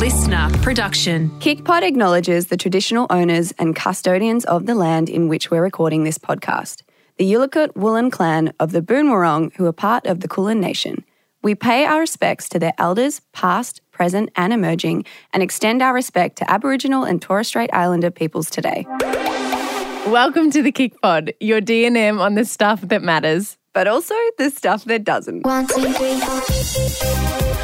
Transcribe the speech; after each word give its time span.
listener 0.00 0.48
production. 0.62 1.28
KickPod 1.40 1.82
acknowledges 1.82 2.46
the 2.46 2.56
traditional 2.56 3.06
owners 3.10 3.52
and 3.58 3.76
custodians 3.76 4.46
of 4.46 4.64
the 4.64 4.74
land 4.74 5.10
in 5.10 5.28
which 5.28 5.50
we're 5.50 5.60
recording 5.60 6.04
this 6.04 6.16
podcast, 6.16 6.80
the 7.18 7.30
Yalukit 7.30 7.74
Willam 7.74 8.10
clan 8.10 8.50
of 8.58 8.72
the 8.72 8.80
Boonwurrung, 8.80 9.54
who 9.56 9.66
are 9.66 9.74
part 9.74 10.06
of 10.06 10.20
the 10.20 10.26
Kulin 10.26 10.58
Nation. 10.58 11.04
We 11.42 11.54
pay 11.54 11.84
our 11.84 12.00
respects 12.00 12.48
to 12.48 12.58
their 12.58 12.72
elders, 12.78 13.20
past, 13.34 13.82
present, 13.90 14.30
and 14.36 14.54
emerging, 14.54 15.04
and 15.34 15.42
extend 15.42 15.82
our 15.82 15.92
respect 15.92 16.38
to 16.38 16.50
Aboriginal 16.50 17.04
and 17.04 17.20
Torres 17.20 17.48
Strait 17.48 17.68
Islander 17.74 18.10
peoples 18.10 18.48
today. 18.48 18.86
Welcome 20.06 20.50
to 20.52 20.62
the 20.62 20.72
Kick 20.72 20.98
Pod, 21.02 21.34
your 21.40 21.60
DNM 21.60 22.20
on 22.20 22.36
the 22.36 22.46
stuff 22.46 22.80
that 22.80 23.02
matters. 23.02 23.58
But 23.74 23.86
also 23.86 24.14
the 24.38 24.48
stuff 24.48 24.86
that 24.86 25.04
doesn't. 25.04 25.44
One, 25.44 25.66
two, 25.66 25.92
three, 25.92 26.18
four. 26.20 27.59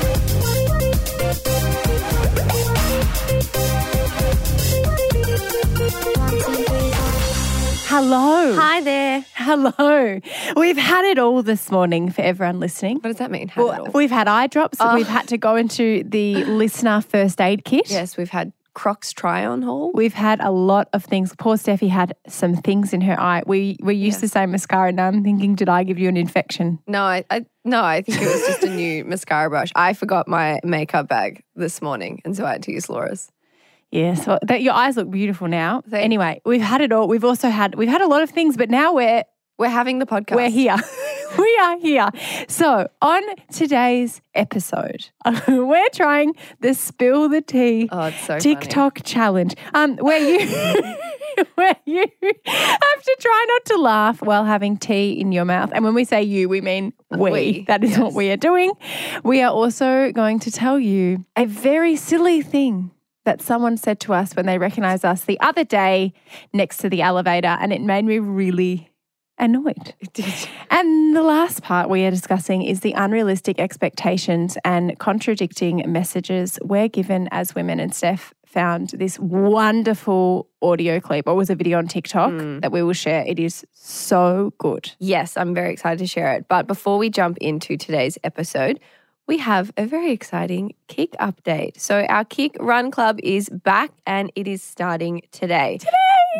Hello. 7.98 8.54
Hi 8.54 8.82
there. 8.82 9.24
Hello. 9.34 10.20
We've 10.54 10.76
had 10.76 11.06
it 11.06 11.18
all 11.18 11.42
this 11.42 11.70
morning 11.70 12.10
for 12.10 12.20
everyone 12.20 12.60
listening. 12.60 12.96
What 12.96 13.04
does 13.04 13.16
that 13.16 13.30
mean? 13.30 13.48
Had 13.48 13.64
Well, 13.64 13.88
we've 13.94 14.10
had 14.10 14.28
eye 14.28 14.48
drops. 14.48 14.76
Oh. 14.82 14.94
We've 14.94 15.08
had 15.08 15.28
to 15.28 15.38
go 15.38 15.56
into 15.56 16.04
the 16.04 16.44
listener 16.44 17.00
first 17.00 17.40
aid 17.40 17.64
kit. 17.64 17.88
yes, 17.90 18.18
we've 18.18 18.28
had 18.28 18.52
Crocs 18.74 19.14
try 19.14 19.46
on 19.46 19.62
haul. 19.62 19.92
We've 19.94 20.12
had 20.12 20.40
a 20.40 20.50
lot 20.50 20.90
of 20.92 21.04
things. 21.04 21.34
Poor 21.38 21.56
Steffi 21.56 21.88
had 21.88 22.14
some 22.28 22.56
things 22.56 22.92
in 22.92 23.00
her 23.00 23.18
eye. 23.18 23.42
We 23.46 23.78
we 23.80 23.94
used 23.94 24.18
Yeah. 24.18 24.20
to 24.20 24.28
say 24.28 24.44
mascara. 24.44 24.92
Now 24.92 25.06
I'm 25.06 25.24
thinking, 25.24 25.54
did 25.54 25.70
I 25.70 25.82
give 25.82 25.98
you 25.98 26.10
an 26.10 26.18
infection? 26.18 26.78
No, 26.86 27.02
I, 27.02 27.24
I 27.30 27.46
no, 27.64 27.82
I 27.82 28.02
think 28.02 28.20
it 28.20 28.26
was 28.26 28.46
just 28.46 28.62
a 28.62 28.68
new 28.76 29.04
mascara 29.06 29.48
brush. 29.48 29.72
I 29.74 29.94
forgot 29.94 30.28
my 30.28 30.60
makeup 30.62 31.08
bag 31.08 31.42
this 31.54 31.80
morning, 31.80 32.20
and 32.26 32.36
so 32.36 32.44
I 32.44 32.52
had 32.52 32.62
to 32.64 32.72
use 32.72 32.90
Laura's. 32.90 33.32
Yes. 33.96 34.26
Well, 34.26 34.38
that, 34.42 34.62
your 34.62 34.74
eyes 34.74 34.96
look 34.96 35.10
beautiful 35.10 35.48
now. 35.48 35.82
Thank- 35.88 36.04
anyway, 36.04 36.40
we've 36.44 36.60
had 36.60 36.80
it 36.80 36.92
all. 36.92 37.08
We've 37.08 37.24
also 37.24 37.48
had 37.48 37.74
we've 37.74 37.88
had 37.88 38.02
a 38.02 38.06
lot 38.08 38.22
of 38.22 38.30
things, 38.30 38.56
but 38.56 38.68
now 38.70 38.92
we're 38.92 39.24
We're 39.58 39.70
having 39.70 39.98
the 40.00 40.06
podcast. 40.06 40.36
We're 40.36 40.50
here. 40.50 40.76
we 41.38 41.58
are 41.62 41.78
here. 41.78 42.10
So, 42.48 42.88
on 43.00 43.22
today's 43.50 44.20
episode, 44.34 45.08
we're 45.48 45.88
trying 45.94 46.34
the 46.60 46.74
spill 46.74 47.28
the 47.30 47.40
tea 47.40 47.88
Oh, 47.90 48.10
so 48.10 48.38
TikTok 48.38 49.00
challenge. 49.04 49.54
Um, 49.72 49.96
where 49.96 50.18
you 50.20 50.38
where 51.54 51.76
you 51.86 52.04
have 52.46 53.02
to 53.02 53.16
try 53.20 53.46
not 53.48 53.64
to 53.66 53.76
laugh 53.78 54.22
while 54.22 54.44
having 54.44 54.76
tea 54.76 55.18
in 55.20 55.32
your 55.32 55.44
mouth. 55.46 55.70
And 55.74 55.84
when 55.84 55.94
we 55.94 56.04
say 56.04 56.22
you, 56.22 56.48
we 56.50 56.60
mean 56.60 56.92
we. 57.10 57.30
We, 57.30 57.64
That 57.66 57.82
is 57.84 57.98
what 57.98 58.12
we 58.12 58.30
are 58.30 58.36
doing. 58.36 58.72
We 59.24 59.42
are 59.42 59.52
also 59.52 60.12
going 60.12 60.38
to 60.40 60.50
tell 60.50 60.78
you 60.78 61.24
a 61.34 61.46
very 61.46 61.96
silly 61.96 62.42
thing 62.42 62.90
that 63.26 63.42
someone 63.42 63.76
said 63.76 64.00
to 64.00 64.14
us 64.14 64.34
when 64.34 64.46
they 64.46 64.56
recognized 64.56 65.04
us 65.04 65.24
the 65.24 65.38
other 65.40 65.64
day 65.64 66.14
next 66.54 66.78
to 66.78 66.88
the 66.88 67.02
elevator, 67.02 67.58
and 67.60 67.72
it 67.72 67.82
made 67.82 68.06
me 68.06 68.18
really 68.18 68.90
annoyed. 69.38 69.94
It 70.00 70.12
did. 70.14 70.32
And 70.70 71.14
the 71.14 71.22
last 71.22 71.62
part 71.62 71.88
we 71.88 72.04
are 72.04 72.10
discussing 72.10 72.62
is 72.62 72.80
the 72.80 72.92
unrealistic 72.92 73.58
expectations 73.60 74.58
and 74.64 74.98
contradicting 74.98 75.82
messages 75.86 76.58
we're 76.62 76.88
given 76.88 77.28
as 77.30 77.54
women. 77.54 77.80
And 77.80 77.94
Steph 77.94 78.34
found 78.44 78.90
this 78.90 79.18
wonderful 79.18 80.48
audio 80.60 81.00
clip, 81.00 81.26
or 81.26 81.34
was 81.34 81.50
a 81.50 81.54
video 81.54 81.78
on 81.78 81.86
TikTok 81.86 82.32
hmm. 82.32 82.58
that 82.60 82.72
we 82.72 82.82
will 82.82 82.92
share. 82.92 83.24
It 83.26 83.38
is 83.38 83.64
so 83.72 84.52
good. 84.58 84.92
Yes, 84.98 85.36
I'm 85.36 85.54
very 85.54 85.72
excited 85.72 85.98
to 85.98 86.06
share 86.06 86.32
it. 86.34 86.46
But 86.48 86.66
before 86.66 86.98
we 86.98 87.10
jump 87.10 87.38
into 87.38 87.76
today's 87.76 88.18
episode, 88.24 88.80
we 89.26 89.38
have 89.38 89.72
a 89.76 89.86
very 89.86 90.12
exciting 90.12 90.72
KIC 90.88 91.10
update. 91.20 91.80
So, 91.80 92.04
our 92.08 92.24
KICRUN 92.24 92.92
Club 92.92 93.18
is 93.22 93.48
back 93.48 93.90
and 94.06 94.30
it 94.36 94.46
is 94.46 94.62
starting 94.62 95.22
today. 95.32 95.78
Today! 95.78 95.90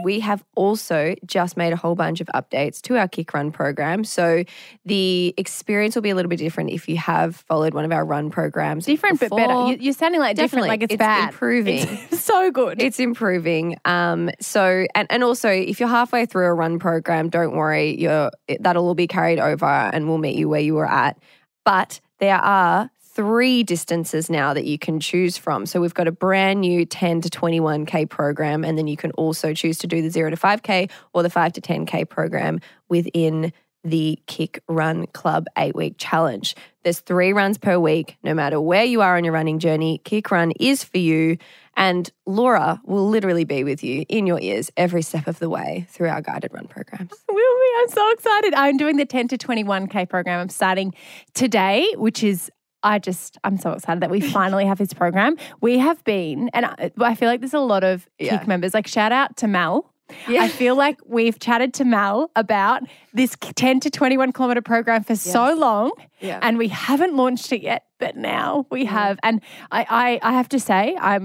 We 0.05 0.21
have 0.21 0.45
also 0.57 1.15
just 1.25 1.57
made 1.57 1.73
a 1.73 1.77
whole 1.77 1.95
bunch 1.95 2.21
of 2.21 2.27
updates 2.35 2.83
to 2.83 2.99
our 2.99 3.09
KICRUN 3.09 3.53
program. 3.53 4.05
So, 4.05 4.45
the 4.85 5.35
experience 5.37 5.97
will 5.97 6.03
be 6.03 6.11
a 6.11 6.15
little 6.15 6.29
bit 6.29 6.39
different 6.39 6.71
if 6.71 6.89
you 6.89 6.97
have 6.99 7.35
followed 7.49 7.75
one 7.75 7.85
of 7.85 7.91
our 7.93 8.05
run 8.05 8.31
programs. 8.31 8.85
Different 8.87 9.19
but 9.19 9.31
better. 9.31 9.53
You- 9.73 9.79
You're 9.81 9.93
sounding 9.93 10.21
like 10.21 10.37
different, 10.37 10.67
Definitely. 10.67 10.69
like 10.69 10.83
it's, 10.83 10.93
It's 10.95 10.99
bad. 10.99 11.29
improving. 11.31 11.89
It's 12.13 12.21
so 12.25 12.51
good. 12.53 12.81
It's 12.81 13.01
improving. 13.01 13.79
Um, 13.85 14.31
so 14.41 14.87
and, 14.95 15.09
and 15.11 15.25
also 15.25 15.49
if 15.49 15.81
you're 15.81 15.89
halfway 15.89 16.27
through 16.27 16.47
a 16.47 16.55
run 16.55 16.79
program, 16.79 17.31
don't 17.31 17.57
worry, 17.57 17.99
you're 18.01 18.31
it- 18.47 18.63
that'll 18.63 18.87
all 18.87 18.95
be 18.95 19.09
carried 19.09 19.41
over 19.41 19.65
and 19.67 20.07
we'll 20.09 20.19
meet 20.19 20.37
you 20.37 20.49
where 20.49 20.61
you 20.61 20.75
were 20.75 20.89
at. 20.89 21.19
But 21.65 22.01
there 22.19 22.39
are 22.39 22.91
three 23.17 23.63
distances 23.63 24.29
now 24.29 24.53
that 24.53 24.67
you 24.67 24.79
can 24.79 25.01
choose 25.01 25.39
from. 25.39 25.65
So 25.65 25.81
we've 25.81 25.95
got 25.95 26.07
a 26.07 26.13
brand 26.13 26.61
new 26.61 26.85
10 26.85 27.23
to 27.23 27.31
21k 27.31 28.11
program 28.11 28.63
and 28.63 28.77
then 28.77 28.87
you 28.87 28.97
can 28.99 29.11
also 29.13 29.55
choose 29.55 29.79
to 29.79 29.87
do 29.87 30.03
the 30.03 30.11
0 30.11 30.31
to 30.31 30.37
5k 30.37 30.91
or 31.15 31.23
the 31.23 31.31
5 31.31 31.55
to 31.55 31.61
10k 31.63 32.07
program 32.09 32.61
within 32.91 33.55
the 33.89 34.19
KICRUN 34.27 35.13
Club 35.13 35.47
8-week 35.57 35.95
challenge. 35.99 36.55
There's 36.83 37.01
3 37.01 37.33
runs 37.33 37.59
per 37.59 37.79
week 37.79 38.17
no 38.23 38.35
matter 38.35 38.61
where 38.61 38.85
you 38.85 39.01
are 39.01 39.17
on 39.17 39.25
your 39.25 39.33
running 39.33 39.59
journey. 39.59 40.01
KICRUN 40.05 40.53
is 40.61 40.85
for 40.85 40.99
you 40.99 41.39
and 41.77 42.11
Laura 42.25 42.81
will 42.85 43.09
literally 43.09 43.45
be 43.45 43.63
with 43.63 43.85
you 43.85 44.05
in 44.09 44.27
your 44.27 44.41
ears 44.41 44.71
every 44.77 45.03
step 45.03 45.27
of 45.27 45.39
the 45.39 45.51
way 45.51 45.87
through 45.91 46.09
our 46.09 46.23
guided 46.23 46.53
run 46.55 46.67
programs. 46.67 47.13
Will 47.29 47.35
be. 47.37 47.71
I'm 47.81 47.89
so 47.89 48.11
excited. 48.13 48.55
I'm 48.55 48.77
doing 48.79 48.97
the 48.97 49.05
10 49.05 49.29
to 49.29 49.39
21K 49.39 50.09
program. 50.09 50.41
I'm 50.41 50.49
starting 50.49 50.95
today, 51.35 51.87
which 51.97 52.25
is, 52.25 52.51
I 52.83 52.99
just, 52.99 53.37
I'm 53.45 53.59
so 53.59 53.73
excited 53.73 54.03
that 54.03 54.11
we 54.11 54.21
finally 54.33 54.65
have 54.65 54.79
this 54.79 54.95
program. 54.95 55.37
We 55.61 55.79
have 55.79 56.03
been, 56.05 56.49
and 56.55 56.67
I, 56.67 56.91
I 56.99 57.15
feel 57.15 57.29
like 57.29 57.41
there's 57.41 57.55
a 57.55 57.61
lot 57.61 57.85
of 57.85 58.09
Yeah. 58.19 58.39
Kick 58.39 58.49
members, 58.49 58.73
like 58.73 58.87
shout 58.87 59.13
out 59.13 59.37
to 59.39 59.47
Mel. 59.47 59.93
Yeah. 60.29 60.43
I 60.43 60.49
feel 60.49 60.77
like 60.77 60.99
we've 61.05 61.39
chatted 61.39 61.75
to 61.75 61.85
Mel 61.85 62.31
about 62.37 62.83
this 63.13 63.37
10 63.41 63.81
to 63.81 63.91
21 63.91 64.33
kilometer 64.33 64.63
program 64.63 65.03
for 65.03 65.17
so 65.17 65.55
long, 65.55 65.93
Yeah. 66.21 66.39
and 66.43 66.59
we 66.59 66.69
haven't 66.69 67.17
launched 67.17 67.53
it 67.53 67.63
yet, 67.63 67.85
but 67.99 68.17
now 68.17 68.67
we 68.71 68.85
mm. 68.85 68.89
have. 68.89 69.19
And 69.23 69.41
I, 69.71 70.21
I, 70.23 70.31
I 70.31 70.33
have 70.35 70.49
to 70.51 70.61
say, 70.61 70.97
I 71.01 71.19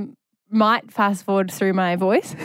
might 0.50 0.92
fast 0.92 1.26
forward 1.26 1.52
through 1.52 1.74
my 1.74 1.96
voice. 1.96 2.36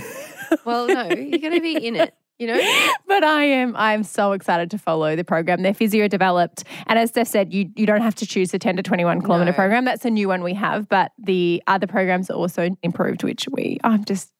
well, 0.64 0.86
no, 0.86 1.08
you're 1.08 1.38
going 1.38 1.54
to 1.54 1.60
be 1.60 1.74
in 1.86 1.96
it, 1.96 2.14
you 2.38 2.46
know? 2.46 2.60
but 3.08 3.24
I 3.24 3.44
am 3.44 3.74
I'm 3.76 4.02
so 4.04 4.32
excited 4.32 4.70
to 4.72 4.78
follow 4.78 5.16
the 5.16 5.24
program. 5.24 5.62
They're 5.62 5.74
physio 5.74 6.06
developed. 6.06 6.64
And 6.86 6.98
as 6.98 7.10
Steph 7.10 7.28
said, 7.28 7.52
you, 7.52 7.70
you 7.76 7.86
don't 7.86 8.02
have 8.02 8.14
to 8.16 8.26
choose 8.26 8.50
the 8.50 8.58
10 8.58 8.76
to 8.76 8.82
21 8.82 9.22
kilometer 9.22 9.50
No. 9.52 9.56
program. 9.56 9.84
That's 9.84 10.04
a 10.04 10.10
new 10.10 10.28
one 10.28 10.42
we 10.42 10.54
have. 10.54 10.88
But 10.88 11.12
the 11.18 11.62
other 11.66 11.86
programs 11.86 12.30
are 12.30 12.34
also 12.34 12.76
improved, 12.82 13.24
which 13.24 13.48
we 13.50 13.78
I'm 13.82 14.04
just 14.04 14.32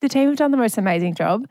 the 0.00 0.08
team 0.08 0.28
have 0.28 0.36
done 0.36 0.50
the 0.50 0.56
most 0.56 0.78
amazing 0.78 1.14
job. 1.14 1.46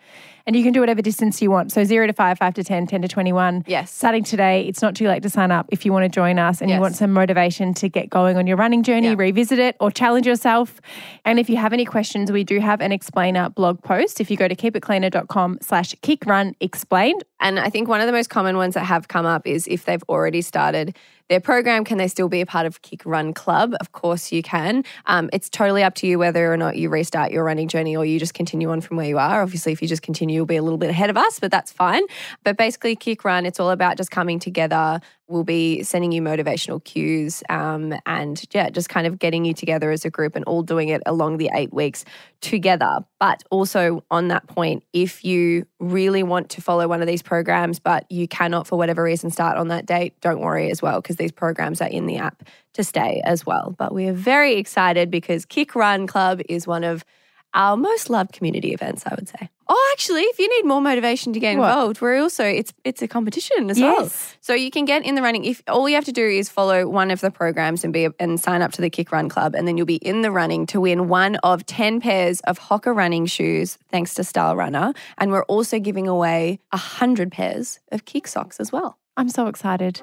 And 0.47 0.55
you 0.55 0.63
can 0.63 0.73
do 0.73 0.79
whatever 0.79 1.03
distance 1.03 1.39
you 1.43 1.51
want. 1.51 1.71
So 1.71 1.83
zero 1.83 2.07
to 2.07 2.13
five, 2.13 2.39
five 2.39 2.55
to 2.55 2.63
10, 2.63 2.87
10 2.87 3.03
to 3.03 3.07
21. 3.07 3.65
Yes. 3.67 3.91
Starting 3.93 4.23
today, 4.23 4.63
it's 4.67 4.81
not 4.81 4.95
too 4.95 5.07
late 5.07 5.21
to 5.21 5.29
sign 5.29 5.51
up 5.51 5.67
if 5.71 5.85
you 5.85 5.93
want 5.93 6.05
to 6.05 6.09
join 6.09 6.39
us 6.39 6.59
and 6.59 6.71
you 6.71 6.79
want 6.79 6.95
some 6.95 7.13
motivation 7.13 7.75
to 7.75 7.87
get 7.89 8.09
going 8.09 8.35
on 8.35 8.47
your 8.47 8.57
running 8.57 8.81
journey, 8.81 9.09
Yeah. 9.09 9.15
revisit 9.15 9.59
it 9.59 9.75
or 9.79 9.91
challenge 9.91 10.25
yourself. 10.25 10.81
And 11.23 11.37
if 11.39 11.51
you 11.51 11.57
have 11.57 11.71
any 11.71 11.85
questions, 11.85 12.31
we 12.31 12.43
do 12.43 12.59
have 12.59 12.81
an 12.81 12.91
explainer 12.91 13.49
blog 13.49 13.83
post. 13.83 14.19
If 14.19 14.31
you 14.31 14.37
go 14.37 14.47
to 14.47 14.55
keepitcleaner.com 14.55 15.59
slash 15.61 15.93
kick 16.01 16.25
run 16.25 16.55
explained. 16.59 17.23
And 17.39 17.59
I 17.59 17.69
think 17.69 17.87
one 17.87 18.01
of 18.01 18.07
the 18.07 18.13
most 18.13 18.31
common 18.31 18.57
ones 18.57 18.73
that 18.73 18.85
have 18.85 19.07
come 19.07 19.27
up 19.27 19.45
is 19.45 19.67
if 19.67 19.85
they've 19.85 20.03
already 20.09 20.41
started 20.41 20.95
their 21.29 21.39
program, 21.39 21.85
can 21.85 21.97
they 21.97 22.07
still 22.07 22.27
be 22.27 22.41
a 22.41 22.45
part 22.45 22.65
of 22.65 22.81
KICRUN 22.81 23.35
Club? 23.35 23.73
Of 23.79 23.91
course 23.91 24.31
you 24.31 24.41
can. 24.41 24.83
Um, 25.05 25.29
it's 25.31 25.49
totally 25.49 25.83
up 25.83 25.93
to 25.95 26.07
you 26.07 26.19
whether 26.19 26.51
or 26.51 26.57
not 26.57 26.75
you 26.75 26.89
restart 26.89 27.31
your 27.31 27.43
running 27.43 27.67
journey 27.67 27.95
or 27.95 28.03
you 28.03 28.19
just 28.19 28.33
continue 28.33 28.69
on 28.71 28.81
from 28.81 28.97
where 28.97 29.07
you 29.07 29.17
are. 29.17 29.41
Obviously, 29.41 29.71
if 29.71 29.81
you 29.81 29.87
just 29.87 30.01
continue, 30.01 30.35
you'll 30.35 30.45
be 30.45 30.55
a 30.55 30.63
little 30.63 30.79
bit 30.79 30.89
ahead 30.89 31.09
of 31.09 31.17
us, 31.17 31.39
but 31.39 31.51
that's 31.51 31.71
fine. 31.71 32.03
But 32.43 32.57
basically, 32.57 32.95
KICRUN, 32.95 33.45
it's 33.45 33.59
all 33.59 33.69
about 33.69 33.95
just 33.95 34.11
coming 34.11 34.39
together. 34.39 35.01
We'll 35.29 35.43
be 35.43 35.83
sending 35.83 36.11
you 36.11 36.23
motivational 36.23 36.83
cues 36.83 37.43
um, 37.49 37.93
and, 38.07 38.43
yeah, 38.51 38.71
just 38.71 38.89
kind 38.89 39.05
of 39.05 39.19
getting 39.19 39.45
you 39.45 39.53
together 39.53 39.91
as 39.91 40.03
a 40.03 40.09
group 40.09 40.35
and 40.35 40.43
all 40.45 40.63
doing 40.63 40.89
it 40.89 41.03
along 41.05 41.37
the 41.37 41.51
eight 41.53 41.71
weeks 41.71 42.03
together. 42.41 43.05
But 43.19 43.43
also, 43.51 44.03
on 44.09 44.29
that 44.29 44.47
point, 44.47 44.83
if 44.91 45.23
you 45.23 45.67
really 45.79 46.23
want 46.23 46.49
to 46.49 46.61
follow 46.61 46.87
one 46.87 47.01
of 47.01 47.07
these 47.07 47.21
programs, 47.21 47.79
but 47.79 48.11
you 48.11 48.27
cannot, 48.27 48.65
for 48.65 48.75
whatever 48.75 49.03
reason, 49.03 49.29
start 49.29 49.55
on 49.59 49.67
that 49.67 49.85
date, 49.85 50.19
don't 50.19 50.39
worry 50.39 50.71
as 50.71 50.81
well, 50.81 50.99
because 50.99 51.17
these 51.17 51.31
programs 51.31 51.79
are 51.79 51.89
in 51.89 52.07
the 52.07 52.17
app 52.17 52.41
to 52.73 52.83
stay 52.83 53.21
as 53.23 53.45
well. 53.45 53.75
But 53.77 53.93
we 53.93 54.07
are 54.07 54.13
very 54.13 54.55
excited 54.55 55.11
because 55.11 55.45
KICRUN 55.45 56.07
Club 56.07 56.41
is 56.49 56.65
one 56.65 56.83
of 56.83 57.05
our 57.53 57.77
most 57.77 58.09
loved 58.09 58.33
community 58.33 58.73
events, 58.73 59.03
I 59.05 59.13
would 59.13 59.29
say. 59.29 59.49
Oh, 59.71 59.89
actually, 59.93 60.21
if 60.23 60.39
you 60.39 60.49
need 60.49 60.67
more 60.67 60.81
motivation 60.81 61.31
to 61.33 61.39
get 61.39 61.55
What? 61.55 61.69
involved, 61.69 62.01
we're 62.01 62.19
also 62.19 62.43
it's 62.43 62.73
it's 62.83 63.03
a 63.03 63.07
competition 63.07 63.69
as 63.69 63.79
well. 63.79 64.09
So 64.41 64.55
you 64.55 64.71
can 64.71 64.85
get 64.85 65.05
in 65.05 65.13
the 65.13 65.21
running. 65.21 65.45
If 65.45 65.61
all 65.67 65.87
you 65.87 65.93
have 65.93 66.05
to 66.05 66.11
do 66.11 66.25
is 66.27 66.49
follow 66.49 66.87
one 66.87 67.11
of 67.11 67.21
the 67.21 67.29
programs 67.29 67.83
and 67.83 67.93
be 67.93 68.07
and 68.19 68.39
sign 68.39 68.63
up 68.63 68.71
to 68.73 68.81
the 68.81 68.89
KICRUN 68.89 69.29
Club, 69.29 69.53
and 69.53 69.67
then 69.67 69.77
you'll 69.77 69.85
be 69.85 69.97
in 69.97 70.23
the 70.23 70.31
running 70.31 70.65
to 70.67 70.81
win 70.81 71.07
one 71.07 71.35
of 71.43 71.67
ten 71.67 72.01
pairs 72.01 72.39
of 72.41 72.57
Hoka 72.59 72.95
running 72.95 73.27
shoes, 73.27 73.77
thanks 73.89 74.15
to 74.15 74.23
Style 74.23 74.55
Runner. 74.55 74.91
And 75.19 75.31
we're 75.31 75.43
also 75.45 75.79
giving 75.79 76.07
away 76.07 76.59
a 76.71 76.77
hundred 76.77 77.31
pairs 77.31 77.79
of 77.91 78.05
Kick 78.05 78.27
socks 78.27 78.59
as 78.59 78.71
well. 78.71 78.97
I'm 79.17 79.29
so 79.29 79.45
excited. 79.45 80.01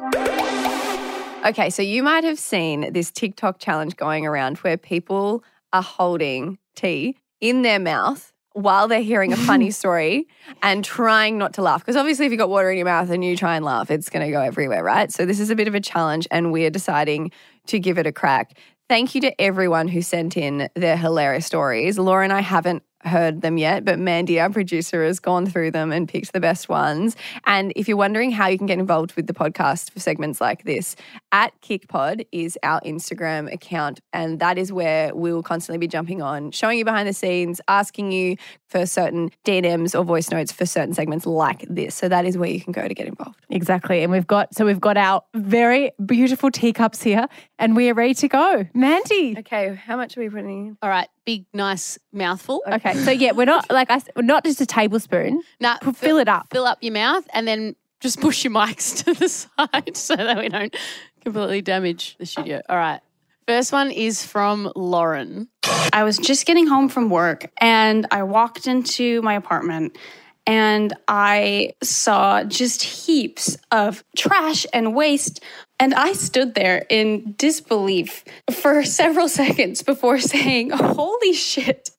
Okay, 1.44 1.70
so 1.70 1.82
you 1.82 2.02
might 2.04 2.22
have 2.24 2.38
seen 2.38 2.92
this 2.92 3.10
TikTok 3.10 3.58
challenge 3.58 3.96
going 3.96 4.26
around 4.26 4.58
where 4.58 4.76
people 4.76 5.42
are 5.72 5.82
holding 5.82 6.58
tea 6.76 7.16
in 7.40 7.62
their 7.62 7.78
mouth 7.78 8.32
while 8.56 8.88
they're 8.88 9.02
hearing 9.02 9.34
a 9.34 9.36
funny 9.36 9.70
story 9.82 10.26
and 10.62 10.82
trying 10.82 11.36
not 11.36 11.52
to 11.54 11.62
laugh. 11.62 11.82
Because 11.82 11.94
obviously, 11.96 12.24
if 12.24 12.32
you've 12.32 12.38
got 12.38 12.48
water 12.48 12.70
in 12.70 12.78
your 12.78 12.86
mouth 12.86 13.10
and 13.10 13.22
you 13.22 13.36
try 13.36 13.54
and 13.54 13.64
laugh, 13.64 13.90
it's 13.90 14.08
going 14.08 14.24
to 14.24 14.32
go 14.32 14.40
everywhere, 14.40 14.82
right? 14.82 15.12
So, 15.12 15.26
this 15.26 15.38
is 15.38 15.50
a 15.50 15.54
bit 15.54 15.68
of 15.68 15.74
a 15.74 15.80
challenge, 15.80 16.26
and 16.30 16.52
we're 16.52 16.70
deciding 16.70 17.32
to 17.66 17.78
give 17.78 17.98
it 17.98 18.06
a 18.06 18.12
crack. 18.12 18.58
Thank 18.88 19.14
you 19.14 19.20
to 19.22 19.40
everyone 19.40 19.88
who 19.88 20.00
sent 20.00 20.36
in 20.36 20.70
their 20.74 20.96
hilarious 20.96 21.44
stories. 21.44 21.98
Laura 21.98 22.24
and 22.24 22.32
I 22.32 22.40
haven't 22.40 22.82
heard 23.02 23.40
them 23.42 23.58
yet, 23.58 23.84
but 23.84 23.98
Mandy, 23.98 24.40
our 24.40 24.50
producer, 24.50 25.04
has 25.04 25.20
gone 25.20 25.46
through 25.46 25.70
them 25.70 25.92
and 25.92 26.08
picked 26.08 26.32
the 26.32 26.40
best 26.40 26.68
ones. 26.68 27.16
And 27.44 27.72
if 27.76 27.88
you're 27.88 27.96
wondering 27.96 28.30
how 28.30 28.48
you 28.48 28.58
can 28.58 28.66
get 28.66 28.78
involved 28.78 29.14
with 29.14 29.26
the 29.26 29.32
podcast 29.32 29.90
for 29.90 30.00
segments 30.00 30.40
like 30.40 30.64
this, 30.64 30.96
at 31.32 31.52
KickPod 31.60 32.26
is 32.32 32.58
our 32.62 32.80
Instagram 32.80 33.52
account. 33.52 34.00
And 34.12 34.40
that 34.40 34.58
is 34.58 34.72
where 34.72 35.14
we 35.14 35.32
will 35.32 35.42
constantly 35.42 35.78
be 35.78 35.86
jumping 35.86 36.22
on, 36.22 36.50
showing 36.50 36.78
you 36.78 36.84
behind 36.84 37.08
the 37.08 37.12
scenes, 37.12 37.60
asking 37.68 38.12
you 38.12 38.36
for 38.68 38.86
certain 38.86 39.30
DMs 39.44 39.98
or 39.98 40.04
voice 40.04 40.30
notes 40.30 40.52
for 40.52 40.66
certain 40.66 40.94
segments 40.94 41.26
like 41.26 41.64
this. 41.68 41.94
So 41.94 42.08
that 42.08 42.24
is 42.24 42.36
where 42.36 42.50
you 42.50 42.60
can 42.60 42.72
go 42.72 42.86
to 42.86 42.94
get 42.94 43.06
involved. 43.06 43.38
Exactly. 43.50 44.02
And 44.02 44.10
we've 44.10 44.26
got, 44.26 44.54
so 44.54 44.64
we've 44.64 44.80
got 44.80 44.96
our 44.96 45.22
very 45.34 45.92
beautiful 46.04 46.50
teacups 46.50 47.02
here 47.02 47.26
and 47.58 47.76
we 47.76 47.90
are 47.90 47.94
ready 47.94 48.14
to 48.14 48.28
go. 48.28 48.66
Mandy. 48.74 49.36
Okay, 49.38 49.74
how 49.74 49.96
much 49.96 50.16
are 50.16 50.20
we 50.20 50.28
putting 50.28 50.66
in? 50.66 50.78
All 50.82 50.90
right, 50.90 51.08
big, 51.26 51.44
nice 51.52 51.98
mouthful. 52.12 52.62
Okay. 52.66 52.94
So 52.94 53.10
yeah, 53.10 53.32
we're 53.32 53.44
not 53.44 53.70
like 53.70 53.90
I, 53.90 53.96
s- 53.96 54.08
we're 54.16 54.22
not 54.22 54.44
just 54.44 54.60
a 54.62 54.66
tablespoon. 54.66 55.42
Now, 55.60 55.76
P- 55.76 55.92
Fill 55.92 56.16
it 56.18 56.28
up. 56.28 56.46
Fill 56.50 56.64
up 56.64 56.78
your 56.80 56.94
mouth 56.94 57.26
and 57.34 57.46
then 57.46 57.76
just 58.00 58.20
push 58.20 58.44
your 58.44 58.52
mics 58.54 58.96
to 59.04 59.12
the 59.12 59.28
side 59.28 59.96
so 59.96 60.16
that 60.16 60.38
we 60.38 60.48
don't 60.48 60.74
completely 61.22 61.60
damage 61.60 62.16
the 62.18 62.24
studio. 62.26 62.62
All 62.68 62.76
right. 62.78 63.00
First 63.46 63.72
one 63.72 63.90
is 63.90 64.24
from 64.24 64.72
Lauren. 64.74 65.48
I 65.92 66.02
was 66.04 66.18
just 66.18 66.46
getting 66.46 66.66
home 66.66 66.88
from 66.88 67.10
work 67.10 67.50
and 67.60 68.06
I 68.10 68.22
walked 68.24 68.66
into 68.66 69.20
my 69.22 69.34
apartment 69.34 69.98
and 70.46 70.94
I 71.08 71.74
saw 71.82 72.44
just 72.44 72.82
heaps 72.82 73.58
of 73.72 74.04
trash 74.16 74.64
and 74.72 74.94
waste. 74.94 75.42
And 75.78 75.92
I 75.92 76.12
stood 76.12 76.54
there 76.54 76.86
in 76.88 77.34
disbelief 77.36 78.24
for 78.50 78.84
several 78.84 79.28
seconds 79.28 79.82
before 79.82 80.18
saying, 80.20 80.70
Holy 80.70 81.32
shit. 81.32 81.90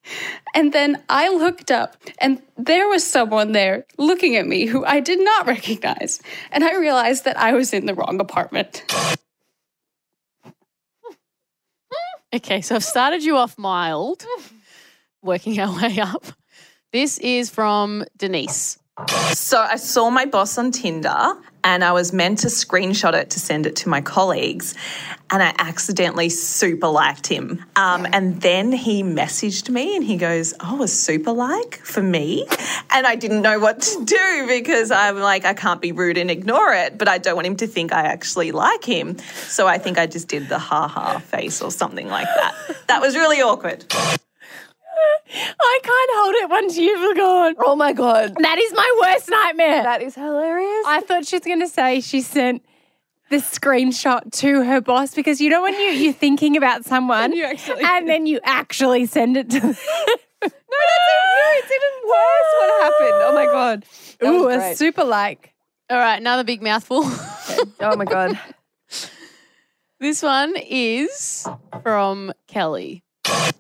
And 0.55 0.71
then 0.71 1.03
I 1.09 1.29
looked 1.29 1.69
up 1.69 1.97
and 2.19 2.41
there 2.57 2.87
was 2.87 3.03
someone 3.03 3.51
there 3.51 3.85
looking 3.97 4.35
at 4.37 4.47
me 4.47 4.65
who 4.65 4.85
I 4.85 5.01
did 5.01 5.19
not 5.19 5.45
recognize. 5.45 6.21
And 6.51 6.63
I 6.63 6.75
realized 6.77 7.25
that 7.25 7.37
I 7.37 7.53
was 7.53 7.73
in 7.73 7.85
the 7.85 7.93
wrong 7.93 8.19
apartment. 8.21 8.83
Okay, 12.33 12.61
so 12.61 12.75
I've 12.75 12.83
started 12.83 13.23
you 13.23 13.37
off 13.37 13.57
mild, 13.57 14.25
working 15.21 15.59
our 15.59 15.73
way 15.75 15.99
up. 15.99 16.25
This 16.93 17.17
is 17.17 17.49
from 17.49 18.05
Denise. 18.15 18.79
So 19.33 19.59
I 19.59 19.75
saw 19.75 20.09
my 20.09 20.25
boss 20.25 20.57
on 20.57 20.71
Tinder 20.71 21.33
and 21.63 21.83
I 21.83 21.91
was 21.91 22.13
meant 22.13 22.39
to 22.39 22.47
screenshot 22.47 23.13
it 23.13 23.29
to 23.31 23.41
send 23.41 23.65
it 23.65 23.75
to 23.77 23.89
my 23.89 23.99
colleagues. 23.99 24.73
And 25.29 25.43
I 25.43 25.53
accidentally 25.59 26.29
super 26.29 26.87
liked 26.87 27.27
him. 27.27 27.63
Um, 27.75 28.07
and 28.13 28.41
then 28.41 28.71
he 28.71 29.03
messaged 29.03 29.69
me 29.69 29.97
and 29.97 30.03
he 30.03 30.15
goes, 30.15 30.53
Oh, 30.61 30.81
a 30.81 30.87
super 30.87 31.33
like 31.33 31.75
for 31.83 32.01
me? 32.01 32.47
And 32.89 33.05
I 33.05 33.15
didn't 33.15 33.41
know 33.41 33.59
what 33.59 33.81
to 33.81 34.05
do 34.05 34.45
because 34.47 34.89
I'm 34.89 35.19
like, 35.19 35.43
I 35.43 35.53
can't 35.53 35.81
be 35.81 35.91
rude 35.91 36.17
and 36.17 36.31
ignore 36.31 36.73
it, 36.73 36.97
but 36.97 37.09
I 37.09 37.17
don't 37.17 37.35
want 37.35 37.45
him 37.45 37.57
to 37.57 37.67
think 37.67 37.91
I 37.91 38.03
actually 38.03 38.51
like 38.53 38.85
him. 38.85 39.17
So 39.49 39.67
I 39.67 39.77
think 39.77 39.99
I 39.99 40.07
just 40.07 40.29
did 40.29 40.47
the 40.47 40.57
ha 40.57 40.87
ha 40.87 41.19
face 41.19 41.61
or 41.61 41.69
something 41.69 42.07
like 42.07 42.27
that. 42.27 42.55
That 42.87 43.01
was 43.01 43.15
really 43.15 43.41
awkward. 43.41 43.85
I 45.29 45.79
can't 45.83 46.11
hold 46.13 46.35
it 46.35 46.49
once 46.49 46.77
you've 46.77 47.17
gone. 47.17 47.55
Oh 47.59 47.75
my 47.75 47.93
God. 47.93 48.35
That 48.39 48.57
is 48.57 48.73
my 48.73 48.99
worst 49.01 49.29
nightmare. 49.29 49.83
That 49.83 50.01
is 50.01 50.15
hilarious. 50.15 50.85
I 50.87 51.01
thought 51.01 51.25
she 51.25 51.35
was 51.35 51.45
going 51.45 51.59
to 51.59 51.67
say 51.67 52.01
she 52.01 52.21
sent 52.21 52.63
the 53.29 53.37
screenshot 53.37 54.31
to 54.31 54.63
her 54.63 54.79
boss 54.79 55.13
because 55.13 55.41
you 55.41 55.49
know 55.49 55.61
when 55.61 55.73
you 55.73 55.89
you're 55.89 56.13
thinking 56.13 56.55
about 56.55 56.85
someone 56.85 57.31
you 57.35 57.43
actually- 57.43 57.83
and 57.83 58.07
then 58.07 58.25
you 58.25 58.39
actually 58.43 59.05
send 59.05 59.35
it 59.37 59.49
to 59.49 59.59
them. 59.59 59.69
no, 60.41 60.49
that's 60.49 60.53
no, 60.53 61.49
it's 61.53 61.71
even 61.71 61.93
worse. 62.07 62.51
What 62.59 62.83
happened? 62.83 63.23
Oh 63.23 63.31
my 63.33 63.45
God. 63.45 63.85
That 64.19 64.31
was 64.31 64.41
Ooh, 64.43 64.49
a 64.49 64.75
super 64.75 65.03
like. 65.03 65.53
All 65.89 65.97
right, 65.97 66.19
another 66.19 66.43
big 66.43 66.61
mouthful. 66.61 67.01
Oh 67.79 67.95
my 67.95 68.05
God. 68.05 68.39
this 69.99 70.21
one 70.21 70.55
is 70.57 71.47
from 71.83 72.33
Kelly. 72.47 73.03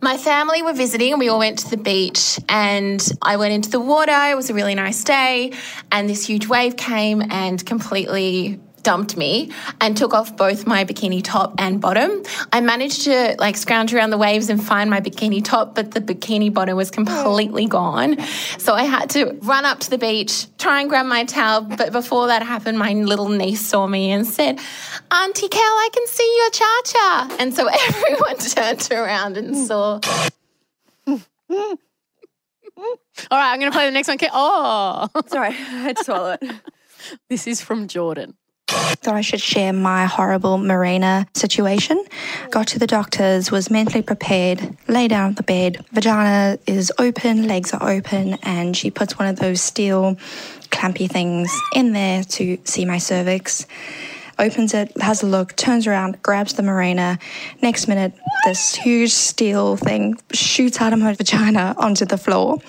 My 0.01 0.17
family 0.17 0.61
were 0.61 0.73
visiting 0.73 1.11
and 1.13 1.19
we 1.19 1.29
all 1.29 1.39
went 1.39 1.59
to 1.59 1.69
the 1.69 1.77
beach 1.77 2.39
and 2.47 3.05
I 3.21 3.37
went 3.37 3.53
into 3.53 3.69
the 3.69 3.79
water. 3.79 4.11
It 4.11 4.35
was 4.35 4.49
a 4.49 4.53
really 4.53 4.75
nice 4.75 5.03
day 5.03 5.53
and 5.91 6.09
this 6.09 6.25
huge 6.27 6.47
wave 6.47 6.77
came 6.77 7.21
and 7.21 7.63
completely 7.65 8.59
dumped 8.83 9.17
me 9.17 9.51
and 9.81 9.97
took 9.97 10.13
off 10.13 10.35
both 10.37 10.65
my 10.65 10.85
bikini 10.85 11.21
top 11.23 11.53
and 11.57 11.81
bottom. 11.81 12.23
I 12.53 12.61
managed 12.61 13.03
to 13.03 13.35
like 13.39 13.57
scrounge 13.57 13.93
around 13.93 14.11
the 14.11 14.17
waves 14.17 14.49
and 14.49 14.63
find 14.63 14.89
my 14.89 15.01
bikini 15.01 15.43
top, 15.43 15.75
but 15.75 15.91
the 15.91 15.99
bikini 16.01 16.53
bottom 16.53 16.77
was 16.77 16.89
completely 16.91 17.65
gone. 17.67 18.17
So 18.57 18.73
I 18.73 18.83
had 18.83 19.09
to 19.11 19.33
run 19.41 19.65
up 19.65 19.79
to 19.81 19.89
the 19.89 19.97
beach, 19.97 20.45
try 20.57 20.81
and 20.81 20.89
grab 20.89 21.05
my 21.05 21.25
towel. 21.25 21.61
But 21.61 21.91
before 21.91 22.27
that 22.27 22.43
happened, 22.43 22.79
my 22.79 22.93
little 22.93 23.29
niece 23.29 23.67
saw 23.67 23.87
me 23.87 24.11
and 24.11 24.25
said, 24.25 24.59
Auntie 25.11 25.47
Kel, 25.49 25.61
I 25.61 25.89
can 25.93 26.07
see 26.07 26.37
your 26.37 26.49
cha 26.51 26.81
cha. 26.85 27.35
And 27.39 27.53
so 27.53 27.67
everyone 27.89 28.37
turned 28.37 28.87
around 28.91 29.37
and 29.37 29.57
saw. 29.57 29.99
All 33.31 33.37
right, 33.39 33.51
I'm 33.51 33.59
going 33.59 33.71
to 33.71 33.75
play 33.75 33.85
the 33.87 33.91
next 33.91 34.07
one. 34.07 34.17
Ke- 34.19 34.29
Oh, 34.31 35.07
Sorry, 35.27 35.47
I 35.47 35.51
had 35.51 35.97
to 35.97 36.03
swallow 36.03 36.37
it. 36.39 36.51
this 37.29 37.47
is 37.47 37.59
from 37.61 37.87
Jordan. 37.87 38.35
Thought 38.77 39.15
I 39.15 39.21
should 39.21 39.41
share 39.41 39.73
my 39.73 40.05
horrible 40.05 40.57
Mirena 40.57 41.27
situation. 41.35 42.03
Got 42.51 42.67
to 42.67 42.79
the 42.79 42.87
doctors, 42.87 43.51
was 43.51 43.69
mentally 43.69 44.01
prepared, 44.01 44.77
lay 44.87 45.07
down 45.07 45.27
on 45.27 45.33
the 45.35 45.43
bed. 45.43 45.85
Vagina 45.91 46.59
is 46.67 46.91
open, 46.99 47.47
legs 47.47 47.73
are 47.73 47.89
open, 47.89 48.37
and 48.43 48.75
she 48.75 48.91
puts 48.91 49.17
one 49.17 49.27
of 49.27 49.37
those 49.37 49.61
steel 49.61 50.15
clampy 50.69 51.09
things 51.09 51.51
in 51.73 51.93
there 51.93 52.23
to 52.23 52.57
see 52.65 52.85
my 52.85 52.97
cervix. 52.97 53.65
Opens 54.39 54.73
it, 54.73 54.95
has 55.01 55.23
a 55.23 55.25
look, 55.25 55.55
turns 55.55 55.87
around, 55.87 56.21
grabs 56.21 56.53
the 56.53 56.61
Mirena. 56.61 57.19
Next 57.61 57.87
minute, 57.87 58.13
this 58.45 58.75
huge 58.75 59.11
steel 59.11 59.77
thing 59.77 60.15
shoots 60.31 60.79
out 60.79 60.93
of 60.93 61.01
her 61.01 61.13
vagina 61.17 61.73
onto 61.77 62.05
the 62.05 62.17
floor, 62.17 62.59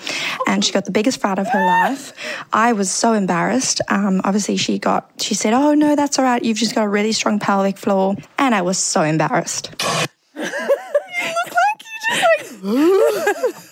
and 0.47 0.65
she 0.65 0.71
got 0.71 0.85
the 0.85 0.91
biggest 0.91 1.21
fart 1.21 1.37
of 1.37 1.47
her 1.47 1.65
life. 1.65 2.13
I 2.51 2.73
was 2.73 2.89
so 2.89 3.13
embarrassed. 3.13 3.81
Um, 3.87 4.21
obviously, 4.23 4.57
she 4.57 4.79
got, 4.79 5.11
she 5.21 5.35
said, 5.35 5.53
"Oh 5.53 5.75
no, 5.75 5.95
that's 5.95 6.17
all 6.17 6.25
right. 6.25 6.43
You've 6.43 6.57
just 6.57 6.73
got 6.73 6.85
a 6.85 6.89
really 6.89 7.11
strong 7.11 7.39
pelvic 7.39 7.77
floor," 7.77 8.15
and 8.39 8.55
I 8.55 8.61
was 8.63 8.77
so 8.77 9.03
embarrassed. 9.03 9.71
You 11.21 11.25
look 11.25 11.51
like 11.51 11.83
you 11.83 11.95
just 12.07 12.63
like. 12.63 12.79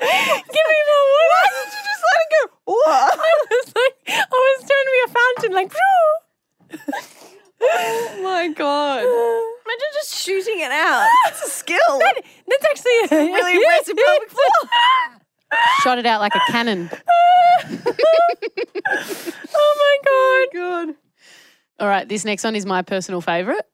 Give 0.00 0.66
me 0.70 0.78
more 0.88 1.04
water. 1.12 1.34
Why 1.34 1.44
did 1.52 1.68
you 1.68 1.82
just 1.84 2.02
let 2.08 2.18
it 2.22 2.30
go? 2.32 2.42
What? 2.64 3.12
I 3.12 3.32
was 3.50 3.66
like, 3.76 3.96
I 4.08 4.24
was 4.30 4.58
trying 4.64 4.86
to 4.86 4.92
be 4.94 5.02
a 5.04 5.10
fountain, 5.12 5.52
like. 5.54 5.72
Oh 7.60 8.18
my 8.22 8.48
God. 8.48 9.00
Imagine 9.00 9.92
just 9.94 10.14
shooting 10.14 10.60
it 10.60 10.70
out. 10.70 11.08
That's 11.26 11.42
a 11.46 11.50
skill. 11.50 11.78
That's 12.48 12.64
actually 12.64 13.18
a 13.18 13.32
really 13.32 13.56
impressive 13.56 13.96
pelvic 13.96 14.30
floor. 14.30 14.70
Shot 15.82 15.98
it 15.98 16.06
out 16.06 16.20
like 16.20 16.34
a 16.34 16.40
cannon. 16.50 16.90
Oh, 17.70 17.92
oh 19.54 19.98
my 20.04 20.48
god. 20.52 20.88
God. 20.88 20.94
All 21.80 21.88
right, 21.88 22.08
this 22.08 22.24
next 22.24 22.44
one 22.44 22.54
is 22.54 22.64
my 22.64 22.82
personal 22.82 23.20
favorite. 23.20 23.64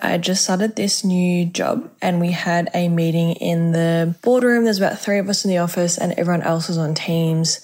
I 0.00 0.16
just 0.18 0.44
started 0.44 0.76
this 0.76 1.04
new 1.04 1.44
job 1.46 1.90
and 2.00 2.20
we 2.20 2.32
had 2.32 2.70
a 2.74 2.88
meeting 2.88 3.32
in 3.32 3.72
the 3.72 4.14
boardroom. 4.22 4.64
There's 4.64 4.78
about 4.78 4.98
three 4.98 5.18
of 5.18 5.28
us 5.28 5.44
in 5.44 5.50
the 5.50 5.58
office 5.58 5.98
and 5.98 6.12
everyone 6.12 6.42
else 6.42 6.68
was 6.68 6.78
on 6.78 6.94
Teams. 6.94 7.60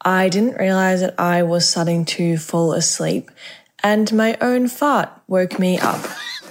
I 0.00 0.28
didn't 0.28 0.56
realize 0.58 1.00
that 1.00 1.18
I 1.18 1.42
was 1.42 1.68
starting 1.68 2.04
to 2.06 2.38
fall 2.38 2.72
asleep 2.72 3.30
and 3.84 4.12
my 4.14 4.36
own 4.40 4.66
fart 4.66 5.10
woke 5.28 5.58
me 5.58 5.78
up. 5.78 6.00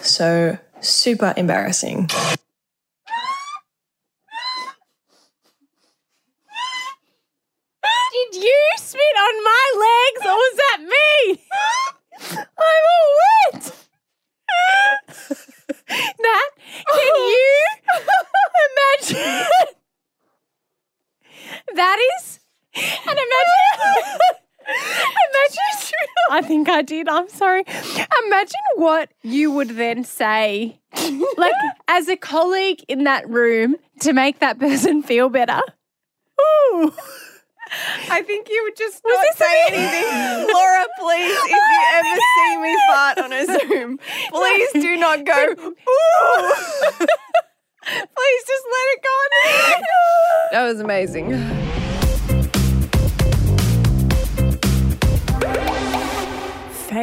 So, 0.01 0.57
super 0.79 1.33
embarrassing. 1.35 2.07
Did 8.13 8.35
you 8.35 8.59
spit 8.77 9.01
on 9.01 9.43
my 9.43 9.65
legs 9.83 10.25
or 10.27 10.35
was 10.35 10.55
that 10.57 10.79
me? 10.81 11.41
I'm 12.37 12.85
all 12.93 13.09
wet. 13.51 13.63
Nat, 15.89 16.49
can 16.93 17.13
you 17.15 17.65
imagine? 18.69 19.47
that 21.75 21.97
is, 22.17 22.39
and 22.75 23.17
imagine, 23.19 24.42
imagine. 24.67 25.99
I 26.31 26.41
think 26.41 26.69
I 26.69 26.81
did. 26.81 27.07
I'm 27.07 27.29
sorry. 27.29 27.63
Imagine 28.25 28.61
what 28.75 29.09
you 29.21 29.51
would 29.51 29.69
then 29.69 30.03
say 30.03 30.79
like 31.37 31.53
as 31.87 32.07
a 32.07 32.15
colleague 32.15 32.83
in 32.87 33.03
that 33.03 33.27
room 33.29 33.75
to 34.01 34.13
make 34.13 34.39
that 34.39 34.59
person 34.59 35.03
feel 35.03 35.29
better. 35.29 35.61
Ooh. 36.39 36.93
I 38.09 38.21
think 38.21 38.49
you 38.49 38.61
would 38.63 38.77
just 38.77 39.01
not 39.05 39.35
say 39.35 39.63
anything. 39.69 40.53
Laura, 40.53 40.85
please, 40.99 41.35
if 41.35 41.51
you 41.51 41.81
ever 41.93 42.19
see 42.35 42.57
me 42.57 42.77
fart 42.87 43.17
on 43.19 43.33
a 43.33 43.45
Zoom, 43.45 43.99
please 44.29 44.71
do 44.73 44.95
not 44.97 45.25
go, 45.25 45.33
ooh. 45.33 45.55
please 47.85 48.43
just 48.47 48.65
let 48.69 48.87
it 48.91 49.01
go. 49.03 49.17
that 50.51 50.63
was 50.63 50.79
amazing. 50.79 51.31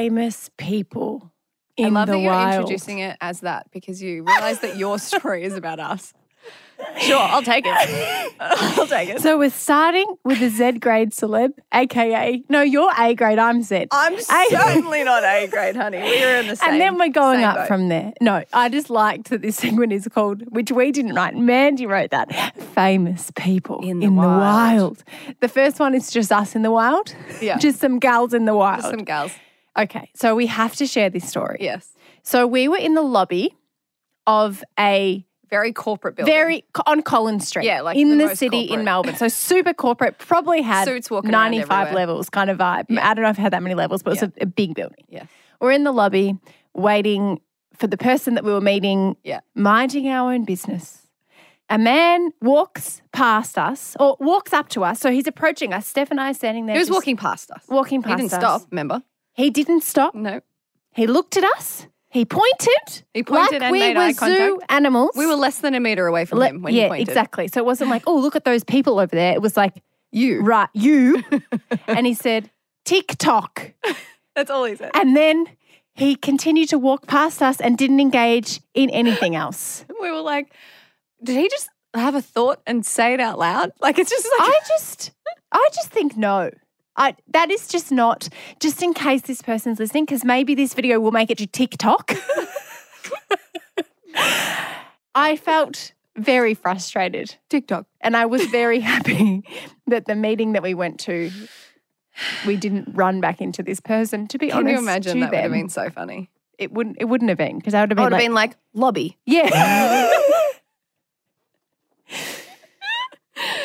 Famous 0.01 0.51
people 0.57 1.31
in 1.77 1.85
I 1.85 1.89
love 1.91 2.07
the 2.07 2.13
that 2.15 2.21
you're 2.21 2.33
wild. 2.33 2.55
introducing 2.63 3.01
it 3.01 3.19
as 3.21 3.41
that 3.41 3.71
because 3.71 4.01
you 4.03 4.25
realize 4.25 4.61
that 4.61 4.79
your 4.79 4.99
story 4.99 5.45
is 5.45 5.55
about 5.55 5.79
us. 5.79 6.15
Sure, 7.01 7.19
I'll 7.21 7.43
take 7.43 7.67
it. 7.67 8.33
I'll 8.41 8.87
take 8.87 9.11
it. 9.11 9.21
So 9.21 9.37
we're 9.39 9.51
starting 9.51 10.07
with 10.25 10.41
a 10.41 10.49
Z 10.49 10.79
grade 10.79 11.11
celeb, 11.11 11.51
aka 11.75 12.43
no, 12.49 12.63
you're 12.63 12.91
A 12.99 13.15
grade, 13.15 13.39
I'm 13.39 13.63
Z. 13.63 13.89
I'm 13.91 14.15
A- 14.15 14.21
certainly 14.49 15.05
not 15.05 15.23
A 15.23 15.47
grade, 15.49 15.77
honey. 15.77 15.99
We 16.01 16.25
are 16.25 16.37
in 16.41 16.47
the 16.47 16.57
same. 16.57 16.71
and 16.71 16.81
then 16.81 16.97
we're 16.97 17.11
going 17.11 17.45
up 17.45 17.57
boat. 17.57 17.69
from 17.69 17.91
there. 17.91 18.15
No, 18.23 18.43
I 18.55 18.71
just 18.71 18.89
liked 18.89 19.29
that 19.29 19.43
this 19.43 19.57
segment 19.65 19.93
is 19.93 20.09
called, 20.09 20.45
which 20.49 20.73
we 20.73 20.93
didn't 20.93 21.15
write. 21.15 21.37
Mandy 21.37 21.85
wrote 21.85 22.11
that. 22.13 22.57
Famous 22.75 23.31
people 23.37 23.81
In 23.87 24.01
the 24.01 24.09
wild. 24.09 24.41
wild. 24.41 25.05
The 25.41 25.49
first 25.49 25.79
one 25.79 25.95
is 25.95 26.11
just 26.11 26.33
us 26.33 26.57
in 26.57 26.63
the 26.63 26.71
wild. 26.71 27.15
Yeah. 27.43 27.59
just 27.67 27.81
some 27.81 27.99
gals 27.99 28.33
in 28.33 28.47
the 28.47 28.55
wild. 28.55 28.81
Just 28.81 28.91
some 28.93 29.05
gals. 29.05 29.33
Okay, 29.79 30.11
so 30.15 30.35
we 30.35 30.47
have 30.47 30.75
to 30.77 30.87
share 30.87 31.11
this 31.11 31.29
story. 31.29 31.59
Yes. 31.61 31.89
So 32.23 32.47
we 32.47 32.69
were 32.69 32.77
in 32.79 32.95
the 32.95 33.03
lobby 33.03 33.57
of 34.27 34.63
a 34.79 35.25
Very 35.49 35.73
corporate 35.73 36.17
building. 36.17 36.33
very 36.33 36.65
on 36.87 37.03
Collins 37.03 37.49
Street. 37.49 37.65
Yeah, 37.65 37.81
like 37.81 37.97
in 37.97 38.19
the 38.19 38.29
the, 38.29 38.37
city 38.37 38.65
in. 38.65 38.85
Melbourne. 38.85 39.17
So 39.17 39.29
super 39.29 39.73
corporate. 39.75 40.19
Probably 40.19 40.63
had 40.63 40.85
Suits 40.87 41.11
walking 41.11 41.31
95 41.31 41.93
levels 41.95 42.29
kind 42.31 42.51
of 42.51 42.59
vibe. 42.59 42.87
I 42.99 43.15
don't 43.15 43.23
know 43.25 43.31
if 43.31 43.39
it 43.39 43.43
had 43.43 43.53
that 43.53 43.63
many 43.63 43.75
levels, 43.75 44.03
but 44.03 44.11
it 44.17 44.21
was 44.21 44.31
a, 44.39 44.43
a 44.43 44.47
big 44.47 44.75
building. 44.75 45.05
Yeah. 45.09 45.25
We're 45.61 45.73
in 45.73 45.85
the 45.85 45.93
lobby 45.93 46.37
waiting 46.75 47.41
for 47.75 47.87
the 47.87 47.97
person 47.97 48.35
that 48.35 48.45
we 48.45 48.53
were 48.53 48.61
meeting, 48.61 49.17
Yeah. 49.25 49.41
minding 49.55 50.09
our 50.09 50.33
own 50.33 50.45
business. 50.45 51.07
A 51.71 51.79
man 51.79 52.33
walks 52.43 53.01
past 53.13 53.57
us 53.57 53.97
or 54.01 54.17
walks 54.21 54.53
up 54.53 54.69
to 54.71 54.85
us. 54.85 54.99
So 55.01 55.11
he's 55.11 55.27
approaching 55.27 55.73
us. 55.73 55.87
Steph 55.87 56.11
and 56.11 56.21
I 56.21 56.31
are 56.31 56.35
standing 56.35 56.67
there. 56.67 56.75
He 56.75 56.81
was 56.81 56.91
walking 56.91 57.17
past 57.17 57.51
us. 57.53 57.65
walking 57.69 58.01
He 58.03 58.09
past 58.09 58.17
didn't 58.19 58.33
us. 58.35 58.41
stop, 58.41 58.63
remember? 58.71 59.03
He 59.35 59.51
didn't 59.51 59.83
stop. 59.83 60.15
No. 60.15 60.41
He 60.93 61.07
looked 61.07 61.37
at 61.37 61.45
us. 61.45 61.87
He 62.09 62.25
pointed. 62.25 63.05
He 63.15 63.23
pointed 63.23 63.53
like 63.53 63.63
and 63.63 63.73
we 63.73 63.79
made 63.79 63.97
were 63.97 64.03
eye 64.03 64.13
zoo 64.13 64.19
contact. 64.59 64.73
animals. 64.73 65.11
We 65.17 65.27
were 65.27 65.37
less 65.37 65.59
than 65.59 65.75
a 65.77 65.81
meter 65.81 66.07
away 66.09 66.25
from 66.25 66.41
Le- 66.41 66.49
him 66.49 66.63
when 66.63 66.75
yeah, 66.75 66.83
he 66.85 66.89
pointed. 66.89 67.09
exactly. 67.09 67.47
So 67.49 67.61
it 67.61 67.65
wasn't 67.65 67.91
like, 67.91 68.03
oh, 68.07 68.17
look 68.19 68.35
at 68.35 68.45
those 68.45 68.65
people 68.65 68.99
over 68.99 69.15
there. 69.15 69.33
It 69.33 69.41
was 69.41 69.57
like, 69.57 69.75
You. 70.11 70.41
right, 70.43 70.69
you. 70.75 71.23
and 71.87 72.07
he 72.07 72.15
said, 72.15 72.51
TikTok. 72.85 73.73
That's 74.35 74.51
all 74.51 74.65
he 74.65 74.75
said. 74.75 74.91
And 74.95 75.17
then 75.17 75.47
he 75.95 76.17
continued 76.17 76.69
to 76.71 76.79
walk 76.79 77.07
past 77.07 77.41
us 77.43 77.61
and 77.61 77.79
didn't 77.79 78.01
engage 78.01 78.61
in 78.75 78.91
anything 78.91 79.37
else. 79.37 79.85
We 80.01 80.11
were 80.11 80.23
like, 80.23 80.51
did 81.23 81.37
he 81.37 81.47
just 81.51 81.69
have 81.93 82.15
a 82.15 82.23
thought 82.23 82.63
and 82.67 82.85
say 82.87 83.13
it 83.13 83.21
out 83.21 83.39
loud? 83.39 83.71
Like 83.83 83.99
it's 83.99 84.09
just 84.11 84.25
like 84.39 84.49
I 84.49 84.59
just, 84.67 85.11
I 85.53 85.69
just 85.75 85.89
think 85.91 86.17
no. 86.17 86.51
I, 86.97 87.17
that 87.29 87.51
is 87.51 87.69
just 87.69 87.91
not, 87.93 88.29
just 88.59 88.83
in 88.83 88.93
case 88.95 89.23
this 89.23 89.43
person's 89.43 89.79
listening, 89.79 90.05
because 90.05 90.25
maybe 90.25 90.55
this 90.55 90.75
video 90.75 91.01
will 91.01 91.13
make 91.13 91.31
it 91.31 91.39
to 91.39 91.47
TikTok. 91.47 92.13
I 95.15 95.37
felt 95.37 95.93
very 96.17 96.55
frustrated. 96.55 97.37
TikTok. 97.49 97.87
And 98.01 98.17
I 98.17 98.27
was 98.27 98.45
very 98.47 98.81
happy 98.93 99.43
that 99.87 100.07
the 100.07 100.15
meeting 100.15 100.53
that 100.53 100.63
we 100.63 100.75
went 100.75 101.01
to, 101.01 101.31
we 102.47 102.57
didn't 102.57 102.89
run 102.93 103.21
back 103.21 103.41
into 103.41 103.63
this 103.63 103.81
person. 103.81 104.27
To 104.29 104.39
be 104.39 104.49
Can 104.49 104.59
honest, 104.59 104.73
you 104.73 104.79
imagine 104.79 105.21
that 105.21 105.31
would 105.31 105.41
have 105.41 105.53
been 105.53 105.69
so 105.69 105.91
funny? 105.91 106.31
It 106.59 106.73
wouldn't. 106.73 106.97
It 107.01 107.07
wouldn't 107.07 107.31
have 107.31 107.39
been 107.39 107.57
because 107.57 107.73
I 107.73 107.81
would 107.81 107.91
have 107.91 107.99
I 107.99 108.03
been 108.03 108.13
would 108.13 108.21
have 108.21 108.33
like, 108.33 108.51
been 108.51 108.55
like 108.55 108.57
lobby. 108.75 109.17
yeah. 109.25 109.49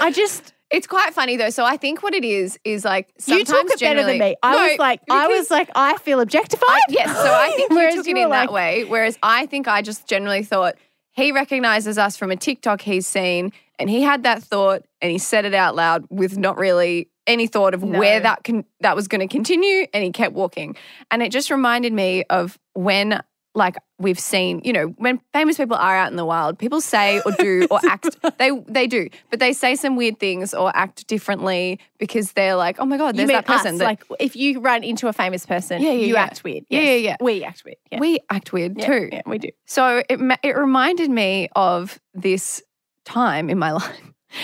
I 0.01 0.11
just 0.11 0.53
It's 0.71 0.87
quite 0.87 1.13
funny 1.13 1.37
though. 1.37 1.51
So 1.51 1.63
I 1.63 1.77
think 1.77 2.01
what 2.03 2.13
it 2.15 2.25
is 2.25 2.57
is 2.63 2.83
like 2.83 3.09
you 3.27 3.45
sometimes 3.45 3.49
took 3.49 3.71
it 3.71 3.79
better 3.81 4.03
than 4.03 4.17
generally- 4.17 4.19
me. 4.19 4.35
I 4.41 4.51
No, 4.55 4.67
was 4.71 4.79
like, 4.79 4.99
I 5.09 5.27
because- 5.27 5.39
was 5.41 5.51
like, 5.51 5.69
I 5.75 5.97
feel 5.97 6.19
objectified. 6.19 6.67
I- 6.69 6.79
yes, 6.89 7.15
so 7.15 7.33
I 7.33 7.51
think 7.55 7.69
you 7.71 7.75
Whereas 7.77 7.95
took 7.95 8.07
it 8.07 8.17
in 8.17 8.23
were 8.23 8.29
that 8.35 8.51
way. 8.51 8.83
Whereas 8.85 9.17
I 9.21 9.45
think 9.45 9.67
I 9.67 9.81
just 9.81 10.07
generally 10.07 10.43
thought 10.43 10.75
he 11.11 11.31
recognizes 11.31 11.97
us 11.97 12.17
from 12.17 12.31
a 12.31 12.35
TikTok 12.35 12.81
he's 12.81 13.07
seen, 13.07 13.53
and 13.79 13.89
he 13.89 14.01
had 14.01 14.23
that 14.23 14.43
thought 14.43 14.83
and 15.01 15.11
he 15.11 15.17
said 15.17 15.45
it 15.45 15.53
out 15.53 15.75
loud 15.75 16.05
with 16.09 16.37
not 16.37 16.57
really 16.57 17.09
any 17.27 17.47
thought 17.47 17.73
of 17.73 17.81
where 17.83 18.19
that 18.19 18.43
can 18.43 18.65
that 18.81 18.95
was 18.95 19.07
going 19.07 19.21
to 19.21 19.27
continue, 19.31 19.85
and 19.93 20.03
he 20.03 20.11
kept 20.11 20.33
walking. 20.33 20.75
And 21.11 21.21
it 21.23 21.31
just 21.31 21.49
reminded 21.51 21.93
me 21.93 22.23
of 22.29 22.57
when. 22.73 23.21
Like 23.55 23.77
we've 23.97 24.19
seen, 24.19 24.61
you 24.65 24.73
know, 24.73 24.87
when 24.97 25.21
famous 25.33 25.55
people 25.57 25.77
are 25.77 25.95
out 25.95 26.11
in 26.11 26.17
the 26.17 26.25
wild, 26.25 26.59
people 26.59 26.81
say 26.81 27.21
or 27.25 27.31
do 27.39 27.65
or 27.71 27.79
act. 27.89 28.17
They 28.37 28.51
they 28.67 28.85
do, 28.85 29.07
but 29.29 29.39
they 29.39 29.53
say 29.53 29.75
some 29.75 29.95
weird 29.95 30.19
things 30.19 30.53
or 30.53 30.75
act 30.75 31.07
differently 31.07 31.79
because 31.97 32.33
they're 32.33 32.55
like, 32.55 32.77
oh 32.79 32.85
my 32.85 32.97
god, 32.97 33.15
there's 33.15 33.29
that 33.29 33.45
person. 33.45 33.75
us, 33.75 33.79
that- 33.79 33.85
like 33.85 34.03
if 34.19 34.35
you 34.35 34.59
run 34.59 34.83
into 34.83 35.07
a 35.07 35.13
famous 35.13 35.45
person, 35.45 35.81
Yeah, 35.81 35.91
yeah, 35.91 36.05
you 36.05 36.13
yeah. 36.15 36.23
act 36.23 36.43
weird. 36.43 36.65
Yeah, 36.69 36.81
Yes. 36.81 36.87
yeah, 37.01 37.09
yeah. 37.11 37.15
We 37.21 37.43
act 37.45 37.63
weird. 37.63 37.77
Yeah. 37.91 37.99
we 38.01 38.19
act 38.29 38.51
weird 38.51 38.77
Yeah, 38.77 38.85
too. 38.85 39.09
Yeah, 39.13 39.21
we 39.25 39.37
do. 39.37 39.49
So 39.65 40.03
it 40.09 40.19
it 40.43 40.57
reminded 40.57 41.09
me 41.09 41.47
of 41.55 41.97
this 42.13 42.61
time 43.05 43.49
in 43.49 43.57
my 43.57 43.71
life. 43.81 44.01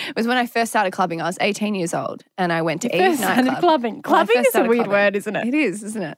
It 0.10 0.15
was 0.15 0.27
when 0.27 0.38
I 0.38 0.45
first 0.45 0.71
started 0.71 0.91
clubbing. 0.91 1.21
I 1.21 1.25
was 1.25 1.38
18 1.41 1.75
years 1.75 1.93
old, 1.93 2.24
and 2.38 2.51
I 2.53 2.62
went 2.62 2.81
to 2.83 2.95
Eve 2.95 3.17
First 3.17 3.21
nightclub. 3.21 3.60
clubbing. 3.60 4.01
Clubbing 4.01 4.38
is 4.45 4.55
a 4.55 4.62
weird 4.63 4.86
clubbing. 4.86 4.91
word, 4.91 5.15
isn't 5.15 5.36
it? 5.36 5.48
It 5.48 5.53
is, 5.53 5.83
isn't 5.83 6.01
it? 6.03 6.17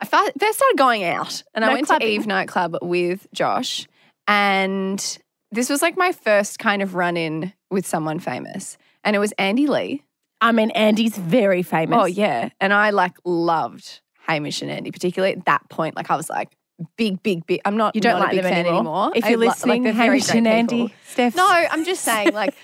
I 0.00 0.04
first 0.04 0.34
started 0.58 0.76
going 0.76 1.04
out, 1.04 1.42
and 1.54 1.64
I 1.64 1.68
No 1.68 1.74
went 1.74 1.86
clubbing. 1.86 2.06
to 2.08 2.12
Eve 2.12 2.26
nightclub 2.26 2.76
with 2.82 3.26
Josh, 3.34 3.86
and 4.26 5.18
this 5.50 5.68
was 5.70 5.82
like 5.82 5.96
my 5.96 6.12
first 6.12 6.58
kind 6.58 6.82
of 6.82 6.94
run 6.94 7.16
in 7.16 7.52
with 7.70 7.86
someone 7.86 8.18
famous, 8.18 8.76
and 9.04 9.16
it 9.16 9.18
was 9.18 9.32
Andy 9.38 9.66
Lee. 9.66 10.02
I 10.40 10.52
mean, 10.52 10.70
Andy's 10.70 11.16
very 11.16 11.62
famous. 11.62 11.98
Oh 12.00 12.04
yeah, 12.04 12.50
and 12.60 12.72
I 12.72 12.90
like 12.90 13.14
loved 13.24 14.00
Hamish 14.26 14.62
and 14.62 14.70
Andy, 14.70 14.90
particularly 14.90 15.34
at 15.34 15.46
that 15.46 15.68
point. 15.68 15.96
Like 15.96 16.10
I 16.10 16.16
was 16.16 16.30
like 16.30 16.52
big, 16.96 17.20
big, 17.24 17.44
big. 17.46 17.60
I'm 17.64 17.76
not. 17.76 17.94
You 17.96 18.00
don't 18.00 18.20
not 18.20 18.20
like 18.20 18.32
a 18.34 18.36
big 18.36 18.42
them 18.44 18.52
fan 18.52 18.66
anymore? 18.66 19.10
If 19.16 19.24
I 19.24 19.30
you're 19.30 19.38
lo- 19.38 19.46
listening, 19.48 19.82
they're 19.82 19.92
very 19.92 20.06
Hamish 20.20 20.26
great 20.26 20.38
and 20.38 20.46
Andy. 20.48 20.94
Steph. 21.06 21.34
No, 21.34 21.44
I'm 21.48 21.84
just 21.84 22.02
saying, 22.04 22.32
like, 22.34 22.54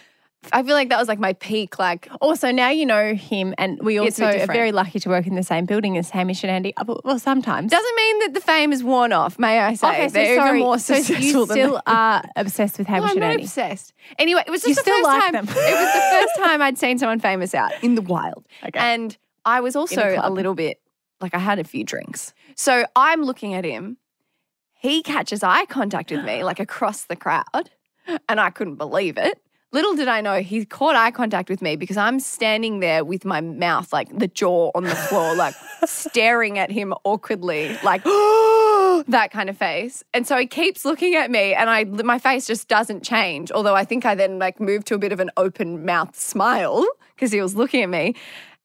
I 0.53 0.63
feel 0.63 0.75
like 0.75 0.89
that 0.91 0.99
was 0.99 1.09
like 1.09 1.19
my 1.19 1.33
peak. 1.35 1.79
Like, 1.79 2.09
Also, 2.21 2.51
now 2.51 2.71
you 2.71 2.87
know 2.87 3.15
him, 3.15 3.55
and 3.59 3.79
we 3.83 3.99
also 3.99 4.27
are 4.27 4.47
very 4.47 4.73
lucky 4.73 5.01
to 5.01 5.09
work 5.09 5.27
in 5.27 5.35
the 5.35 5.43
same 5.43 5.65
building 5.67 5.97
as 5.99 6.11
Hamish 6.11 6.43
and 6.45 6.51
Andy. 6.51 6.75
Uh, 6.77 6.85
Well, 7.05 7.19
sometimes. 7.19 7.71
doesn't 7.71 7.97
mean 7.97 8.19
that 8.21 8.35
the 8.35 8.41
fame 8.41 8.73
is 8.73 8.83
worn 8.85 9.13
off. 9.13 9.39
May 9.39 9.59
I 9.61 9.75
say? 9.75 9.89
okay, 9.89 10.09
so 10.09 10.13
they're 10.15 10.37
sorry. 10.37 10.59
even 10.59 10.61
more 10.61 10.79
so 10.79 10.95
successful 10.95 11.25
you 11.41 11.47
still 11.47 11.83
are 11.87 12.23
obsessed 12.37 12.79
with 12.79 12.89
No, 12.89 12.95
Hamish 12.95 13.11
I'm 13.13 13.17
and 13.19 13.25
Andy. 13.25 13.43
obsessed. 13.45 13.93
Anyway, 14.19 14.43
it 14.47 14.51
was 14.51 14.63
just 14.63 14.69
You 14.69 14.75
the 14.75 14.81
still 14.83 14.95
first 14.97 15.05
like 15.05 15.23
time. 15.23 15.33
them. 15.33 15.45
it 15.49 15.55
was 15.81 15.93
the 15.95 16.01
first 16.13 16.37
time 16.49 16.63
I'd 16.63 16.79
seen 16.79 16.99
someone 16.99 17.21
famous 17.21 17.55
out 17.55 17.73
in 17.83 17.95
the 17.95 18.03
wild. 18.03 18.47
Okay. 18.65 18.79
And 18.79 19.17
I 19.45 19.61
was 19.61 19.77
also 19.77 20.19
a, 20.23 20.31
little 20.31 20.55
bit 20.55 20.79
like 21.21 21.35
I 21.35 21.39
had 21.39 21.59
a 21.59 21.65
few 21.65 21.85
drinks. 21.85 22.33
So 22.57 22.87
I'm 22.97 23.23
looking 23.23 23.55
at 23.55 23.65
him. 23.65 23.99
He 24.73 25.03
catches 25.03 25.43
eye 25.43 25.65
contact 25.67 26.11
with 26.11 26.25
me, 26.25 26.45
like 26.45 26.61
across 26.61 27.05
the 27.05 27.17
crowd, 27.17 27.71
and 28.29 28.39
I 28.41 28.51
couldn't 28.51 28.77
believe 28.77 29.17
it. 29.17 29.41
Little 29.75 29.97
did 29.97 30.07
I 30.07 30.21
know 30.21 30.41
he 30.41 30.65
caught 30.65 30.95
eye 30.95 31.11
contact 31.11 31.51
with 31.51 31.61
me 31.61 31.75
because 31.75 31.97
I'm 31.97 32.21
standing 32.21 32.79
there 32.79 33.05
with 33.05 33.25
my 33.25 33.41
mouth, 33.41 33.93
like 33.93 34.17
the 34.17 34.29
jaw 34.29 34.71
on 34.73 34.85
the 34.85 34.95
floor, 34.95 35.35
like 35.35 35.57
staring 35.85 36.61
at 36.61 36.71
him 36.71 36.95
awkwardly, 37.03 37.77
like 37.83 38.05
that 39.09 39.31
kind 39.33 39.51
of 39.51 39.59
face. 39.59 40.05
And 40.15 40.29
so 40.29 40.39
he 40.39 40.47
keeps 40.47 40.85
looking 40.85 41.17
at 41.17 41.29
me, 41.29 41.55
and 41.55 41.69
I 41.69 41.83
my 41.83 42.21
face 42.21 42.47
just 42.47 42.69
doesn't 42.69 43.03
change. 43.03 43.51
Although 43.51 43.75
I 43.75 43.85
think 43.85 44.07
I 44.07 44.15
then 44.15 44.39
like 44.39 44.61
moved 44.61 44.87
to 44.87 44.95
a 44.95 44.99
bit 44.99 45.11
of 45.11 45.19
an 45.19 45.33
open 45.37 45.85
mouth 45.85 46.15
smile 46.15 46.87
because 47.17 47.33
he 47.33 47.41
was 47.41 47.57
looking 47.57 47.83
at 47.83 47.89
me, 47.89 48.15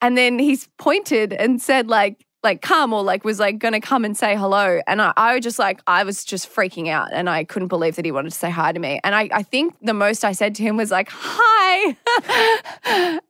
and 0.04 0.16
then 0.16 0.38
he's 0.38 0.70
pointed 0.78 1.34
and 1.34 1.60
said 1.60 1.88
like 1.88 2.24
like 2.43 2.62
come 2.62 2.93
or 2.93 3.03
like 3.03 3.24
was 3.24 3.39
like 3.39 3.60
gonna 3.60 3.81
come 3.81 4.05
and 4.05 4.15
say 4.15 4.36
hello. 4.36 4.81
And 4.88 5.01
I, 5.01 5.13
I 5.17 5.36
was 5.36 5.43
just 5.43 5.60
like 5.60 5.81
I 5.88 6.03
was 6.03 6.24
just 6.24 6.53
freaking 6.53 6.88
out 6.88 7.10
and 7.12 7.29
I 7.29 7.43
couldn't 7.43 7.67
believe 7.67 7.96
that 7.98 8.05
he 8.05 8.12
wanted 8.12 8.31
to 8.31 8.38
say 8.38 8.50
hi 8.50 8.72
to 8.72 8.79
me. 8.79 9.00
And 9.03 9.13
I, 9.13 9.29
I 9.31 9.43
think 9.43 9.75
the 9.81 9.93
most 9.93 10.24
I 10.24 10.31
said 10.31 10.55
to 10.55 10.63
him 10.63 10.77
was 10.77 10.91
like 10.91 11.10
hi. 11.12 13.19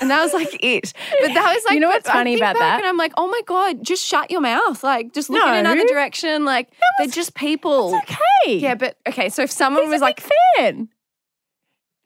And 0.00 0.10
that 0.10 0.22
was 0.22 0.32
like 0.32 0.56
it. 0.62 0.92
But 1.20 1.34
that 1.34 1.54
was 1.54 1.64
like 1.64 1.74
You 1.74 1.80
know 1.80 1.88
what's 1.88 2.08
funny 2.08 2.36
about 2.36 2.56
that? 2.56 2.78
And 2.78 2.86
I'm 2.86 2.96
like 2.96 3.12
oh 3.16 3.26
my 3.26 3.40
god 3.46 3.84
just 3.84 4.04
shut 4.04 4.30
your 4.30 4.40
mouth. 4.40 4.84
Like 4.84 5.12
just 5.12 5.28
look 5.28 5.44
in 5.44 5.54
another 5.54 5.84
direction. 5.86 6.44
Like 6.44 6.68
they're 6.98 7.08
just 7.08 7.34
people. 7.34 7.96
Okay. 7.96 8.58
yeah 8.58 8.76
but 8.76 8.96
okay 9.08 9.28
so 9.28 9.42
if 9.42 9.50
someone 9.50 9.84
He's 9.84 9.92
was 9.92 10.00
like 10.00 10.24
fan. 10.56 10.88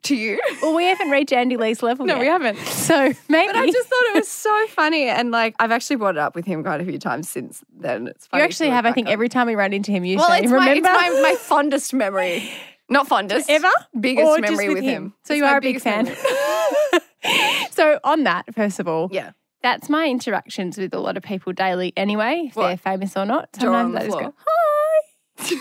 To 0.03 0.15
you. 0.15 0.39
Well, 0.61 0.75
we 0.75 0.85
haven't 0.85 1.09
reached 1.09 1.33
Andy 1.33 1.57
Lee's 1.57 1.83
level 1.83 2.05
No, 2.05 2.13
yet. 2.15 2.21
we 2.21 2.27
haven't. 2.27 2.57
So 2.67 3.13
maybe. 3.29 3.47
But 3.51 3.55
I 3.57 3.65
just 3.69 3.87
thought 3.89 4.03
it 4.07 4.15
was 4.15 4.27
so 4.29 4.67
funny. 4.67 5.07
And 5.09 5.31
like, 5.31 5.55
I've 5.59 5.71
actually 5.71 5.95
brought 5.97 6.15
it 6.15 6.19
up 6.19 6.35
with 6.35 6.45
him 6.45 6.63
quite 6.63 6.79
a 6.81 6.85
few 6.85 6.99
times 6.99 7.29
since 7.29 7.63
then. 7.77 8.07
It's 8.07 8.27
funny 8.27 8.41
you 8.41 8.45
actually 8.45 8.69
have, 8.69 8.85
I 8.85 8.91
think, 8.91 9.07
on. 9.07 9.13
every 9.13 9.29
time 9.29 9.47
we 9.47 9.55
run 9.55 9.73
into 9.73 9.91
him, 9.91 10.05
you 10.05 10.17
Well, 10.17 10.29
say, 10.29 10.39
it's 10.43 10.51
my, 10.51 10.69
remember? 10.69 10.89
it's 10.89 11.15
my, 11.15 11.21
my 11.21 11.35
fondest 11.35 11.93
memory. 11.93 12.49
Not 12.89 13.07
fondest. 13.07 13.49
Ever? 13.49 13.69
Biggest 13.99 14.25
Or 14.27 14.39
memory 14.39 14.67
with 14.69 14.75
with, 14.79 14.83
him. 14.83 15.03
him. 15.05 15.13
So 15.23 15.33
It's 15.33 15.39
you 15.39 15.45
are 15.45 15.57
a 15.57 15.61
big 15.61 15.79
fan. 15.81 16.05
so 17.71 17.99
on 18.03 18.23
that, 18.23 18.53
first 18.53 18.79
of 18.79 18.87
all, 18.87 19.09
Yeah. 19.11 19.31
that's 19.61 19.89
my 19.89 20.07
interactions 20.07 20.77
with 20.77 20.93
a 20.93 20.99
lot 20.99 21.17
of 21.17 21.23
people 21.23 21.53
daily 21.53 21.93
anyway, 21.95 22.43
if 22.47 22.55
What? 22.55 22.67
they're 22.67 22.77
famous 22.77 23.15
or 23.17 23.25
not. 23.25 23.49
Sometimes 23.55 23.95
I 23.95 24.05
just 24.05 24.19
go, 24.19 24.33
hi. 24.37 25.57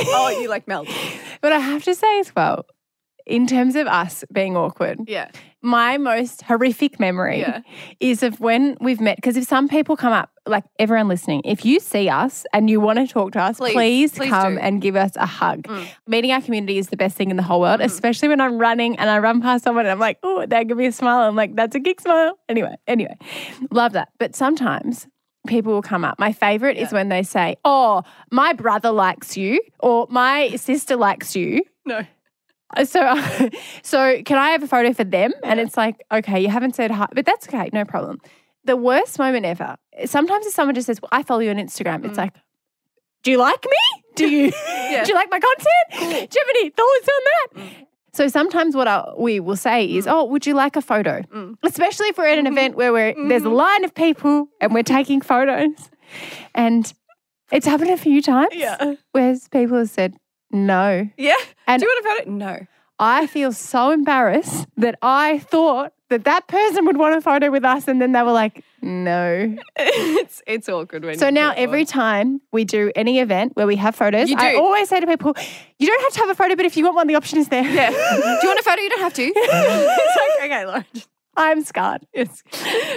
Oh, 0.00 0.38
you 0.40 0.48
like 0.48 0.68
melt. 0.68 0.88
But 1.40 1.52
I 1.52 1.58
have 1.58 1.82
to 1.84 1.94
say 1.94 2.20
as 2.20 2.34
well, 2.36 2.66
in 3.28 3.46
terms 3.46 3.76
of 3.76 3.86
us 3.86 4.24
being 4.32 4.56
awkward, 4.56 4.98
Yeah. 5.06 5.28
my 5.62 5.98
most 5.98 6.42
horrific 6.42 6.98
memory 6.98 7.40
Yeah. 7.40 7.60
is 8.00 8.22
of 8.22 8.40
when 8.40 8.76
we've 8.80 9.00
met. 9.00 9.16
Because 9.16 9.36
if 9.36 9.44
some 9.44 9.68
people 9.68 9.96
come 9.96 10.12
up, 10.12 10.30
like 10.46 10.64
everyone 10.78 11.08
listening, 11.08 11.42
if 11.44 11.64
you 11.64 11.78
see 11.78 12.08
us 12.08 12.46
and 12.52 12.70
you 12.70 12.80
want 12.80 12.98
to 12.98 13.06
talk 13.06 13.32
to 13.32 13.40
us, 13.40 13.58
Please, 13.58 13.72
please, 13.74 14.12
please 14.12 14.28
come 14.30 14.54
do. 14.54 14.60
and 14.60 14.80
give 14.80 14.96
us 14.96 15.12
a 15.16 15.26
hug. 15.26 15.62
Mm. 15.64 15.86
Meeting 16.06 16.32
our 16.32 16.40
community 16.40 16.78
is 16.78 16.88
the 16.88 16.96
best 16.96 17.16
thing 17.16 17.30
in 17.30 17.36
the 17.36 17.42
whole 17.42 17.60
world, 17.60 17.80
especially 17.80 18.28
when 18.28 18.40
I'm 18.40 18.56
running 18.58 18.96
and 18.98 19.10
I 19.10 19.18
run 19.18 19.42
past 19.42 19.64
someone 19.64 19.84
and 19.84 19.92
I'm 19.92 19.98
like, 20.00 20.18
oh, 20.22 20.46
they 20.46 20.64
give 20.64 20.76
me 20.78 20.86
a 20.86 20.92
smile. 20.92 21.28
I'm 21.28 21.36
like, 21.36 21.54
that's 21.54 21.74
a 21.76 21.80
kick 21.80 22.00
smile. 22.00 22.38
Anyway, 22.48 22.74
anyway, 22.86 23.16
love 23.70 23.92
that. 23.92 24.08
But 24.18 24.34
sometimes 24.34 25.06
people 25.46 25.72
will 25.72 25.82
come 25.82 26.04
up. 26.04 26.18
My 26.18 26.32
favorite 26.32 26.76
is 26.76 26.92
when 26.92 27.08
they 27.08 27.22
say, 27.22 27.56
oh, 27.64 28.02
my 28.30 28.52
brother 28.52 28.90
likes 28.90 29.36
you 29.36 29.60
or 29.80 30.06
my 30.10 30.50
sister 30.56 30.96
likes 30.96 31.34
you. 31.36 31.62
No. 31.86 32.02
Uh, 32.76 32.84
so, 32.84 33.00
so 33.82 34.22
can 34.24 34.38
I 34.38 34.50
have 34.50 34.62
a 34.62 34.68
photo 34.68 34.92
for 34.92 35.04
them? 35.04 35.32
And 35.42 35.60
it's 35.60 35.76
like, 35.76 36.04
okay, 36.12 36.40
you 36.40 36.48
haven't 36.48 36.74
said 36.74 36.90
hi, 36.90 37.06
but 37.14 37.24
that's 37.24 37.48
okay, 37.48 37.70
no 37.72 37.84
problem. 37.84 38.20
The 38.64 38.76
worst 38.76 39.18
moment 39.18 39.46
ever. 39.46 39.76
Sometimes 40.04 40.46
if 40.46 40.52
someone 40.52 40.74
just 40.74 40.86
says, 40.86 41.00
well, 41.00 41.08
"I 41.10 41.22
follow 41.22 41.40
you 41.40 41.50
on 41.50 41.56
Instagram," 41.56 42.04
it's 42.04 42.14
mm. 42.14 42.18
like, 42.18 42.34
do 43.22 43.30
you 43.30 43.38
like 43.38 43.64
me? 43.64 44.02
Do 44.14 44.28
you? 44.28 44.50
do 45.04 45.08
you 45.08 45.14
like 45.14 45.30
my 45.30 45.40
content? 45.40 45.90
Do 45.90 46.06
you 46.06 46.44
have 46.46 46.50
any 46.50 46.70
thoughts 46.70 47.08
on 47.08 47.22
that? 47.24 47.70
Mm. 47.70 47.86
So 48.12 48.28
sometimes 48.28 48.74
what 48.74 48.88
I, 48.88 49.12
we 49.16 49.40
will 49.40 49.56
say 49.56 49.86
is, 49.86 50.06
mm. 50.06 50.12
"Oh, 50.12 50.24
would 50.24 50.46
you 50.46 50.54
like 50.54 50.76
a 50.76 50.82
photo?" 50.82 51.22
Especially 51.62 52.08
if 52.08 52.18
we're 52.18 52.26
at 52.26 52.38
an 52.38 52.46
event 52.46 52.76
where 52.76 52.92
we're, 52.92 53.14
there's 53.28 53.42
a 53.42 53.46
mm-hmm. 53.46 53.54
line 53.54 53.84
of 53.84 53.94
people 53.94 54.48
and 54.60 54.74
we're 54.74 54.82
taking 54.82 55.20
photos, 55.20 55.90
and 56.54 56.92
it's 57.50 57.66
happened 57.66 57.90
a 57.90 57.96
few 57.96 58.20
times. 58.20 58.54
Yeah. 58.54 58.94
where 59.12 59.34
people 59.50 59.78
have 59.78 59.90
said 59.90 60.14
no. 60.50 61.08
Yeah. 61.16 61.34
And 61.66 61.80
Do 61.80 61.86
you 61.86 61.94
want 61.94 62.18
a 62.18 62.24
photo? 62.24 62.30
No. 62.30 62.66
I 62.98 63.26
feel 63.26 63.52
so 63.52 63.90
embarrassed 63.90 64.66
that 64.76 64.98
I 65.02 65.38
thought 65.38 65.92
that 66.08 66.24
that 66.24 66.48
person 66.48 66.84
would 66.86 66.96
want 66.96 67.14
a 67.14 67.20
photo 67.20 67.50
with 67.50 67.64
us, 67.64 67.86
and 67.86 68.00
then 68.00 68.12
they 68.12 68.22
were 68.22 68.32
like, 68.32 68.64
no. 68.80 69.56
it's 69.76 70.42
it's 70.46 70.68
awkward 70.68 71.04
when 71.04 71.18
So 71.18 71.30
now 71.30 71.52
every 71.56 71.84
time 71.84 72.40
we 72.50 72.64
do 72.64 72.90
any 72.96 73.20
event 73.20 73.52
where 73.56 73.66
we 73.66 73.76
have 73.76 73.94
photos, 73.94 74.32
I 74.32 74.54
always 74.54 74.88
say 74.88 75.00
to 75.00 75.06
people, 75.06 75.34
you 75.78 75.86
don't 75.86 76.00
have 76.02 76.12
to 76.14 76.20
have 76.20 76.30
a 76.30 76.34
photo, 76.34 76.56
but 76.56 76.64
if 76.64 76.76
you 76.76 76.84
want 76.84 76.96
one, 76.96 77.06
the 77.06 77.14
option 77.14 77.38
is 77.38 77.48
there. 77.48 77.62
Yeah. 77.62 77.90
Do 77.90 77.96
you 77.96 78.48
want 78.48 78.58
a 78.58 78.62
photo? 78.62 78.80
You 78.80 78.88
don't 78.90 79.00
have 79.00 79.14
to. 79.14 79.22
it's 79.34 80.40
like, 80.40 80.50
okay, 80.50 80.66
Lauren. 80.66 80.84
I'm 81.38 81.62
scarred. 81.62 82.04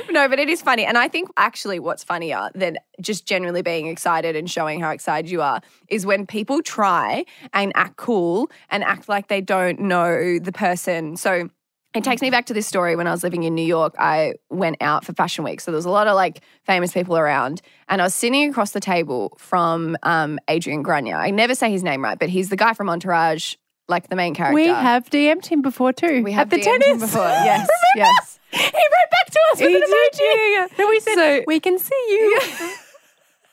No, 0.09 0.27
but 0.27 0.39
it 0.39 0.49
is 0.49 0.61
funny. 0.61 0.83
And 0.83 0.97
I 0.97 1.07
think 1.07 1.29
actually 1.37 1.79
what's 1.79 2.03
funnier 2.03 2.49
than 2.53 2.77
just 2.99 3.25
generally 3.25 3.61
being 3.61 3.87
excited 3.87 4.35
and 4.35 4.49
showing 4.49 4.81
how 4.81 4.89
excited 4.89 5.31
you 5.31 5.41
are 5.41 5.61
is 5.87 6.05
when 6.05 6.25
people 6.25 6.61
try 6.61 7.23
and 7.53 7.71
act 7.75 7.95
cool 7.95 8.51
and 8.69 8.83
act 8.83 9.07
like 9.07 9.29
they 9.29 9.39
don't 9.39 9.79
know 9.79 10.37
the 10.39 10.51
person. 10.51 11.15
So 11.15 11.49
it 11.93 12.03
takes 12.03 12.21
me 12.21 12.29
back 12.29 12.45
to 12.47 12.53
this 12.53 12.67
story 12.67 12.95
when 12.95 13.07
I 13.07 13.11
was 13.11 13.23
living 13.23 13.43
in 13.43 13.55
New 13.55 13.65
York. 13.65 13.95
I 13.99 14.35
went 14.49 14.77
out 14.81 15.05
for 15.05 15.13
Fashion 15.13 15.43
Week. 15.43 15.61
So 15.61 15.71
there 15.71 15.77
was 15.77 15.85
a 15.85 15.89
lot 15.89 16.07
of 16.07 16.15
like 16.15 16.41
famous 16.63 16.91
people 16.91 17.17
around. 17.17 17.61
And 17.87 18.01
I 18.01 18.05
was 18.05 18.13
sitting 18.13 18.49
across 18.49 18.71
the 18.71 18.79
table 18.79 19.37
from 19.37 19.97
um, 20.03 20.39
Adrian 20.47 20.83
Grenier. 20.83 21.17
I 21.17 21.29
never 21.29 21.55
say 21.55 21.71
his 21.71 21.83
name 21.83 22.03
right, 22.03 22.17
but 22.17 22.29
he's 22.29 22.49
the 22.49 22.57
guy 22.57 22.73
from 22.73 22.89
Entourage, 22.89 23.55
like 23.91 24.09
the 24.09 24.15
main 24.15 24.33
character. 24.33 24.55
We 24.55 24.65
have 24.67 25.07
DM'd 25.09 25.45
him 25.45 25.61
before 25.61 25.93
too. 25.93 26.23
We 26.23 26.31
have 26.31 26.51
at 26.51 26.57
the 26.59 26.65
DM'd 26.65 26.67
him 26.67 26.81
tennis 26.81 27.01
before. 27.03 27.21
Yes, 27.45 27.69
yes. 27.95 28.39
He 28.51 28.57
wrote 28.59 29.11
back 29.11 29.25
to 29.29 29.39
us 29.51 29.59
with 29.61 29.69
He 29.69 29.75
an 29.75 29.81
emoji. 29.81 30.19
yeah, 30.35 30.59
yeah. 30.59 30.67
And 30.79 30.89
we 30.89 30.99
said, 30.99 31.15
So- 31.15 31.43
we 31.47 31.59
can 31.59 31.77
see 31.77 32.05
you. 32.09 32.39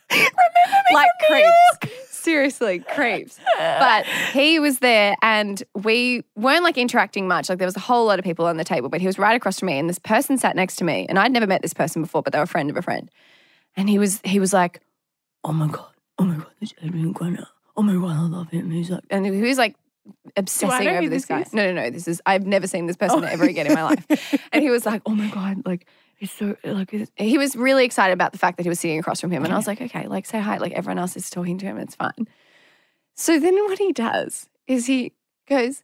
Remember 0.11 0.29
me 0.89 0.95
like 0.95 1.07
from 1.27 1.37
New 1.37 1.43
creeps. 1.43 1.93
York? 1.93 2.05
Seriously, 2.09 2.79
creeps. 2.79 3.39
But 3.57 4.05
he 4.33 4.59
was 4.59 4.79
there 4.79 5.15
and 5.21 5.61
we 5.73 6.23
weren't 6.35 6.63
like 6.63 6.77
interacting 6.77 7.27
much. 7.27 7.47
Like 7.47 7.59
there 7.59 7.67
was 7.67 7.77
a 7.77 7.81
whole 7.81 8.05
lot 8.05 8.19
of 8.19 8.25
people 8.25 8.45
on 8.45 8.57
the 8.57 8.63
table, 8.63 8.89
but 8.89 9.01
he 9.01 9.07
was 9.07 9.17
right 9.17 9.35
across 9.35 9.59
from 9.59 9.67
me 9.67 9.79
and 9.79 9.87
this 9.89 9.99
person 9.99 10.37
sat 10.37 10.55
next 10.55 10.75
to 10.77 10.83
me 10.83 11.05
and 11.07 11.17
I'd 11.17 11.31
never 11.31 11.47
met 11.47 11.61
this 11.61 11.73
person 11.73 12.01
before, 12.01 12.21
but 12.21 12.33
they 12.33 12.39
were 12.39 12.43
a 12.43 12.47
friend 12.47 12.69
of 12.69 12.75
a 12.77 12.81
friend. 12.81 13.09
And 13.77 13.87
he 13.89 13.97
was 13.99 14.19
he 14.25 14.39
was 14.39 14.51
like, 14.51 14.81
Oh 15.43 15.53
my 15.53 15.67
God, 15.67 15.87
oh 16.17 16.25
my 16.25 16.35
God, 16.35 16.47
there's 16.59 16.73
Adrian 16.83 17.13
Grenier. 17.13 17.47
Oh 17.77 17.81
my 17.83 17.93
God, 17.93 18.17
I 18.17 18.21
love 18.37 18.49
him. 18.49 18.71
He's 18.71 18.89
like 18.89 19.03
and 19.09 19.25
he 19.25 19.41
was 19.41 19.57
like 19.57 19.75
obsessing 20.35 20.87
over 20.87 21.09
this 21.09 21.23
this 21.23 21.25
guy. 21.25 21.41
is? 21.41 21.53
No, 21.53 21.65
no, 21.71 21.83
no. 21.83 21.89
This 21.89 22.07
is 22.07 22.21
I've 22.25 22.45
never 22.45 22.67
seen 22.67 22.85
this 22.85 22.97
person 22.97 23.23
ever 23.23 23.45
again 23.45 23.67
in 23.67 23.73
my 23.73 23.83
life. 23.83 24.39
And 24.51 24.63
he 24.63 24.69
was 24.69 24.85
like, 24.85 25.01
Oh 25.05 25.13
my 25.13 25.29
God, 25.29 25.65
like 25.65 25.85
it's 26.19 26.31
so 26.31 26.55
like 26.63 26.93
it's, 26.93 27.11
he 27.15 27.37
was 27.37 27.55
really 27.55 27.85
excited 27.85 28.13
about 28.13 28.31
the 28.31 28.37
fact 28.37 28.57
that 28.57 28.63
he 28.63 28.69
was 28.69 28.79
sitting 28.79 28.99
across 28.99 29.21
from 29.21 29.31
him, 29.31 29.43
and 29.45 29.53
I 29.53 29.57
was 29.57 29.67
like, 29.67 29.81
okay, 29.81 30.07
like 30.07 30.25
say 30.25 30.39
hi, 30.39 30.57
like 30.57 30.73
everyone 30.73 30.99
else 30.99 31.15
is 31.15 31.29
talking 31.29 31.57
to 31.59 31.65
him, 31.65 31.77
it's 31.77 31.95
fine. 31.95 32.27
So 33.15 33.39
then 33.39 33.55
what 33.65 33.77
he 33.77 33.91
does 33.93 34.49
is 34.67 34.85
he 34.85 35.13
goes, 35.47 35.83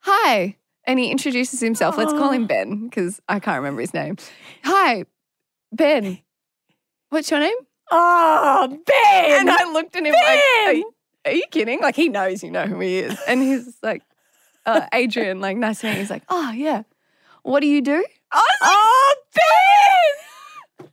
hi, 0.00 0.56
and 0.84 0.98
he 0.98 1.10
introduces 1.10 1.60
himself. 1.60 1.96
Let's 1.96 2.12
call 2.12 2.30
him 2.30 2.46
Ben 2.46 2.88
because 2.88 3.20
I 3.28 3.40
can't 3.40 3.56
remember 3.56 3.80
his 3.80 3.94
name. 3.94 4.16
Hi, 4.64 5.04
Ben. 5.72 6.20
What's 7.10 7.30
your 7.30 7.40
name? 7.40 7.56
Oh, 7.90 8.66
Ben. 8.68 9.40
And 9.40 9.50
I 9.50 9.70
looked 9.72 9.96
at 9.96 10.04
him 10.04 10.12
like, 10.12 10.40
Ben! 10.66 10.76
you, 10.76 10.93
are 11.24 11.32
you 11.32 11.44
kidding? 11.50 11.80
Like 11.80 11.96
he 11.96 12.08
knows 12.08 12.42
you 12.42 12.50
know 12.50 12.66
who 12.66 12.80
he 12.80 12.98
is, 12.98 13.18
and 13.26 13.40
he's 13.42 13.76
like, 13.82 14.02
uh, 14.66 14.86
Adrian, 14.92 15.40
like 15.40 15.56
nice 15.56 15.80
to 15.80 15.86
meet 15.86 15.94
you. 15.94 15.98
He's 16.00 16.10
like, 16.10 16.24
oh 16.28 16.50
yeah, 16.52 16.82
what 17.42 17.60
do 17.60 17.66
you 17.66 17.80
do? 17.82 18.04
I 18.32 18.36
was 18.36 18.60
like, 18.60 18.70
Oh, 18.70 19.14
Ben! 19.34 20.88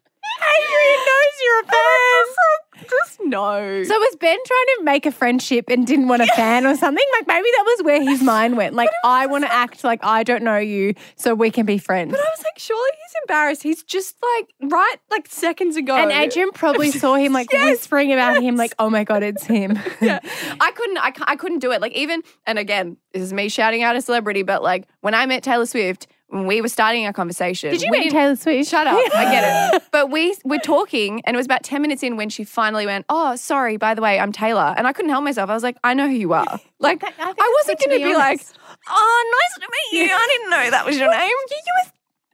Adrian 0.54 1.00
knows 1.06 1.36
you're 1.44 1.60
a 1.62 1.66
fan. 1.66 2.61
Just 2.90 3.20
no. 3.24 3.84
So 3.84 4.00
was 4.00 4.16
Ben 4.18 4.38
trying 4.46 4.66
to 4.78 4.84
make 4.84 5.06
a 5.06 5.12
friendship 5.12 5.70
and 5.70 5.86
didn't 5.86 6.08
want 6.08 6.22
a 6.22 6.28
fan 6.28 6.66
or 6.66 6.76
something? 6.76 7.06
Like 7.20 7.28
maybe 7.28 7.48
that 7.58 7.64
was 7.66 7.84
where 7.86 8.02
his 8.02 8.22
mind 8.22 8.58
went. 8.58 8.76
Like 8.76 8.90
I 9.04 9.28
want 9.28 9.44
to 9.44 9.52
act 9.54 9.84
like 9.84 10.00
I 10.04 10.24
don't 10.24 10.44
know 10.44 10.58
you, 10.58 10.94
so 11.16 11.34
we 11.34 11.52
can 11.52 11.66
be 11.66 11.78
friends. 11.78 12.12
But 12.12 12.20
I 12.20 12.30
was 12.36 12.44
like, 12.44 12.58
surely 12.58 12.90
he's 13.04 13.16
embarrassed. 13.24 13.64
He's 13.64 13.84
just 13.84 14.16
like 14.22 14.72
right 14.72 14.96
like 15.10 15.28
seconds 15.28 15.76
ago. 15.76 15.96
And 15.96 16.12
Adrian 16.12 16.52
probably 16.52 16.92
saw 17.02 17.16
him 17.16 17.34
like 17.34 17.52
Yes, 17.52 17.72
whispering 17.72 18.12
about 18.14 18.42
him, 18.42 18.56
like, 18.56 18.74
"Oh 18.80 18.90
my 18.90 19.04
god, 19.04 19.24
it's 19.24 19.46
him." 19.46 19.80
yeah. 20.02 20.20
I 20.60 20.72
couldn't 20.72 20.98
I, 20.98 21.14
I 21.28 21.36
couldn't 21.36 21.60
do 21.60 21.72
it. 21.72 21.82
Like 21.82 21.94
even 21.94 22.22
and 22.46 22.60
again, 22.60 22.98
this 23.14 23.22
is 23.22 23.34
me 23.34 23.50
shouting 23.50 23.84
out 23.84 23.96
a 23.96 24.02
celebrity, 24.02 24.44
but 24.44 24.64
like 24.64 24.88
when 25.02 25.14
I 25.14 25.26
met 25.26 25.44
Taylor 25.44 25.66
Swift, 25.66 26.08
when 26.32 26.46
we 26.48 26.62
were 26.62 26.70
starting 26.70 27.06
our 27.06 27.14
conversation. 27.14 27.72
Did 27.72 27.82
you 27.82 27.90
we 27.92 28.00
meet 28.00 28.12
Taylor 28.12 28.36
Swift? 28.36 28.70
Shut 28.70 28.88
up. 28.88 28.96
I 29.16 29.26
get 29.26 29.74
it. 29.76 29.84
But 29.92 30.10
we 30.10 30.34
were 30.46 30.58
talking, 30.58 31.22
and 31.26 31.36
it 31.36 31.38
was 31.38 31.46
about 31.46 31.64
10 31.64 31.82
minutes 31.82 32.02
in 32.02 32.16
when 32.16 32.30
she 32.30 32.46
finally 32.46 32.86
went, 32.86 33.06
Oh, 33.10 33.36
sorry, 33.36 33.76
by 33.76 33.94
the 33.94 34.02
way, 34.02 34.20
I'm 34.20 34.32
Taylor. 34.32 34.74
And 34.78 34.88
I 34.88 34.94
couldn't 34.94 35.12
help 35.12 35.26
myself. 35.26 35.50
I 35.50 35.54
was 35.54 35.64
like, 35.64 35.76
I 35.84 35.94
know 35.94 36.08
who 36.08 36.16
you 36.16 36.32
are. 36.32 36.60
Like, 36.80 37.04
I, 37.04 37.12
that's 37.18 37.38
wasn't 37.38 37.80
going 37.80 38.00
to 38.00 38.06
be 38.06 38.12
be 38.12 38.16
like. 38.16 38.42
Oh, 38.90 39.38
nice 39.42 39.66
to 39.66 39.70
meet 39.70 40.02
you. 40.02 40.16
I 40.16 40.28
didn't 40.32 40.50
know 40.50 40.72
that 40.72 40.86
was 40.86 40.98
your 40.98 41.12
name. 41.12 41.32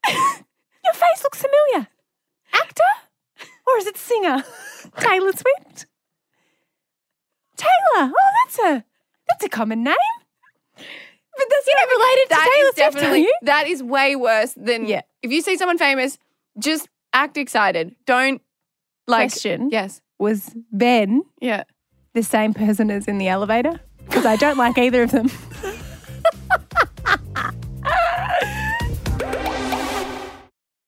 Your 0.83 0.93
face 0.93 1.23
looks 1.23 1.41
familiar. 1.41 1.87
Actor, 2.53 2.83
or 3.67 3.77
is 3.77 3.87
it 3.87 3.97
singer? 3.97 4.43
Taylor 4.97 5.31
Swift. 5.33 5.85
Taylor. 7.57 8.13
Oh, 8.15 8.29
that's 8.45 8.59
a 8.59 8.85
that's 9.27 9.43
a 9.43 9.49
common 9.49 9.83
name. 9.83 9.95
But 11.37 11.45
that's 11.49 11.67
You're 11.67 11.75
not 11.75 11.89
related 11.97 12.29
to 12.29 12.35
Taylor 12.35 12.71
Swift, 12.73 12.79
are 12.79 12.91
definitely 12.91 13.19
you? 13.21 13.33
that 13.43 13.67
is 13.67 13.83
way 13.83 14.15
worse 14.15 14.53
than 14.57 14.85
Yeah. 14.87 15.01
if 15.21 15.31
you 15.31 15.41
see 15.41 15.55
someone 15.57 15.77
famous, 15.77 16.17
just 16.57 16.89
act 17.13 17.37
excited. 17.37 17.95
Don't 18.05 18.41
like 19.07 19.31
Question. 19.31 19.69
Yes. 19.71 20.01
Was 20.19 20.51
Ben 20.71 21.23
Yeah. 21.39 21.63
the 22.13 22.23
same 22.23 22.53
person 22.53 22.89
as 22.91 23.07
in 23.07 23.17
the 23.19 23.27
elevator? 23.27 23.79
Because 24.05 24.25
I 24.25 24.35
don't 24.35 24.57
like 24.57 24.77
either 24.77 25.03
of 25.03 25.11
them. 25.11 25.29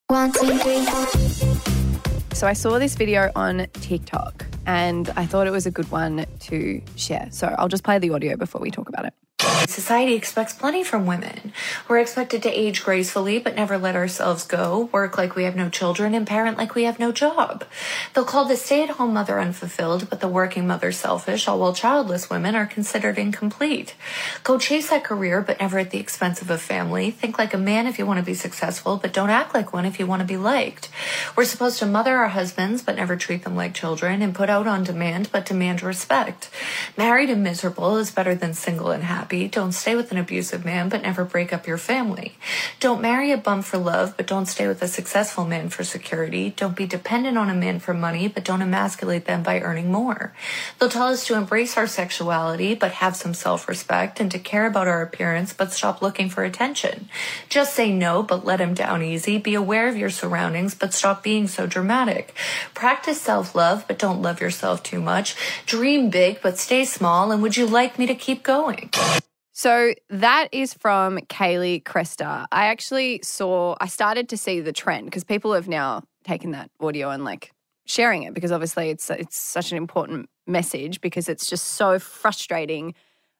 One, 0.08 0.32
two, 0.32 0.58
three, 0.58 0.86
four. 0.86 1.06
So 2.36 2.48
I 2.48 2.54
saw 2.54 2.80
this 2.80 2.96
video 2.96 3.32
on 3.36 3.68
TikTok 3.74 4.46
and 4.66 5.10
I 5.16 5.26
thought 5.26 5.46
it 5.46 5.52
was 5.52 5.66
a 5.66 5.72
good 5.72 5.90
one 5.92 6.26
to 6.42 6.82
share. 6.96 7.28
So 7.32 7.54
I'll 7.60 7.68
just 7.68 7.84
play 7.84 8.00
the 8.00 8.10
audio 8.12 8.36
before 8.36 8.60
we 8.60 8.72
talk 8.72 8.90
about 8.90 9.06
it. 9.06 9.14
Society 9.70 10.16
expects 10.16 10.54
plenty 10.54 10.84
from 10.84 11.06
women. 11.06 11.54
We're 11.88 12.00
expected 12.00 12.42
to 12.44 12.50
age 12.50 12.84
gracefully 12.84 13.38
but 13.38 13.56
never 13.56 13.78
let 13.78 13.96
ourselves 13.96 14.44
go, 14.44 14.90
work 14.92 15.18
like 15.18 15.36
we 15.36 15.44
have 15.44 15.56
no 15.56 15.70
children, 15.70 16.16
and 16.16 16.26
parent 16.26 16.58
like 16.58 16.74
we 16.74 16.84
have 16.84 16.98
no 16.98 17.12
job. 17.12 17.64
They'll 18.14 18.26
call 18.26 18.46
the 18.46 18.56
stay 18.56 18.82
at 18.84 18.90
home 18.90 19.14
mother 19.14 19.40
unfulfilled, 19.40 20.10
but 20.10 20.22
the 20.22 20.28
working 20.28 20.66
mother 20.66 20.92
selfish, 20.92 21.48
all 21.48 21.60
while 21.60 21.74
childless 21.74 22.30
women 22.30 22.56
are 22.56 22.66
considered 22.66 23.20
incomplete. 23.20 23.96
Go 24.44 24.58
chase 24.58 24.90
that 24.90 25.04
career 25.04 25.42
but 25.42 25.60
never 25.60 25.78
at 25.78 25.92
the 25.92 26.00
expense 26.00 26.42
of 26.42 26.50
a 26.50 26.58
family. 26.58 27.12
Think 27.12 27.38
like 27.38 27.54
a 27.54 27.58
man 27.58 27.86
if 27.86 28.00
you 28.00 28.06
want 28.06 28.20
to 28.20 28.26
be 28.26 28.34
successful, 28.34 28.98
but 28.98 29.14
don't 29.14 29.30
act 29.30 29.54
like 29.54 29.74
one 29.74 29.86
if 29.86 30.00
you 30.00 30.08
want 30.08 30.22
to 30.22 30.28
be 30.28 30.38
liked. 30.38 30.90
We're 31.36 31.46
supposed 31.46 31.78
to 31.80 31.86
mother 31.86 32.16
our 32.16 32.30
husbands 32.30 32.82
but 32.82 32.96
never 32.96 33.16
treat 33.16 33.44
them 33.44 33.56
like 33.56 33.74
children, 33.74 34.22
and 34.22 34.34
put 34.34 34.50
out 34.50 34.66
on 34.66 34.84
demand 34.84 35.30
but 35.32 35.46
demand 35.46 35.84
respect. 35.84 36.50
Married 36.98 37.30
and 37.30 37.44
miserable 37.44 37.98
is 37.98 38.10
better 38.12 38.34
than 38.34 38.54
single 38.54 38.92
and 38.92 39.04
happy. 39.04 39.48
Don't 39.48 39.59
stay 39.74 39.96
with 39.96 40.12
an 40.12 40.18
abusive 40.18 40.64
man, 40.64 40.90
but 40.90 41.02
never 41.02 41.26
break 41.26 41.52
up 41.52 41.68
your 41.68 41.78
family. 41.78 42.34
Don't 42.80 43.02
marry 43.02 43.32
a 43.32 43.38
bum 43.38 43.62
for 43.62 43.78
love, 43.78 44.16
but 44.16 44.26
don't 44.26 44.46
stay 44.46 44.68
with 44.68 44.82
a 44.82 44.88
successful 44.88 45.46
man 45.46 45.70
for 45.70 45.84
security. 45.84 46.54
Don't 46.56 46.76
be 46.76 46.86
dependent 46.86 47.38
on 47.38 47.50
a 47.50 47.54
man 47.54 47.80
for 47.80 47.94
money, 47.94 48.28
but 48.28 48.46
don't 48.46 48.62
emasculate 48.62 49.26
them 49.26 49.44
by 49.44 49.60
earning 49.60 49.92
more. 49.92 50.34
They'll 50.80 50.90
tell 50.90 51.08
us 51.08 51.26
to 51.28 51.36
embrace 51.36 51.78
our 51.78 51.88
sexuality, 51.88 52.74
but 52.76 52.92
have 52.94 53.16
some 53.16 53.34
self 53.34 53.68
respect, 53.68 54.20
and 54.20 54.32
to 54.32 54.40
care 54.40 54.66
about 54.66 54.88
our 54.88 55.02
appearance, 55.02 55.54
but 55.54 55.72
stop 55.74 56.02
looking 56.02 56.30
for 56.30 56.44
attention. 56.44 57.10
Just 57.50 57.76
say 57.76 57.92
no, 57.92 58.24
but 58.24 58.46
let 58.46 58.62
him 58.62 58.74
down 58.74 59.04
easy. 59.04 59.38
Be 59.38 59.56
aware 59.56 59.88
of 59.88 59.98
your 59.98 60.10
surroundings, 60.10 60.74
but 60.76 60.94
stop 60.94 61.24
being 61.24 61.48
so 61.48 61.68
dramatic. 61.68 62.34
Practice 62.74 63.22
self 63.22 63.56
love, 63.56 63.86
but 63.88 64.00
don't 64.00 64.22
love 64.22 64.42
yourself 64.42 64.84
too 64.84 65.02
much. 65.02 65.36
Dream 65.66 66.10
big, 66.10 66.42
but 66.42 66.58
stay 66.58 66.86
small. 66.86 67.32
And 67.32 67.42
would 67.42 67.58
you 67.58 67.66
like 67.66 68.00
me 68.00 68.06
to 68.08 68.16
keep 68.16 68.44
going? 68.44 68.90
So 69.60 69.94
that 70.10 70.48
is 70.54 70.74
from 70.74 71.18
Kaylee 71.18 71.84
Cresta. 71.84 72.46
I 72.50 72.68
actually 72.68 73.20
saw, 73.24 73.76
I 73.82 73.88
started 73.88 74.30
to 74.30 74.38
see 74.38 74.62
the 74.62 74.72
trend 74.72 75.04
because 75.04 75.26
people 75.26 75.52
have 75.52 75.68
now 75.68 76.04
taken 76.24 76.52
that 76.52 76.72
audio 76.80 77.10
and 77.10 77.26
like 77.26 77.52
sharing 77.86 78.24
it 78.24 78.34
because 78.34 78.54
obviously 78.54 78.90
it's 78.90 79.10
it's 79.10 79.38
such 79.38 79.74
an 79.74 79.78
important 79.78 80.30
message 80.48 81.02
because 81.02 81.28
it's 81.28 81.46
just 81.46 81.74
so 81.74 82.00
frustrating. 82.00 82.94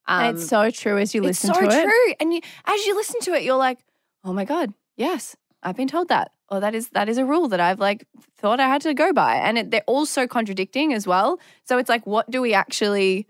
Um, 0.10 0.26
and 0.26 0.38
it's 0.38 0.50
so 0.50 0.70
true 0.72 0.98
as 0.98 1.16
you 1.16 1.22
listen 1.22 1.54
so 1.54 1.58
to 1.58 1.64
it. 1.64 1.68
It's 1.68 1.76
so 1.76 1.84
true. 1.84 2.14
And 2.20 2.34
you, 2.34 2.42
as 2.66 2.86
you 2.86 2.96
listen 2.96 3.22
to 3.22 3.34
it, 3.36 3.44
you're 3.44 3.56
like, 3.56 3.80
oh 4.26 4.34
my 4.34 4.44
god, 4.44 4.74
yes, 4.98 5.38
I've 5.64 5.78
been 5.78 5.88
told 5.88 6.10
that, 6.10 6.32
or 6.50 6.60
that 6.60 6.76
is 6.76 6.90
that 6.90 7.08
is 7.08 7.18
a 7.18 7.24
rule 7.24 7.48
that 7.48 7.62
I've 7.62 7.80
like 7.80 8.06
thought 8.36 8.60
I 8.60 8.68
had 8.68 8.82
to 8.82 8.94
go 8.94 9.14
by, 9.14 9.36
and 9.36 9.58
it, 9.58 9.72
they're 9.72 9.84
all 9.88 10.06
so 10.06 10.28
contradicting 10.28 10.92
as 10.92 11.08
well. 11.08 11.40
So 11.64 11.78
it's 11.78 11.88
like, 11.88 12.06
what 12.06 12.30
do 12.30 12.42
we 12.42 12.54
actually 12.54 13.26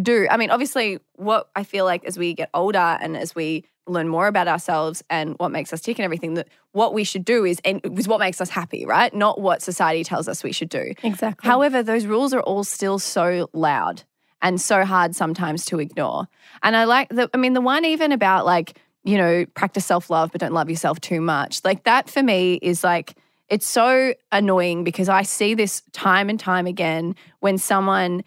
do? 0.00 0.26
I 0.30 0.36
mean, 0.36 0.50
obviously, 0.50 0.98
what 1.16 1.50
I 1.54 1.64
feel 1.64 1.84
like 1.84 2.04
as 2.04 2.18
we 2.18 2.34
get 2.34 2.50
older 2.54 2.78
and 2.78 3.16
as 3.16 3.34
we 3.34 3.64
learn 3.86 4.08
more 4.08 4.26
about 4.26 4.48
ourselves 4.48 5.02
and 5.10 5.34
what 5.38 5.50
makes 5.50 5.72
us 5.72 5.80
tick 5.80 5.98
and 5.98 6.04
everything, 6.04 6.34
that 6.34 6.48
what 6.72 6.94
we 6.94 7.04
should 7.04 7.24
do 7.24 7.44
is 7.44 7.60
and 7.64 7.80
is 7.98 8.06
what 8.06 8.20
makes 8.20 8.40
us 8.40 8.48
happy, 8.48 8.86
right? 8.86 9.12
Not 9.12 9.40
what 9.40 9.60
society 9.62 10.04
tells 10.04 10.28
us 10.28 10.44
we 10.44 10.52
should 10.52 10.68
do. 10.68 10.92
Exactly. 11.02 11.46
However, 11.48 11.82
those 11.82 12.06
rules 12.06 12.32
are 12.32 12.40
all 12.40 12.64
still 12.64 12.98
so 12.98 13.50
loud 13.52 14.04
and 14.40 14.60
so 14.60 14.84
hard 14.84 15.14
sometimes 15.14 15.64
to 15.66 15.80
ignore. 15.80 16.28
And 16.62 16.76
I 16.76 16.84
like 16.84 17.08
the, 17.08 17.28
I 17.34 17.36
mean, 17.36 17.54
the 17.54 17.60
one 17.60 17.84
even 17.84 18.12
about 18.12 18.44
like, 18.44 18.78
you 19.04 19.16
know, 19.16 19.46
practice 19.54 19.84
self 19.84 20.10
love, 20.10 20.30
but 20.32 20.40
don't 20.40 20.52
love 20.52 20.70
yourself 20.70 21.00
too 21.00 21.20
much. 21.20 21.64
Like 21.64 21.84
that 21.84 22.08
for 22.08 22.22
me 22.22 22.54
is 22.62 22.84
like, 22.84 23.16
it's 23.48 23.66
so 23.66 24.14
annoying 24.30 24.84
because 24.84 25.08
I 25.08 25.22
see 25.22 25.54
this 25.54 25.82
time 25.92 26.30
and 26.30 26.38
time 26.38 26.66
again 26.66 27.14
when 27.40 27.58
someone 27.58 28.24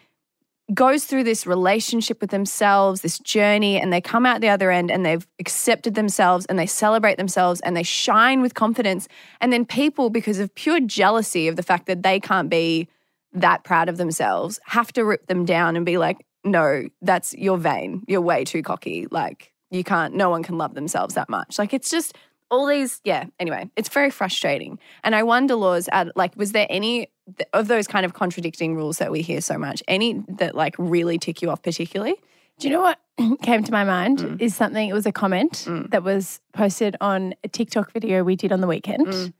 goes 0.74 1.04
through 1.04 1.24
this 1.24 1.46
relationship 1.46 2.20
with 2.20 2.30
themselves, 2.30 3.00
this 3.00 3.18
journey, 3.20 3.80
and 3.80 3.92
they 3.92 4.00
come 4.00 4.26
out 4.26 4.40
the 4.40 4.48
other 4.48 4.70
end 4.70 4.90
and 4.90 5.06
they've 5.06 5.26
accepted 5.38 5.94
themselves 5.94 6.44
and 6.46 6.58
they 6.58 6.66
celebrate 6.66 7.18
themselves 7.18 7.60
and 7.60 7.76
they 7.76 7.84
shine 7.84 8.42
with 8.42 8.54
confidence. 8.54 9.06
And 9.40 9.52
then 9.52 9.64
people, 9.64 10.10
because 10.10 10.40
of 10.40 10.54
pure 10.54 10.80
jealousy 10.80 11.46
of 11.46 11.56
the 11.56 11.62
fact 11.62 11.86
that 11.86 12.02
they 12.02 12.18
can't 12.18 12.50
be 12.50 12.88
that 13.32 13.62
proud 13.62 13.88
of 13.88 13.96
themselves, 13.96 14.58
have 14.64 14.92
to 14.94 15.04
rip 15.04 15.26
them 15.26 15.44
down 15.44 15.76
and 15.76 15.86
be 15.86 15.98
like, 15.98 16.26
no, 16.42 16.88
that's 17.00 17.34
you're 17.34 17.58
vain. 17.58 18.02
You're 18.08 18.20
way 18.20 18.44
too 18.44 18.62
cocky. 18.62 19.06
Like, 19.10 19.52
you 19.70 19.84
can't, 19.84 20.14
no 20.14 20.30
one 20.30 20.42
can 20.42 20.58
love 20.58 20.74
themselves 20.74 21.14
that 21.14 21.28
much. 21.28 21.58
Like, 21.58 21.74
it's 21.74 21.90
just 21.90 22.16
all 22.50 22.66
these, 22.66 23.00
yeah, 23.04 23.24
anyway, 23.40 23.68
it's 23.76 23.88
very 23.88 24.10
frustrating. 24.10 24.78
And 25.02 25.14
I 25.14 25.22
wonder, 25.22 25.54
Laws, 25.56 25.88
at, 25.92 26.16
like, 26.16 26.36
was 26.36 26.52
there 26.52 26.66
any 26.70 27.08
of 27.52 27.66
those 27.68 27.86
kind 27.88 28.06
of 28.06 28.14
contradicting 28.14 28.76
rules 28.76 28.98
that 28.98 29.10
we 29.10 29.20
hear 29.22 29.40
so 29.40 29.58
much, 29.58 29.82
any 29.88 30.22
that 30.38 30.54
like 30.54 30.74
really 30.78 31.18
tick 31.18 31.42
you 31.42 31.50
off 31.50 31.62
particularly? 31.62 32.14
Do 32.58 32.68
you 32.68 32.74
know 32.74 32.80
what 32.82 32.98
came 33.42 33.64
to 33.64 33.72
my 33.72 33.84
mind 33.84 34.18
Mm. 34.20 34.40
is 34.40 34.54
something, 34.54 34.88
it 34.88 34.92
was 34.92 35.06
a 35.06 35.12
comment 35.12 35.66
that 35.90 36.02
was 36.04 36.40
posted 36.52 36.96
on 37.00 37.34
a 37.44 37.48
TikTok 37.48 37.92
video 37.92 38.22
we 38.24 38.36
did 38.36 38.52
on 38.52 38.60
the 38.60 38.66
weekend 38.68 39.06
Mm. 39.08 39.32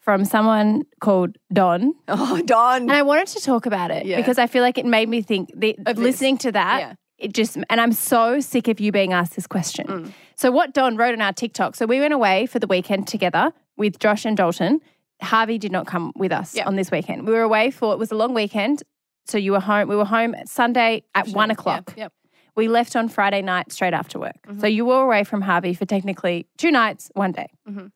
from 0.00 0.24
someone 0.24 0.82
called 1.00 1.38
Don. 1.52 1.94
Oh, 2.08 2.42
Don. 2.44 2.82
And 2.82 2.92
I 2.92 3.02
wanted 3.02 3.28
to 3.28 3.40
talk 3.40 3.66
about 3.66 3.90
it 3.90 4.04
Yeah. 4.04 4.16
because 4.16 4.36
I 4.38 4.46
feel 4.48 4.62
like 4.62 4.78
it 4.78 4.84
made 4.86 5.08
me 5.08 5.22
think, 5.22 5.50
the, 5.54 5.78
Of 5.86 5.98
listening 5.98 6.38
to 6.38 6.52
that, 6.52 6.80
Yeah. 6.80 6.92
it 7.18 7.32
just, 7.32 7.56
and 7.70 7.80
I'm 7.80 7.92
so 7.92 8.40
sick 8.40 8.66
of 8.68 8.80
you 8.80 8.90
being 8.92 9.12
asked 9.12 9.36
this 9.36 9.46
question. 9.46 9.86
Mm. 9.86 10.12
So, 10.38 10.52
what 10.52 10.72
Don 10.72 10.96
wrote 10.96 11.14
on 11.14 11.20
our 11.20 11.32
TikTok, 11.32 11.74
so 11.74 11.84
we 11.84 11.98
went 11.98 12.14
away 12.14 12.46
for 12.46 12.60
the 12.60 12.68
weekend 12.68 13.08
together 13.08 13.52
with 13.76 13.98
Josh 13.98 14.24
and 14.24 14.36
Dalton. 14.36 14.80
Harvey 15.20 15.58
did 15.58 15.72
not 15.72 15.88
come 15.88 16.12
with 16.14 16.30
us 16.30 16.54
Yeah. 16.54 16.64
on 16.68 16.76
this 16.76 16.92
weekend. 16.92 17.26
We 17.26 17.32
were 17.32 17.42
away 17.42 17.72
for, 17.72 17.92
it 17.92 17.98
was 17.98 18.12
a 18.12 18.14
long 18.14 18.34
weekend. 18.34 18.84
So, 19.26 19.36
you 19.36 19.50
were 19.50 19.58
home, 19.60 19.88
we 19.88 19.96
were 19.96 20.04
home 20.04 20.36
Sunday 20.46 21.02
at 21.12 21.26
one 21.28 21.50
o'clock. 21.50 21.92
Yep. 21.96 22.12
We 22.54 22.68
left 22.68 22.94
on 22.94 23.08
Friday 23.08 23.42
night 23.42 23.72
straight 23.72 23.94
after 23.94 24.18
work. 24.20 24.36
Mm-hmm. 24.46 24.60
So 24.60 24.66
you 24.68 24.84
were 24.84 25.02
away 25.02 25.24
from 25.24 25.42
Harvey 25.42 25.74
for 25.74 25.84
technically 25.86 26.46
two 26.56 26.70
nights, 26.72 27.10
one 27.14 27.32
day. 27.32 27.48
Mhm. 27.68 27.90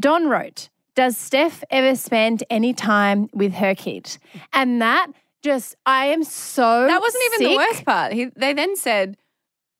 Don 0.00 0.28
wrote, 0.28 0.68
Does 0.94 1.16
Steph 1.16 1.62
ever 1.70 1.94
spend 1.96 2.42
any 2.50 2.72
time 2.72 3.28
with 3.32 3.54
her 3.54 3.74
kid? 3.74 4.18
And 4.52 4.80
that 4.82 5.08
just, 5.42 5.76
I 5.84 6.06
am 6.06 6.22
so. 6.24 6.86
That 6.86 7.00
wasn't 7.00 7.24
even 7.34 7.48
the 7.50 7.56
worst 7.56 7.84
part. 7.84 8.12
He, 8.12 8.26
they 8.36 8.52
then 8.52 8.76
said, 8.76 9.16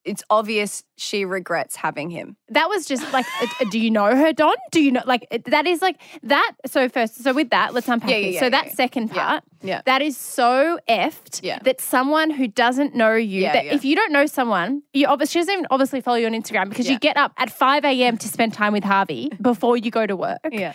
it's 0.07 0.23
obvious 0.31 0.85
she 0.97 1.25
regrets 1.25 1.77
having 1.77 2.09
him. 2.09 2.37
That 2.49 2.69
was 2.69 2.87
just 2.87 3.12
like, 3.12 3.27
do 3.71 3.79
you 3.79 3.90
know 3.90 4.16
her, 4.16 4.33
Don? 4.33 4.55
Do 4.71 4.81
you 4.81 4.92
know, 4.92 5.03
like, 5.05 5.27
that 5.47 5.66
is 5.66 5.83
like, 5.83 6.01
that. 6.23 6.53
So, 6.66 6.88
first, 6.88 7.23
so 7.23 7.35
with 7.35 7.51
that, 7.51 7.75
let's 7.75 7.88
unpack 7.88 8.11
Yeah, 8.11 8.16
yeah, 8.16 8.27
it. 8.29 8.33
yeah, 8.35 8.40
so, 8.40 8.51
that 8.51 8.73
second 8.73 9.11
part, 9.11 9.42
yeah. 9.62 9.83
that 9.85 10.01
is 10.01 10.16
so 10.16 10.79
effed 10.88 11.40
Yeah. 11.42 11.59
that 11.64 11.81
someone 11.81 12.31
who 12.31 12.47
doesn't 12.49 12.95
know 12.95 13.14
you, 13.14 13.42
that 13.42 13.66
if 13.66 13.85
you 13.85 13.95
don't 13.97 14.12
know 14.12 14.27
someone, 14.27 14.83
you 14.95 15.07
obviously, 15.07 15.33
she 15.33 15.38
doesn't 15.40 15.53
even 15.53 15.66
obviously 15.71 16.01
follow 16.01 16.16
you 16.16 16.27
on 16.27 16.33
Instagram 16.33 16.69
because 16.69 16.88
you 16.88 16.99
get 16.99 17.16
up 17.16 17.33
at 17.37 17.51
5 17.51 17.85
a.m. 17.85 18.16
to 18.19 18.29
spend 18.29 18.55
time 18.55 18.73
with 18.73 18.85
Harvey 18.85 19.31
before 19.42 19.77
you 19.77 19.90
go 19.90 20.07
to 20.07 20.16
work. 20.16 20.38
Yeah. 20.51 20.73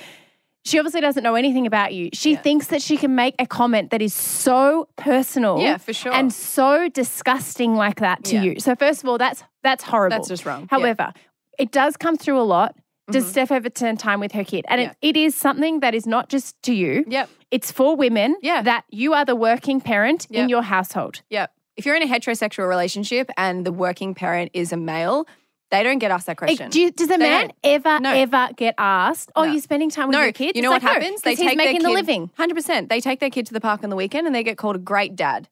She 0.63 0.77
obviously 0.77 1.01
doesn't 1.01 1.23
know 1.23 1.35
anything 1.35 1.65
about 1.65 1.93
you. 1.93 2.09
She 2.13 2.35
thinks 2.35 2.67
that 2.67 2.81
she 2.81 2.95
can 2.97 3.15
make 3.15 3.33
a 3.39 3.47
comment 3.47 3.89
that 3.91 4.01
is 4.01 4.13
so 4.13 4.87
personal. 4.95 5.59
Yeah, 5.59 5.77
for 5.77 5.91
sure. 5.93 6.13
And 6.13 6.31
so 6.31 6.87
disgusting 6.89 7.75
like 7.75 7.99
that 7.99 8.23
to 8.25 8.35
Yeah. 8.35 8.43
you. 8.43 8.59
So 8.59 8.75
first 8.75 9.01
of 9.03 9.09
all, 9.09 9.17
that's 9.17 9.43
that's 9.63 9.83
horrible. 9.83 10.17
That's 10.17 10.27
just 10.27 10.45
wrong. 10.45 10.61
Yeah. 10.61 10.67
However, 10.71 11.13
it 11.59 11.71
does 11.71 11.97
come 11.97 12.15
through 12.17 12.39
a 12.39 12.43
lot. 12.43 12.75
Does 13.11 13.25
Mhm. 13.25 13.29
Steph 13.29 13.51
ever 13.51 13.69
spend 13.75 13.99
time 13.99 14.19
with 14.19 14.31
her 14.33 14.43
kid? 14.43 14.65
And 14.67 14.81
Yeah. 14.81 14.91
it, 15.01 15.15
it 15.15 15.17
is 15.17 15.35
something 15.35 15.81
that 15.81 15.93
is 15.93 16.05
not 16.07 16.29
just 16.29 16.61
to 16.63 16.73
you. 16.73 17.05
Yep. 17.07 17.29
It's 17.51 17.71
for 17.71 17.95
women 17.95 18.37
Yeah. 18.41 18.61
that 18.61 18.85
you 18.89 19.13
are 19.13 19.25
the 19.25 19.35
working 19.35 19.81
parent 19.81 20.27
in 20.31 20.47
your 20.49 20.61
household. 20.63 21.21
Yep. 21.29 21.51
If 21.77 21.85
you're 21.85 21.95
in 21.95 22.03
a 22.03 22.07
heterosexual 22.07 22.67
relationship 22.67 23.29
and 23.37 23.65
the 23.65 23.71
working 23.71 24.13
parent 24.13 24.51
is 24.53 24.71
a 24.71 24.77
male, 24.77 25.25
they 25.71 25.83
don't 25.83 25.99
get 25.99 26.11
asked 26.11 26.27
that 26.27 26.39
Like, 26.41 26.49
question. 26.57 26.69
do 26.69 26.79
you- 26.81 26.91
does 26.91 27.07
a 27.07 27.11
They 27.11 27.17
man 27.17 27.41
don't. 27.47 27.55
ever, 27.63 27.99
No. 27.99 28.11
ever 28.13 28.49
get 28.55 28.75
asked, 28.77 29.31
oh, 29.35 29.43
No. 29.45 29.51
you're 29.53 29.61
spending 29.61 29.89
time 29.89 30.07
with 30.09 30.17
no, 30.17 30.21
your 30.23 30.31
kids? 30.33 30.55
you 30.55 30.61
know 30.61 30.73
It's 30.73 30.83
what 30.83 30.93
like, 30.93 31.01
happens? 31.03 31.21
they 31.21 31.35
take 31.35 31.57
making 31.57 31.81
their 31.81 31.89
the 31.91 31.95
living. 31.95 32.29
Hundred 32.37 32.55
percent. 32.55 32.89
They 32.89 32.99
take 33.01 33.19
their 33.19 33.29
kid 33.29 33.45
to 33.47 33.53
the 33.53 33.61
park 33.61 33.83
on 33.83 33.89
the 33.89 33.95
weekend 33.95 34.27
and 34.27 34.35
they 34.35 34.43
get 34.43 34.57
called 34.57 34.75
a 34.75 34.79
great 34.79 35.15
dad. 35.15 35.47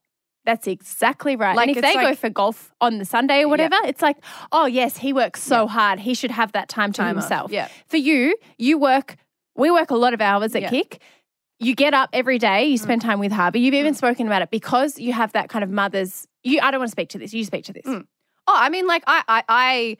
That's 0.46 0.66
exactly 0.66 1.36
right. 1.36 1.54
Like, 1.54 1.68
and 1.68 1.76
if 1.76 1.82
they 1.82 1.94
go 1.94 2.14
for 2.14 2.30
golf 2.30 2.72
on 2.80 2.98
the 2.98 3.04
Sunday 3.04 3.42
or 3.42 3.48
whatever, 3.48 3.76
it's 3.84 4.00
like, 4.00 4.16
oh 4.52 4.66
yes, 4.66 4.96
he 4.98 5.12
works 5.12 5.42
so 5.42 5.66
hard. 5.66 6.00
He 6.00 6.14
should 6.14 6.30
have 6.30 6.52
that 6.52 6.68
time 6.68 6.92
to 6.92 7.02
Time 7.02 7.16
off. 7.18 7.24
himself. 7.24 7.52
Yeah. 7.52 7.68
For 7.88 7.98
you, 7.98 8.36
you 8.58 8.78
work. 8.78 9.16
We 9.56 9.70
work 9.70 9.90
a 9.90 9.96
lot 9.96 10.14
of 10.14 10.20
hours 10.20 10.54
at 10.54 10.62
Yeah. 10.62 10.70
KIC. 10.70 10.98
You 11.58 11.74
get 11.74 11.92
up 11.92 12.08
every 12.14 12.38
day. 12.38 12.66
Mm. 12.66 12.70
You 12.70 12.78
spend 12.78 13.02
time 13.02 13.18
with 13.18 13.32
Harvey. 13.32 13.60
You've 13.60 13.74
even 13.74 13.92
spoken 13.94 14.26
about 14.26 14.40
it 14.40 14.50
because 14.50 14.98
you 14.98 15.12
have 15.12 15.32
that 15.32 15.50
kind 15.50 15.62
of 15.62 15.68
mother's. 15.70 16.26
You. 16.42 16.60
I 16.62 16.70
don't 16.70 16.80
want 16.80 16.88
to 16.88 16.92
speak 16.92 17.10
to 17.10 17.18
this. 17.18 17.34
You 17.34 17.44
speak 17.44 17.64
to 17.66 17.74
this. 17.74 17.84
Mm. 17.84 18.06
Oh, 18.46 18.54
I 18.56 18.70
mean, 18.70 18.86
like 18.86 19.04
I, 19.06 19.22
I, 19.28 19.42
I, 19.46 19.96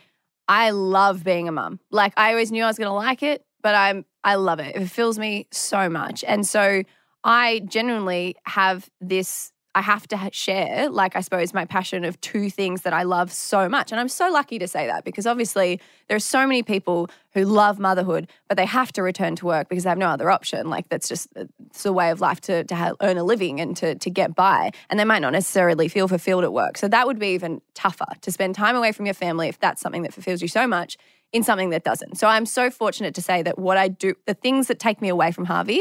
I 0.51 0.71
love 0.71 1.23
being 1.23 1.47
a 1.47 1.53
mum. 1.53 1.79
Like 1.93 2.13
I 2.17 2.31
always 2.31 2.51
knew 2.51 2.65
I 2.65 2.67
was 2.67 2.77
going 2.77 2.89
to 2.89 2.93
like 2.93 3.23
it, 3.23 3.45
but 3.63 3.77
I'm, 3.77 4.05
I 4.25 4.35
love 4.35 4.59
it. 4.59 4.75
It 4.75 4.89
fills 4.89 5.17
me 5.17 5.47
so 5.53 5.89
much, 5.89 6.25
and 6.27 6.45
so 6.45 6.83
I 7.23 7.61
genuinely 7.61 8.35
have 8.47 8.91
this 9.01 9.53
I 9.75 9.83
have 9.83 10.09
to 10.09 10.31
share, 10.33 10.89
like, 10.91 11.15
I 11.15 11.21
suppose, 11.21 11.55
my 11.55 11.65
passion 11.65 12.05
of 12.05 12.21
two 12.21 12.51
things 12.51 12.83
that 12.83 12.93
I 12.93 13.05
love 13.05 13.33
so 13.33 13.69
much. 13.69 13.93
And 13.93 14.01
I'm 14.01 14.09
so 14.09 14.29
lucky 14.29 14.59
to 14.59 14.67
say 14.67 14.87
that 14.87 15.05
because 15.05 15.27
obviously 15.27 15.81
there 16.09 16.17
are 16.17 16.21
so 16.21 16.45
many 16.45 16.65
people 16.65 17.09
who 17.35 17.45
love 17.45 17.79
motherhood, 17.79 18.29
but 18.49 18.57
they 18.57 18.67
have 18.67 18.91
to 18.93 19.03
return 19.03 19.37
to 19.37 19.47
work 19.47 19.69
because 19.69 19.85
they 19.85 19.91
have 19.91 19.99
no 19.99 20.09
other 20.09 20.29
option. 20.29 20.69
Like, 20.69 20.89
that's 20.89 21.09
just 21.09 21.29
uh, 21.37 21.45
it's 21.67 21.87
a 21.87 21.93
way 21.93 22.11
of 22.11 22.21
life 22.21 22.41
to, 22.43 22.65
to 22.65 22.75
have, 22.75 22.97
earn 23.01 23.17
a 23.17 23.23
living 23.23 23.61
and 23.61 23.77
to, 23.77 23.95
to 23.95 24.11
get 24.11 24.35
by. 24.35 24.73
And 24.89 24.99
they 24.99 25.05
might 25.05 25.21
not 25.21 25.33
necessarily 25.33 25.87
feel 25.87 26.09
fulfilled 26.09 26.43
at 26.43 26.53
work. 26.53 26.77
So 26.77 26.89
that 26.89 27.07
would 27.07 27.21
be 27.21 27.29
even 27.29 27.61
tougher 27.75 28.07
to 28.23 28.33
spend 28.33 28.57
time 28.57 28.75
away 28.75 28.91
from 28.91 29.07
your 29.07 29.15
family 29.15 29.49
if 29.49 29.61
that's 29.61 29.81
something 29.81 30.03
that 30.03 30.13
fulfills 30.13 30.43
you 30.43 30.49
so 30.49 30.67
much 30.67 30.97
in 31.33 31.45
something 31.45 31.71
that 31.71 31.85
doesn't. 31.85 32.19
So 32.19 32.27
I'm 32.27 32.45
so 32.45 32.71
fortunate 32.71 33.15
to 33.15 33.23
say 33.23 33.43
that 33.43 33.57
what 33.57 33.77
I 33.77 33.87
do, 33.87 34.15
the 34.27 34.35
things 34.35 34.67
that 34.67 34.81
take 34.81 35.01
me 35.01 35.09
away 35.09 35.31
from 35.31 35.45
Harvey, 35.45 35.81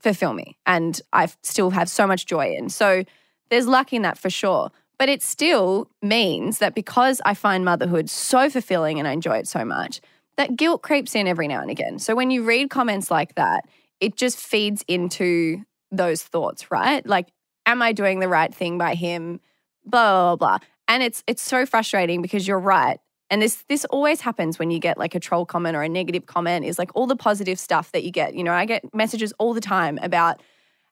fulfill 0.00 0.32
me 0.32 0.56
and 0.66 1.00
I 1.12 1.28
still 1.42 1.70
have 1.70 1.88
so 1.88 2.06
much 2.06 2.26
joy 2.26 2.54
in. 2.54 2.68
So 2.68 3.04
there's 3.50 3.66
luck 3.66 3.92
in 3.92 4.02
that 4.02 4.18
for 4.18 4.30
sure. 4.30 4.70
But 4.98 5.08
it 5.08 5.22
still 5.22 5.88
means 6.02 6.58
that 6.58 6.74
because 6.74 7.20
I 7.24 7.34
find 7.34 7.64
motherhood 7.64 8.10
so 8.10 8.50
fulfilling 8.50 8.98
and 8.98 9.06
I 9.06 9.12
enjoy 9.12 9.38
it 9.38 9.46
so 9.46 9.64
much, 9.64 10.00
that 10.36 10.56
guilt 10.56 10.82
creeps 10.82 11.14
in 11.14 11.28
every 11.28 11.46
now 11.46 11.60
and 11.60 11.70
again. 11.70 11.98
So 11.98 12.14
when 12.16 12.30
you 12.30 12.42
read 12.42 12.70
comments 12.70 13.10
like 13.10 13.34
that, 13.36 13.64
it 14.00 14.16
just 14.16 14.38
feeds 14.38 14.84
into 14.88 15.62
those 15.90 16.22
thoughts, 16.22 16.70
right? 16.70 17.04
Like, 17.06 17.28
am 17.66 17.80
I 17.80 17.92
doing 17.92 18.20
the 18.20 18.28
right 18.28 18.52
thing 18.52 18.78
by 18.78 18.94
him? 18.94 19.40
Blah, 19.84 20.34
blah, 20.34 20.58
blah. 20.58 20.68
And 20.88 21.02
it's 21.02 21.22
it's 21.26 21.42
so 21.42 21.66
frustrating 21.66 22.22
because 22.22 22.46
you're 22.46 22.58
right. 22.58 22.98
And 23.30 23.42
this 23.42 23.64
this 23.68 23.84
always 23.86 24.20
happens 24.22 24.58
when 24.58 24.70
you 24.70 24.78
get 24.78 24.96
like 24.96 25.14
a 25.14 25.20
troll 25.20 25.44
comment 25.44 25.76
or 25.76 25.82
a 25.82 25.88
negative 25.88 26.26
comment 26.26 26.64
is 26.64 26.78
like 26.78 26.90
all 26.94 27.06
the 27.06 27.16
positive 27.16 27.58
stuff 27.58 27.92
that 27.92 28.04
you 28.04 28.10
get. 28.10 28.34
You 28.34 28.42
know, 28.42 28.52
I 28.52 28.64
get 28.64 28.94
messages 28.94 29.32
all 29.38 29.52
the 29.52 29.60
time 29.60 29.98
about 30.02 30.42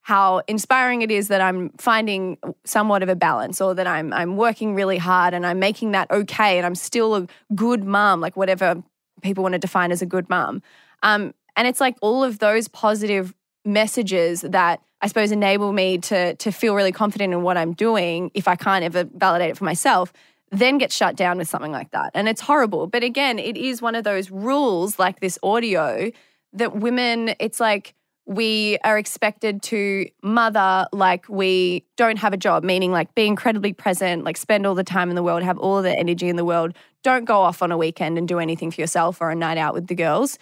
how 0.02 0.40
inspiring 0.46 1.02
it 1.02 1.10
is 1.10 1.28
that 1.28 1.40
I'm 1.40 1.70
finding 1.78 2.38
somewhat 2.64 3.02
of 3.02 3.08
a 3.08 3.16
balance 3.16 3.60
or 3.60 3.74
that 3.74 3.86
I'm 3.86 4.12
I'm 4.12 4.36
working 4.36 4.74
really 4.74 4.98
hard 4.98 5.34
and 5.34 5.46
I'm 5.46 5.58
making 5.58 5.92
that 5.92 6.10
okay 6.10 6.58
and 6.58 6.66
I'm 6.66 6.74
still 6.74 7.16
a 7.16 7.26
good 7.54 7.84
mom, 7.84 8.20
like 8.20 8.36
whatever 8.36 8.82
people 9.22 9.42
want 9.42 9.54
to 9.54 9.58
define 9.58 9.90
as 9.90 10.02
a 10.02 10.06
good 10.06 10.28
mom. 10.28 10.62
Um, 11.02 11.34
and 11.56 11.66
it's 11.66 11.80
like 11.80 11.96
all 12.02 12.22
of 12.22 12.38
those 12.38 12.68
positive 12.68 13.34
messages 13.64 14.42
that 14.42 14.80
I 15.00 15.08
suppose 15.08 15.32
enable 15.32 15.72
me 15.72 15.98
to 15.98 16.34
to 16.36 16.52
feel 16.52 16.74
really 16.74 16.92
confident 16.92 17.32
in 17.32 17.42
what 17.42 17.56
I'm 17.56 17.72
doing 17.72 18.30
if 18.34 18.46
I 18.46 18.56
can't 18.56 18.84
ever 18.84 19.04
validate 19.04 19.50
it 19.50 19.56
for 19.56 19.64
myself 19.64 20.12
then 20.50 20.78
get 20.78 20.92
shut 20.92 21.16
down 21.16 21.38
with 21.38 21.48
something 21.48 21.72
like 21.72 21.90
that. 21.90 22.10
And 22.14 22.28
it's 22.28 22.40
horrible. 22.40 22.86
But 22.86 23.02
again, 23.02 23.38
it 23.38 23.56
is 23.56 23.82
one 23.82 23.94
of 23.94 24.04
those 24.04 24.30
rules 24.30 24.98
like 24.98 25.20
this 25.20 25.38
audio 25.42 26.10
that 26.52 26.76
women, 26.76 27.34
it's 27.40 27.60
like 27.60 27.94
we 28.26 28.78
are 28.82 28.98
expected 28.98 29.62
to 29.62 30.06
mother 30.22 30.86
like 30.92 31.28
we 31.28 31.84
don't 31.96 32.18
have 32.18 32.32
a 32.32 32.36
job, 32.36 32.64
meaning 32.64 32.90
like 32.90 33.14
be 33.14 33.26
incredibly 33.26 33.72
present, 33.72 34.24
like 34.24 34.36
spend 34.36 34.66
all 34.66 34.74
the 34.74 34.84
time 34.84 35.10
in 35.10 35.16
the 35.16 35.22
world, 35.22 35.42
have 35.42 35.58
all 35.58 35.82
the 35.82 35.96
energy 35.96 36.28
in 36.28 36.36
the 36.36 36.44
world. 36.44 36.74
Don't 37.02 37.24
go 37.24 37.40
off 37.40 37.62
on 37.62 37.70
a 37.70 37.76
weekend 37.78 38.18
and 38.18 38.26
do 38.26 38.38
anything 38.38 38.70
for 38.70 38.80
yourself 38.80 39.20
or 39.20 39.30
a 39.30 39.36
night 39.36 39.58
out 39.58 39.74
with 39.74 39.86
the 39.86 39.94
girls. 39.94 40.38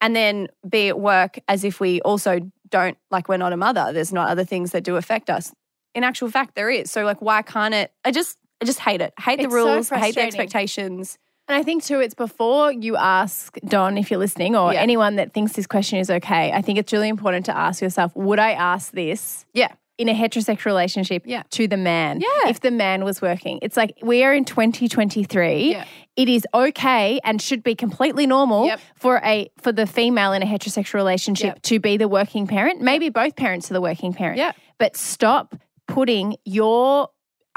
And 0.00 0.14
then 0.14 0.48
be 0.68 0.88
at 0.88 0.98
work 0.98 1.38
as 1.48 1.64
if 1.64 1.80
we 1.80 2.00
also 2.02 2.40
don't, 2.70 2.96
like, 3.10 3.28
we're 3.28 3.36
not 3.36 3.52
a 3.52 3.56
mother. 3.56 3.92
There's 3.92 4.12
not 4.12 4.28
other 4.28 4.44
things 4.44 4.70
that 4.72 4.84
do 4.84 4.96
affect 4.96 5.28
us. 5.30 5.52
In 5.94 6.04
actual 6.04 6.30
fact, 6.30 6.54
there 6.54 6.70
is. 6.70 6.90
So, 6.90 7.04
like, 7.04 7.20
why 7.20 7.42
can't 7.42 7.74
it? 7.74 7.92
I 8.04 8.12
just, 8.12 8.38
I 8.60 8.64
just 8.64 8.80
hate 8.80 9.00
it. 9.00 9.12
Hate 9.18 9.38
the 9.38 9.44
It's 9.44 9.52
so 9.52 9.56
rules. 9.74 9.88
hate 9.88 9.94
the 9.96 10.00
frustrating. 10.00 10.24
expectations. 10.40 11.18
And 11.48 11.56
I 11.56 11.62
think 11.62 11.82
too, 11.84 12.00
it's 12.00 12.14
before 12.14 12.72
you 12.72 12.96
ask 12.96 13.56
Don 13.66 13.96
if 13.96 14.10
you're 14.10 14.18
listening 14.20 14.54
or 14.54 14.74
Yeah. 14.74 14.80
anyone 14.82 15.16
that 15.16 15.32
thinks 15.32 15.52
this 15.52 15.66
question 15.66 15.98
is 15.98 16.10
okay. 16.10 16.52
I 16.52 16.60
think 16.60 16.78
it's 16.78 16.92
really 16.92 17.08
important 17.08 17.46
to 17.46 17.56
ask 17.56 17.80
yourself, 17.80 18.14
would 18.14 18.38
I 18.38 18.52
ask 18.52 18.92
this 18.92 19.46
Yeah. 19.54 19.68
in 19.96 20.10
a 20.10 20.14
heterosexual 20.14 20.66
relationship 20.66 21.22
Yeah. 21.24 21.44
to 21.52 21.66
the 21.66 21.78
man? 21.78 22.20
Yeah. 22.20 22.50
If 22.50 22.60
the 22.60 22.70
man 22.70 23.02
was 23.02 23.22
working. 23.22 23.60
It's 23.62 23.76
like 23.78 23.94
we 24.02 24.24
are 24.24 24.34
in 24.34 24.44
2023. 24.44 25.70
Yeah. 25.70 25.84
It 26.16 26.28
is 26.28 26.46
okay 26.52 27.20
and 27.24 27.40
should 27.40 27.62
be 27.62 27.74
completely 27.74 28.26
normal 28.26 28.66
Yep. 28.66 28.80
for 28.96 29.18
a 29.24 29.48
for 29.58 29.72
the 29.72 29.86
female 29.86 30.32
in 30.32 30.42
a 30.42 30.46
heterosexual 30.46 30.94
relationship 30.94 31.54
Yep. 31.54 31.62
to 31.62 31.78
be 31.80 31.96
the 31.96 32.08
working 32.08 32.46
parent. 32.46 32.82
Maybe 32.82 33.08
both 33.08 33.36
parents 33.36 33.70
are 33.70 33.74
the 33.74 33.80
working 33.80 34.12
parent. 34.12 34.36
Yeah. 34.36 34.52
But 34.78 34.96
stop 34.96 35.54
putting 35.86 36.36
your 36.44 37.08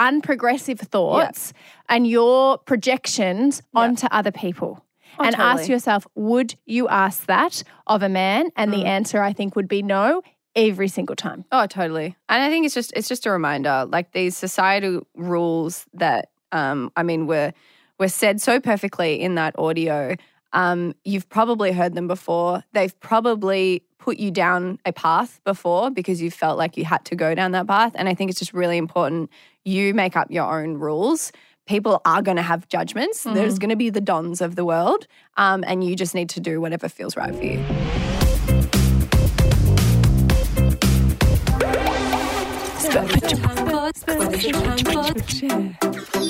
unprogressive 0.01 0.79
thoughts 0.79 1.53
and 1.87 2.07
your 2.07 2.57
projections 2.57 3.61
onto 3.73 4.07
other 4.11 4.31
people. 4.31 4.83
Oh, 5.19 5.23
and 5.25 5.35
ask 5.35 5.67
yourself, 5.69 6.07
would 6.15 6.55
you 6.65 6.87
ask 6.87 7.25
that 7.27 7.63
of 7.85 8.01
a 8.01 8.09
man? 8.09 8.49
And 8.55 8.71
Mm. 8.71 8.75
the 8.77 8.85
answer 8.85 9.21
I 9.21 9.33
think 9.33 9.55
would 9.55 9.67
be 9.67 9.81
no 9.83 10.21
every 10.55 10.87
single 10.87 11.15
time. 11.15 11.45
Oh, 11.51 11.65
totally. 11.67 12.15
And 12.29 12.41
I 12.43 12.49
think 12.49 12.65
it's 12.65 12.73
just 12.73 12.91
it's 12.95 13.07
just 13.07 13.25
a 13.25 13.31
reminder, 13.31 13.85
like 13.87 14.11
these 14.13 14.35
societal 14.37 15.05
rules 15.15 15.85
that 15.93 16.29
um, 16.51 16.91
I 16.95 17.03
mean 17.03 17.27
were 17.27 17.51
were 17.99 18.07
said 18.07 18.41
so 18.41 18.59
perfectly 18.59 19.21
in 19.21 19.35
that 19.35 19.53
audio. 19.59 20.15
Um, 20.53 20.95
you've 21.05 21.29
probably 21.29 21.71
heard 21.71 21.93
them 21.93 22.07
before. 22.07 22.63
They've 22.73 22.97
probably 22.99 23.83
put 23.99 24.17
you 24.17 24.31
down 24.31 24.79
a 24.85 24.91
path 24.91 25.39
before 25.45 25.91
because 25.91 26.21
you 26.21 26.31
felt 26.31 26.57
like 26.57 26.75
you 26.75 26.83
had 26.85 27.05
to 27.05 27.15
go 27.15 27.35
down 27.35 27.51
that 27.51 27.67
path. 27.67 27.91
And 27.95 28.09
I 28.09 28.13
think 28.15 28.31
it's 28.31 28.39
just 28.39 28.53
really 28.53 28.77
important 28.77 29.29
you 29.65 29.93
make 29.93 30.15
up 30.15 30.31
your 30.31 30.61
own 30.61 30.75
rules. 30.77 31.31
People 31.67 32.01
are 32.05 32.21
going 32.21 32.37
to 32.37 32.43
have 32.43 32.67
judgments. 32.67 33.23
There's 33.23 33.59
going 33.59 33.69
to 33.69 33.75
be 33.75 33.89
the 33.89 34.01
dons 34.01 34.41
of 34.41 34.55
the 34.55 34.65
world, 34.65 35.07
um, 35.37 35.63
and 35.67 35.83
you 35.83 35.95
just 35.95 36.15
need 36.15 36.29
to 36.29 36.39
do 36.39 36.59
whatever 36.59 36.89
feels 36.89 37.15
right 37.15 37.33
for 37.33 37.43
you. 37.43 37.59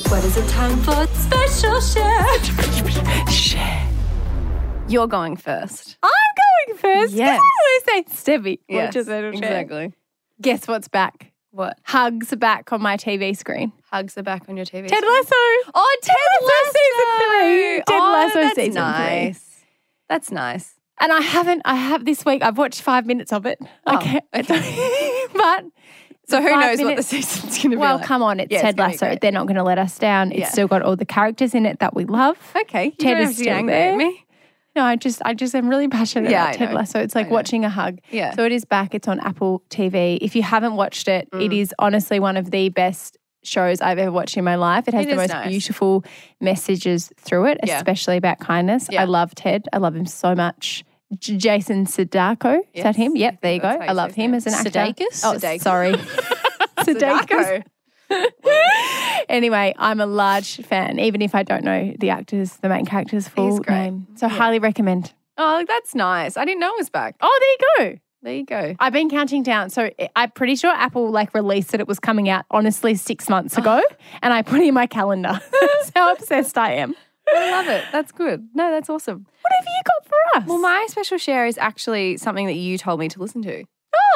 What 0.10 0.24
is 0.24 0.38
it 0.38 0.50
time 0.50 0.78
for? 0.84 1.08
Special 1.08 1.82
share. 1.82 2.26
You're 4.88 5.08
going 5.08 5.38
first. 5.38 5.98
I'm 6.04 6.10
going 6.68 6.78
first. 6.78 7.14
Yes. 7.14 7.42
I 7.42 7.80
say 7.86 8.04
Stevie. 8.14 8.60
Yes, 8.68 8.94
share. 8.94 9.30
exactly. 9.30 9.94
Guess 10.42 10.68
what's 10.68 10.88
back? 10.88 11.31
What? 11.52 11.78
Hugs 11.84 12.32
are 12.32 12.38
back 12.38 12.72
on 12.72 12.82
my 12.82 12.96
TV 12.98 13.36
screen. 13.38 13.74
Hugs 13.92 14.18
are 14.18 14.24
back 14.24 14.44
on 14.48 14.56
your 14.56 14.66
TV. 14.66 14.88
Ted 14.88 14.98
screen? 15.00 15.12
Lasso. 15.14 15.36
Oh, 15.76 15.98
Ted, 16.02 16.16
Lasso 16.42 16.72
season 16.78 17.18
three. 17.20 17.84
Ted 17.88 18.02
oh, 18.02 18.12
Lasso 18.14 18.42
that's 18.42 18.56
season 18.56 18.72
three. 18.72 18.82
nice. 18.82 19.64
That's 20.08 20.32
nice. 20.32 20.76
And 21.02 21.12
I 21.12 21.20
haven't, 21.22 21.62
I 21.66 21.76
have 21.76 22.06
this 22.06 22.24
week, 22.26 22.42
I've 22.44 22.58
watched 22.58 22.82
five 22.82 23.06
minutes 23.06 23.34
of 23.34 23.46
it. 23.46 23.60
Oh, 23.86 23.98
okay. 23.98 24.20
but 25.34 25.66
So 26.28 26.42
who 26.42 26.50
knows 26.60 26.80
what 26.82 26.96
the 26.96 27.04
season's 27.04 27.58
going 27.58 27.62
to 27.62 27.70
be 27.72 27.76
Well, 27.78 27.98
like? 27.98 28.06
come 28.06 28.22
on, 28.24 28.40
it's 28.40 28.52
Yeah, 28.52 28.62
Ted 28.62 28.78
gonna 28.78 28.92
Lasso. 28.92 29.18
They're 29.20 29.32
not 29.32 29.48
going 29.48 29.58
to 29.58 29.64
let 29.64 29.78
us 29.80 29.98
down. 29.98 30.32
It's 30.32 30.40
Yeah. 30.40 30.50
still 30.50 30.68
got 30.68 30.84
all 30.84 30.96
the 30.96 31.06
characters 31.06 31.54
in 31.56 31.66
it 31.66 31.80
that 31.80 31.96
we 31.96 32.06
love. 32.06 32.38
Okay, 32.56 32.86
you 32.86 32.92
Ted 32.92 33.20
is 33.20 33.36
still 33.38 33.66
there. 33.66 33.98
me. 33.98 34.26
No, 34.76 34.84
I 34.84 34.96
just, 34.96 35.22
I 35.26 35.34
just 35.34 35.54
am 35.54 35.68
really 35.68 35.88
passionate 35.90 36.32
Yeah, 36.32 36.46
about 36.46 36.56
Ted. 36.56 36.74
Lasso. 36.74 37.00
It's 37.00 37.14
like 37.16 37.30
watching 37.30 37.66
a 37.66 37.70
hug. 37.70 38.00
Yeah. 38.10 38.34
So 38.36 38.46
it 38.46 38.52
is 38.54 38.64
back. 38.64 38.96
It's 38.96 39.08
on 39.08 39.20
Apple 39.20 39.64
TV. 39.70 40.18
If 40.22 40.36
you 40.36 40.44
haven't 40.44 40.76
watched 40.76 41.08
it, 41.10 41.30
Mm. 41.32 41.46
it 41.46 41.54
is 41.54 41.74
honestly 41.78 42.20
one 42.22 42.38
of 42.38 42.52
the 42.52 42.70
best 42.70 43.18
shows 43.44 43.82
I've 43.82 43.98
ever 43.98 44.12
watched 44.12 44.38
in 44.38 44.44
my 44.46 44.56
life. 44.56 44.88
It 44.88 44.94
has 44.94 45.06
It 45.06 45.10
the 45.10 45.16
most 45.18 45.30
nice. 45.34 45.48
beautiful 45.50 46.06
messages 46.40 47.12
through 47.20 47.48
it, 47.48 47.60
Yeah. 47.66 47.78
especially 47.78 48.16
about 48.18 48.40
kindness. 48.40 48.88
Yeah. 48.90 49.02
I 49.02 49.06
love 49.06 49.36
Ted. 49.36 49.66
I 49.74 49.78
love 49.80 49.96
him 49.96 50.06
so 50.06 50.36
much. 50.36 50.86
J- 51.20 51.36
Jason 51.36 51.86
Sudeikis, 51.86 52.62
is 52.74 52.84
that 52.84 52.96
him? 52.96 53.18
Yep, 53.18 53.42
there 53.42 53.54
you 53.56 53.60
go. 53.60 53.68
That's 53.78 53.90
I 53.90 53.92
love 53.92 54.14
him 54.14 54.34
as 54.34 54.48
an 54.48 54.54
actor. 54.54 54.70
Sudeikis? 54.70 55.22
Oh, 55.26 55.34
Sudeikis. 55.38 55.62
sorry. 55.62 55.94
Sudeikis. 56.80 57.64
anyway, 59.30 59.74
I'm 59.78 60.00
a 60.02 60.06
large 60.06 60.58
fan, 60.58 61.00
even 61.00 61.22
if 61.22 61.34
I 61.36 61.44
don't 61.44 61.64
know 61.64 61.94
the 62.00 62.10
actors, 62.10 62.58
the 62.58 62.70
main 62.70 62.86
character's 62.86 63.28
full 63.28 63.60
great. 63.60 63.76
name. 63.76 64.08
So 64.16 64.28
highly 64.28 64.60
recommend. 64.60 65.14
Oh, 65.38 65.64
that's 65.68 65.96
nice. 65.96 66.38
I 66.38 66.46
didn't 66.46 66.60
know 66.60 66.70
it 66.74 66.78
was 66.78 66.90
back. 66.90 67.16
Oh, 67.22 67.40
there 67.40 67.50
you 67.50 67.94
go. 67.96 68.00
There 68.24 68.34
you 68.36 68.46
go. 68.46 68.76
I've 68.80 68.94
been 68.94 69.10
counting 69.10 69.42
down. 69.42 69.72
So 69.72 69.90
I'm 70.16 70.30
pretty 70.32 70.56
sure 70.56 70.70
Apple 70.72 71.10
like 71.10 71.34
released 71.34 71.72
that 71.72 71.80
it 71.80 71.88
was 71.88 72.00
coming 72.00 72.30
out 72.30 72.46
honestly 72.52 72.94
six 72.96 73.28
months 73.30 73.58
ago. 73.58 73.82
Oh. 73.84 73.96
and 74.22 74.32
I 74.34 74.44
put 74.44 74.60
it 74.60 74.68
in 74.68 74.74
my 74.76 74.86
calendar. 74.86 75.40
That's 75.62 75.92
how 75.96 76.12
obsessed 76.14 76.58
I 76.58 76.74
am. 76.74 76.96
I 77.28 77.50
love 77.52 77.68
it. 77.68 77.84
That's 77.92 78.12
good. 78.12 78.48
No, 78.54 78.72
that's 78.72 78.90
awesome. 78.90 79.26
What 79.42 79.54
have 79.58 79.66
you 79.66 79.82
got 79.86 80.08
for 80.08 80.38
us? 80.42 80.48
Well, 80.48 80.60
my 80.60 80.86
special 80.90 81.18
share 81.18 81.46
is 81.46 81.58
actually 81.58 82.18
something 82.18 82.46
that 82.48 82.56
you 82.56 82.78
told 82.78 83.00
me 83.00 83.08
to 83.10 83.20
listen 83.20 83.42
to. 83.44 83.64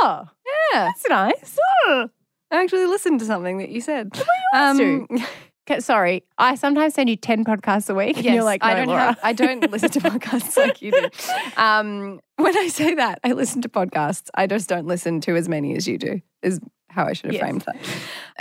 oh, 0.01 0.25
Yeah. 0.73 0.85
that's 0.85 1.07
nice. 1.07 1.57
Oh. 1.87 2.09
I 2.55 2.63
actually 2.63 2.85
listened 2.85 3.19
to 3.19 3.25
something 3.25 3.57
that 3.59 3.69
you 3.69 3.81
said. 3.81 4.11
always 4.53 4.79
um, 4.79 5.07
sorry, 5.79 6.23
I 6.37 6.55
sometimes 6.55 6.93
send 6.93 7.09
you 7.09 7.15
10 7.15 7.43
podcasts 7.43 7.89
a 7.89 7.95
week. 7.95 8.17
and 8.17 8.25
you're 8.25 8.43
like, 8.43 8.61
no, 8.61 8.67
I 8.69 8.73
don't 8.75 8.87
Laura. 8.87 9.01
have, 9.05 9.19
I 9.23 9.33
don't 9.33 9.69
listen 9.71 9.89
to 9.91 9.99
podcasts 10.11 10.57
like 10.57 10.81
you 10.81 10.91
do. 10.91 11.09
Um, 11.57 12.19
when 12.37 12.57
I 12.57 12.67
say 12.67 12.93
that, 12.95 13.19
I 13.23 13.31
listen 13.33 13.61
to 13.63 13.69
podcasts. 13.69 14.29
I 14.35 14.47
just 14.47 14.69
don't 14.69 14.87
listen 14.87 15.21
to 15.21 15.35
as 15.35 15.49
many 15.49 15.75
as 15.75 15.87
you 15.87 15.97
do. 15.97 16.21
Is 16.41 16.59
how 16.89 17.05
I 17.05 17.13
should 17.13 17.25
have 17.25 17.33
Yes. 17.33 17.41
framed 17.41 17.61
that. 17.61 17.75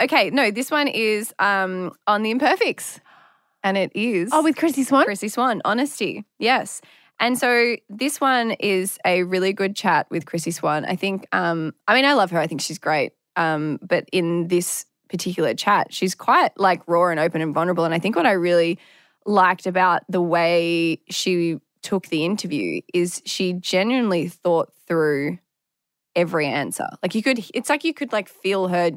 Okay, 0.05 0.31
no, 0.31 0.51
this 0.51 0.71
one 0.71 0.87
is 0.89 1.35
um, 1.39 1.93
on 2.07 2.23
the 2.23 2.31
imperfects, 2.31 3.01
and 3.65 3.77
it 3.77 3.91
is 3.95 4.31
Oh, 4.33 4.43
with 4.43 4.57
Chrissie 4.57 4.85
Swan? 4.85 5.05
Chrissie 5.05 5.29
Swan, 5.29 5.61
honesty. 5.65 6.25
Yes. 6.39 6.81
And 7.21 7.39
so 7.39 7.77
this 7.89 8.21
one 8.21 8.53
is 8.53 8.99
a 9.05 9.23
really 9.23 9.53
good 9.53 9.75
chat 9.77 10.07
with 10.11 10.27
Chrissie 10.27 10.51
Swan. 10.51 10.85
I 10.85 10.97
think, 10.97 11.27
um, 11.33 11.73
I 11.89 11.95
mean, 11.95 12.05
I 12.05 12.13
love 12.15 12.31
her. 12.33 12.39
I 12.41 12.47
think 12.47 12.61
she's 12.61 12.79
great. 12.79 13.13
Um, 13.37 13.79
but 13.83 14.09
in 14.13 14.49
this 14.49 14.87
particular 15.09 15.55
chat, 15.55 15.93
she's 15.93 16.15
quite 16.15 16.59
like 16.59 16.83
raw 16.87 17.09
and 17.09 17.21
open 17.21 17.41
and 17.41 17.55
vulnerable. 17.55 17.85
And 17.85 17.95
I 17.95 17.99
think 17.99 18.17
what 18.17 18.27
I 18.27 18.33
really 18.33 18.79
liked 19.27 19.67
about 19.67 20.03
the 20.09 20.21
way 20.21 21.01
she 21.09 21.59
took 21.83 22.09
the 22.09 22.25
interview 22.25 22.81
is 22.93 23.23
she 23.25 23.53
genuinely 23.53 24.29
thought 24.29 24.73
through 24.87 25.39
every 26.17 26.47
answer. 26.47 26.89
Like 27.03 27.15
you 27.15 27.23
could, 27.23 27.45
it's 27.55 27.69
like 27.69 27.85
you 27.85 27.95
could 27.95 28.13
like 28.13 28.29
feel 28.29 28.69
her 28.69 28.91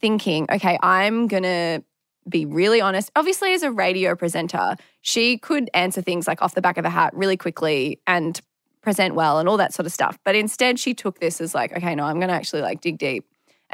thinking, 0.00 0.46
okay, 0.50 0.78
I'm 0.82 1.28
gonna 1.28 1.82
be 2.28 2.46
really 2.46 2.80
honest. 2.80 3.10
Obviously, 3.16 3.52
as 3.52 3.62
a 3.62 3.70
radio 3.70 4.14
presenter, 4.14 4.76
she 5.02 5.38
could 5.38 5.70
answer 5.74 6.00
things 6.00 6.26
like 6.26 6.40
off 6.42 6.54
the 6.54 6.62
back 6.62 6.78
of 6.78 6.84
a 6.84 6.90
hat 6.90 7.14
really 7.14 7.36
quickly 7.36 8.00
and 8.06 8.40
present 8.80 9.14
well 9.14 9.38
and 9.38 9.48
all 9.48 9.56
that 9.56 9.72
sort 9.72 9.86
of 9.86 9.92
stuff. 9.92 10.18
But 10.24 10.34
instead, 10.34 10.78
she 10.78 10.94
took 10.94 11.20
this 11.20 11.40
as 11.40 11.54
like, 11.54 11.76
okay, 11.76 11.94
no, 11.94 12.04
I'm 12.04 12.20
gonna 12.20 12.32
actually 12.32 12.62
like 12.62 12.80
dig 12.80 12.98
deep 12.98 13.24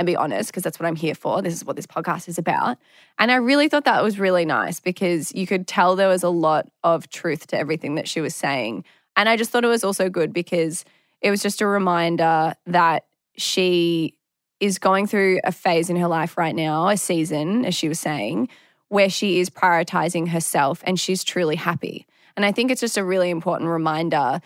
and 0.00 0.06
be 0.06 0.16
honest 0.16 0.48
because 0.50 0.62
that's 0.62 0.80
what 0.80 0.86
I'm 0.86 0.96
here 0.96 1.14
for. 1.14 1.42
This 1.42 1.52
is 1.52 1.62
what 1.62 1.76
this 1.76 1.86
podcast 1.86 2.26
is 2.26 2.38
about. 2.38 2.78
And 3.18 3.30
I 3.30 3.34
really 3.34 3.68
thought 3.68 3.84
that 3.84 4.02
was 4.02 4.18
really 4.18 4.46
nice 4.46 4.80
because 4.80 5.30
you 5.34 5.46
could 5.46 5.68
tell 5.68 5.94
there 5.94 6.08
was 6.08 6.22
a 6.22 6.30
lot 6.30 6.70
of 6.82 7.10
truth 7.10 7.48
to 7.48 7.58
everything 7.58 7.96
that 7.96 8.08
she 8.08 8.22
was 8.22 8.34
saying. 8.34 8.84
And 9.14 9.28
I 9.28 9.36
just 9.36 9.50
thought 9.50 9.62
it 9.62 9.68
was 9.68 9.84
also 9.84 10.08
good 10.08 10.32
because 10.32 10.86
it 11.20 11.30
was 11.30 11.42
just 11.42 11.60
a 11.60 11.66
reminder 11.66 12.54
that 12.66 13.04
she 13.36 14.14
is 14.58 14.78
going 14.78 15.06
through 15.06 15.40
a 15.44 15.52
phase 15.52 15.90
in 15.90 15.96
her 15.96 16.08
life 16.08 16.38
right 16.38 16.56
now, 16.56 16.88
a 16.88 16.96
season, 16.96 17.66
as 17.66 17.74
she 17.74 17.86
was 17.86 18.00
saying, 18.00 18.48
where 18.88 19.10
she 19.10 19.38
is 19.38 19.50
prioritizing 19.50 20.28
herself 20.28 20.82
and 20.86 20.98
she's 20.98 21.22
truly 21.22 21.56
happy. 21.56 22.06
And 22.38 22.46
I 22.46 22.52
think 22.52 22.70
it's 22.70 22.80
just 22.80 22.96
a 22.96 23.04
really 23.04 23.28
important 23.28 23.68
reminder 23.68 24.40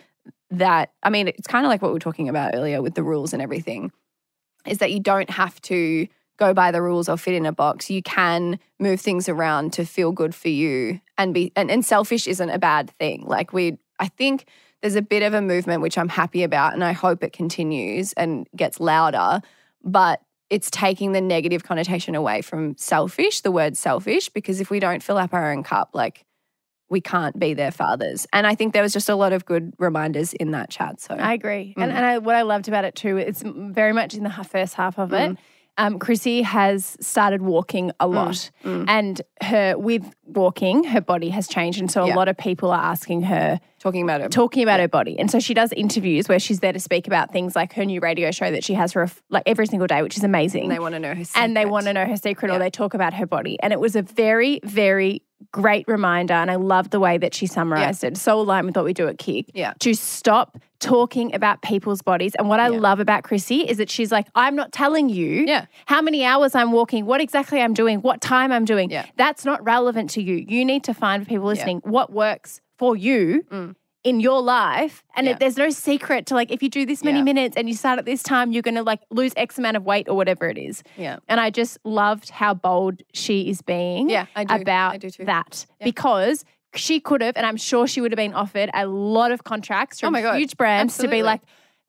that, 0.51 0.91
I 1.01 1.09
mean, 1.09 1.29
it's 1.29 1.47
kind 1.47 1.65
of 1.65 1.69
like 1.69 1.81
what 1.81 1.89
we 1.89 1.93
were 1.93 1.99
talking 1.99 2.27
about 2.27 2.55
earlier 2.55 2.81
with 2.81 2.95
the 2.95 3.03
rules 3.03 3.31
and 3.31 3.41
everything, 3.41 3.93
is 4.67 4.79
that 4.79 4.91
you 4.91 4.99
don't 4.99 5.29
have 5.29 5.61
to 5.63 6.07
go 6.37 6.53
by 6.53 6.71
the 6.71 6.81
rules 6.81 7.07
or 7.07 7.17
fit 7.17 7.33
in 7.33 7.45
a 7.45 7.51
box. 7.51 7.89
You 7.89 8.01
can 8.01 8.59
move 8.79 8.99
things 8.99 9.29
around 9.29 9.73
to 9.73 9.85
feel 9.85 10.11
good 10.11 10.35
for 10.35 10.49
you 10.49 10.99
and 11.17 11.33
be, 11.33 11.51
and, 11.55 11.71
and 11.71 11.85
selfish 11.85 12.27
isn't 12.27 12.49
a 12.49 12.59
bad 12.59 12.89
thing. 12.91 13.23
Like 13.25 13.53
we, 13.53 13.77
I 13.99 14.09
think 14.09 14.45
there's 14.81 14.95
a 14.95 15.01
bit 15.01 15.23
of 15.23 15.33
a 15.33 15.41
movement 15.41 15.81
which 15.81 15.97
I'm 15.97 16.09
happy 16.09 16.43
about 16.43 16.73
and 16.73 16.83
I 16.83 16.91
hope 16.91 17.23
it 17.23 17.31
continues 17.31 18.13
and 18.13 18.47
gets 18.55 18.79
louder, 18.79 19.41
but 19.83 20.21
it's 20.49 20.69
taking 20.69 21.13
the 21.13 21.21
negative 21.21 21.63
connotation 21.63 22.13
away 22.15 22.41
from 22.41 22.77
selfish, 22.77 23.41
the 23.41 23.51
word 23.51 23.77
selfish, 23.77 24.29
because 24.29 24.61
if 24.61 24.69
we 24.69 24.79
don't 24.79 25.01
fill 25.01 25.17
up 25.17 25.33
our 25.33 25.51
own 25.51 25.63
cup, 25.63 25.89
like 25.93 26.25
we 26.89 27.01
can't 27.01 27.39
be 27.39 27.53
their 27.53 27.71
fathers. 27.71 28.27
And 28.31 28.45
I 28.45 28.53
think 28.55 28.73
there 28.73 28.83
was 28.83 28.93
just 28.93 29.09
a 29.09 29.15
lot 29.15 29.33
of 29.33 29.45
good 29.45 29.73
reminders 29.79 30.33
in 30.33 30.51
that 30.51 30.69
chat. 30.69 31.01
So 31.01 31.15
I 31.15 31.33
agree. 31.33 31.73
And, 31.77 31.91
Mm. 31.91 31.95
and 31.95 32.05
I, 32.05 32.17
what 32.19 32.35
I 32.35 32.43
loved 32.43 32.67
about 32.67 32.85
it 32.85 32.95
too, 32.95 33.17
it's 33.17 33.43
very 33.45 33.91
much 33.93 34.13
in 34.13 34.23
the 34.23 34.29
first 34.29 34.75
half 34.75 34.99
of 34.99 35.11
it. 35.13 35.31
Mm. 35.31 35.37
Um, 35.77 35.99
Chrissie 35.99 36.41
has 36.41 36.95
started 37.01 37.41
walking 37.41 37.91
a 37.99 38.07
lot, 38.07 38.49
and 38.63 39.21
her 39.41 39.77
with 39.77 40.09
walking, 40.23 40.85
her 40.85 41.01
body 41.01 41.27
has 41.31 41.49
changed, 41.49 41.81
and 41.81 41.91
so 41.91 42.05
Yeah. 42.05 42.13
a 42.13 42.15
lot 42.15 42.29
of 42.29 42.37
people 42.37 42.71
are 42.71 42.79
asking 42.81 43.23
her, 43.23 43.59
talking 43.77 44.01
about 44.01 44.21
it. 44.21 44.31
talking 44.31 44.63
about 44.63 44.79
her 44.79 44.87
body, 44.87 45.19
and 45.19 45.29
so 45.29 45.37
she 45.41 45.53
does 45.53 45.73
interviews 45.73 46.29
where 46.29 46.39
she's 46.39 46.61
there 46.61 46.71
to 46.71 46.79
speak 46.79 47.07
about 47.07 47.33
things 47.33 47.57
like 47.57 47.73
her 47.73 47.83
new 47.83 47.99
radio 47.99 48.31
show 48.31 48.49
that 48.51 48.63
she 48.63 48.73
has 48.73 48.93
for 48.93 49.09
like 49.29 49.43
every 49.45 49.67
single 49.67 49.85
day, 49.85 50.01
which 50.01 50.15
is 50.15 50.23
amazing. 50.23 50.63
And 50.63 50.71
they 50.71 50.79
want 50.79 50.93
to 50.95 50.99
know 50.99 51.13
her 51.13 51.23
and 51.35 51.57
they 51.57 51.65
want 51.65 51.87
to 51.87 51.93
know 51.93 52.05
her 52.05 52.15
secret, 52.15 52.47
Yeah. 52.51 52.55
or 52.55 52.59
they 52.59 52.69
talk 52.69 52.93
about 52.93 53.13
her 53.15 53.25
body, 53.25 53.57
and 53.61 53.73
it 53.73 53.79
was 53.81 53.97
a 53.97 54.01
very, 54.01 54.61
very 54.63 55.23
great 55.51 55.87
reminder, 55.87 56.33
and 56.33 56.49
I 56.51 56.55
love 56.55 56.89
the 56.89 56.99
way 56.99 57.17
that 57.17 57.33
she 57.33 57.47
summarized 57.47 58.03
it. 58.03 58.17
So 58.17 58.39
aligned 58.39 58.67
with 58.67 58.75
what 58.75 58.85
we 58.85 58.93
do 58.93 59.07
at 59.07 59.17
KIC. 59.17 59.45
Yeah. 59.53 59.73
To 59.79 59.93
stop 59.93 60.57
talking 60.79 61.33
about 61.33 61.61
people's 61.61 62.01
bodies. 62.01 62.35
And 62.35 62.47
what 62.49 62.59
I 62.59 62.69
Yeah. 62.69 62.79
love 62.79 62.99
about 62.99 63.23
Chrissie 63.23 63.61
is 63.61 63.77
that 63.77 63.89
she's 63.89 64.11
like, 64.11 64.27
I'm 64.35 64.55
not 64.55 64.71
telling 64.71 65.09
you 65.09 65.45
Yeah. 65.47 65.65
how 65.85 66.01
many 66.01 66.23
hours 66.25 66.53
I'm 66.53 66.71
walking, 66.71 67.05
what 67.05 67.21
exactly 67.21 67.61
I'm 67.61 67.73
doing, 67.73 67.99
what 68.01 68.21
time 68.21 68.51
I'm 68.51 68.65
doing. 68.65 68.91
Yeah. 68.91 69.05
That's 69.15 69.45
not 69.45 69.63
relevant 69.63 70.09
to 70.11 70.21
you. 70.21 70.45
You 70.47 70.63
need 70.65 70.83
to 70.83 70.93
find 70.93 71.23
for 71.23 71.29
people 71.29 71.45
listening 71.47 71.81
what 71.85 72.11
works 72.11 72.61
for 72.77 72.95
you. 72.95 73.45
Mm. 73.51 73.75
In 74.05 74.19
your 74.21 74.41
life, 74.41 75.03
and. 75.15 75.25
Yeah. 75.25 75.33
it, 75.33 75.39
there's 75.39 75.57
no 75.57 75.69
secret 75.71 76.27
to 76.27 76.35
like 76.35 76.51
if 76.51 76.61
you 76.63 76.69
do 76.69 76.85
this 76.85 77.03
many 77.03 77.17
Yeah. 77.17 77.23
minutes 77.23 77.57
and 77.57 77.67
you 77.67 77.73
start 77.75 77.97
at 77.99 78.05
this 78.05 78.21
time, 78.23 78.51
you're 78.51 78.61
going 78.61 78.75
to 78.75 78.83
like 78.83 79.01
lose 79.09 79.33
X 79.35 79.57
amount 79.57 79.75
of 79.77 79.83
weight 79.83 80.07
or 80.07 80.15
whatever 80.15 80.47
it 80.47 80.57
is. 80.59 80.83
Yeah. 80.95 81.17
And 81.27 81.39
I 81.39 81.49
just 81.49 81.77
loved 81.83 82.29
how 82.29 82.53
bold 82.53 83.01
she 83.13 83.49
is 83.49 83.61
being 83.63 84.09
Yeah, 84.09 84.27
I 84.35 84.43
do. 84.43 84.53
about 84.61 84.93
I 84.93 84.97
do 84.97 85.09
too. 85.09 85.25
that 85.25 85.65
because 85.83 86.45
she 86.75 86.99
could 86.99 87.21
have, 87.21 87.35
and 87.35 87.45
I'm 87.47 87.57
sure 87.57 87.87
she 87.87 87.99
would 87.99 88.11
have 88.11 88.17
been 88.17 88.33
offered 88.35 88.69
a 88.73 88.85
lot 88.85 89.31
of 89.31 89.43
contracts 89.43 89.99
from 89.99 90.15
Oh 90.15 90.33
huge 90.35 90.55
brands 90.55 90.97
to 90.99 91.07
be 91.07 91.23
like 91.23 91.41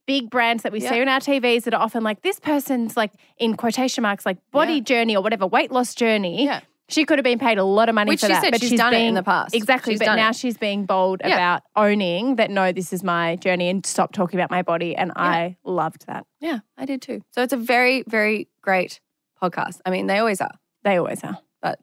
big 0.06 0.30
brands 0.30 0.62
that 0.62 0.72
we 0.72 0.80
see 0.80 1.00
on 1.00 1.08
our 1.08 1.20
TVs 1.20 1.64
that 1.64 1.74
are 1.74 1.82
often 1.82 2.02
like 2.04 2.22
this 2.22 2.38
person's 2.40 2.96
like 2.96 3.10
in 3.38 3.56
quotation 3.56 4.02
marks 4.02 4.24
like 4.24 4.38
body 4.52 4.74
Yeah. 4.74 4.80
journey 4.80 5.16
or 5.16 5.22
whatever 5.22 5.46
weight 5.46 5.70
loss 5.72 5.94
journey. 5.94 6.44
Yeah. 6.46 6.60
She 6.88 7.04
could 7.04 7.18
have 7.18 7.24
been 7.24 7.38
paid 7.40 7.58
a 7.58 7.64
lot 7.64 7.88
of 7.88 7.94
money 7.96 8.10
Which 8.10 8.20
for 8.20 8.26
she 8.26 8.32
that, 8.32 8.42
said 8.44 8.50
but 8.52 8.60
she's 8.60 8.70
she's 8.70 8.78
done 8.78 8.94
it 8.94 9.02
in 9.02 9.14
the 9.14 9.22
past. 9.22 9.54
Exactly, 9.54 9.94
She's 9.94 9.98
but 10.00 10.14
now 10.14 10.30
it. 10.30 10.36
she's 10.36 10.56
being 10.56 10.86
bold 10.86 11.20
Yeah. 11.24 11.34
about 11.34 11.62
owning 11.74 12.36
that. 12.36 12.48
No, 12.50 12.70
this 12.70 12.92
is 12.92 13.02
my 13.02 13.36
journey, 13.36 13.68
and 13.68 13.84
stop 13.84 14.12
talking 14.12 14.38
about 14.38 14.50
my 14.52 14.62
body. 14.62 14.94
And 14.94 15.10
I 15.16 15.56
loved 15.64 16.06
that. 16.06 16.26
Yeah, 16.40 16.60
I 16.78 16.84
did 16.84 17.02
too. 17.02 17.22
So 17.32 17.42
it's 17.42 17.52
a 17.52 17.56
very, 17.56 18.04
very 18.06 18.48
great 18.62 19.00
podcast. 19.42 19.80
I 19.84 19.90
mean, 19.90 20.06
they 20.06 20.18
always 20.18 20.40
are, 20.40 20.52
They 20.84 20.96
always 20.96 21.24
are. 21.24 21.38
but 21.60 21.80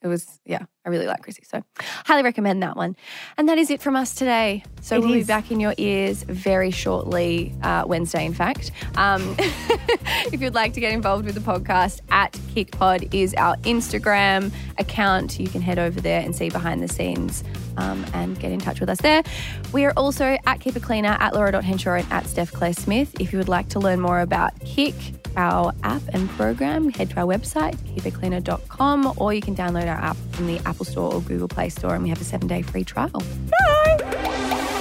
it 0.00 0.06
was, 0.06 0.40
yeah, 0.44 0.64
I 0.86 0.90
really 0.90 1.06
like 1.06 1.22
Chrissie. 1.22 1.42
So 1.44 1.62
highly 2.06 2.22
recommend 2.22 2.62
that 2.62 2.76
one. 2.76 2.94
And 3.36 3.48
that 3.48 3.58
is 3.58 3.68
it 3.70 3.82
from 3.82 3.96
us 3.96 4.14
today. 4.14 4.62
So 4.80 4.96
It 4.96 5.00
we'll 5.00 5.12
be 5.12 5.24
back 5.24 5.50
in 5.50 5.58
your 5.58 5.74
ears 5.76 6.22
very 6.22 6.70
shortly, 6.70 7.52
uh, 7.62 7.84
Wednesday, 7.86 8.24
in 8.24 8.32
fact. 8.32 8.70
Um, 8.96 9.34
if 9.38 10.40
you'd 10.40 10.54
like 10.54 10.72
to 10.74 10.80
get 10.80 10.92
involved 10.92 11.24
with 11.24 11.34
the 11.34 11.40
podcast, 11.40 12.00
at 12.10 12.32
KickPod 12.54 13.12
is 13.12 13.34
our 13.34 13.56
Instagram 13.58 14.52
account. 14.78 15.40
You 15.40 15.48
can 15.48 15.62
head 15.62 15.80
over 15.80 16.00
there 16.00 16.20
and 16.20 16.34
see 16.34 16.48
behind 16.48 16.80
the 16.80 16.88
scenes 16.88 17.42
um, 17.76 18.06
and 18.14 18.38
get 18.38 18.52
in 18.52 18.60
touch 18.60 18.78
with 18.78 18.88
us 18.88 19.00
there. 19.00 19.22
We 19.72 19.84
are 19.84 19.92
also 19.96 20.38
at 20.46 20.60
Keep 20.60 20.76
It 20.76 20.82
Cleaner, 20.82 21.16
at 21.18 21.34
Laura.Henshaw, 21.34 21.94
and 21.94 22.12
at 22.12 22.26
Steph 22.26 22.52
Claire 22.52 22.72
Smith. 22.72 23.20
If 23.20 23.32
you 23.32 23.38
would 23.38 23.48
like 23.48 23.68
to 23.70 23.80
learn 23.80 24.00
more 24.00 24.20
about 24.20 24.58
KIC, 24.60 25.17
our 25.38 25.72
app 25.84 26.02
and 26.12 26.28
program, 26.30 26.90
head 26.90 27.10
to 27.10 27.20
our 27.20 27.26
website, 27.26 27.76
keepitcleaner.com, 27.76 29.14
or 29.16 29.32
you 29.32 29.40
can 29.40 29.54
download 29.54 29.84
our 29.84 29.96
app 29.96 30.16
from 30.32 30.48
the 30.48 30.58
Apple 30.66 30.84
Store 30.84 31.14
or 31.14 31.20
Google 31.22 31.48
Play 31.48 31.70
Store, 31.70 31.94
and 31.94 32.02
we 32.02 32.10
have 32.10 32.20
a 32.20 32.24
seven 32.24 32.48
day 32.48 32.60
free 32.60 32.84
trial. 32.84 33.08
Bye! 33.10 34.77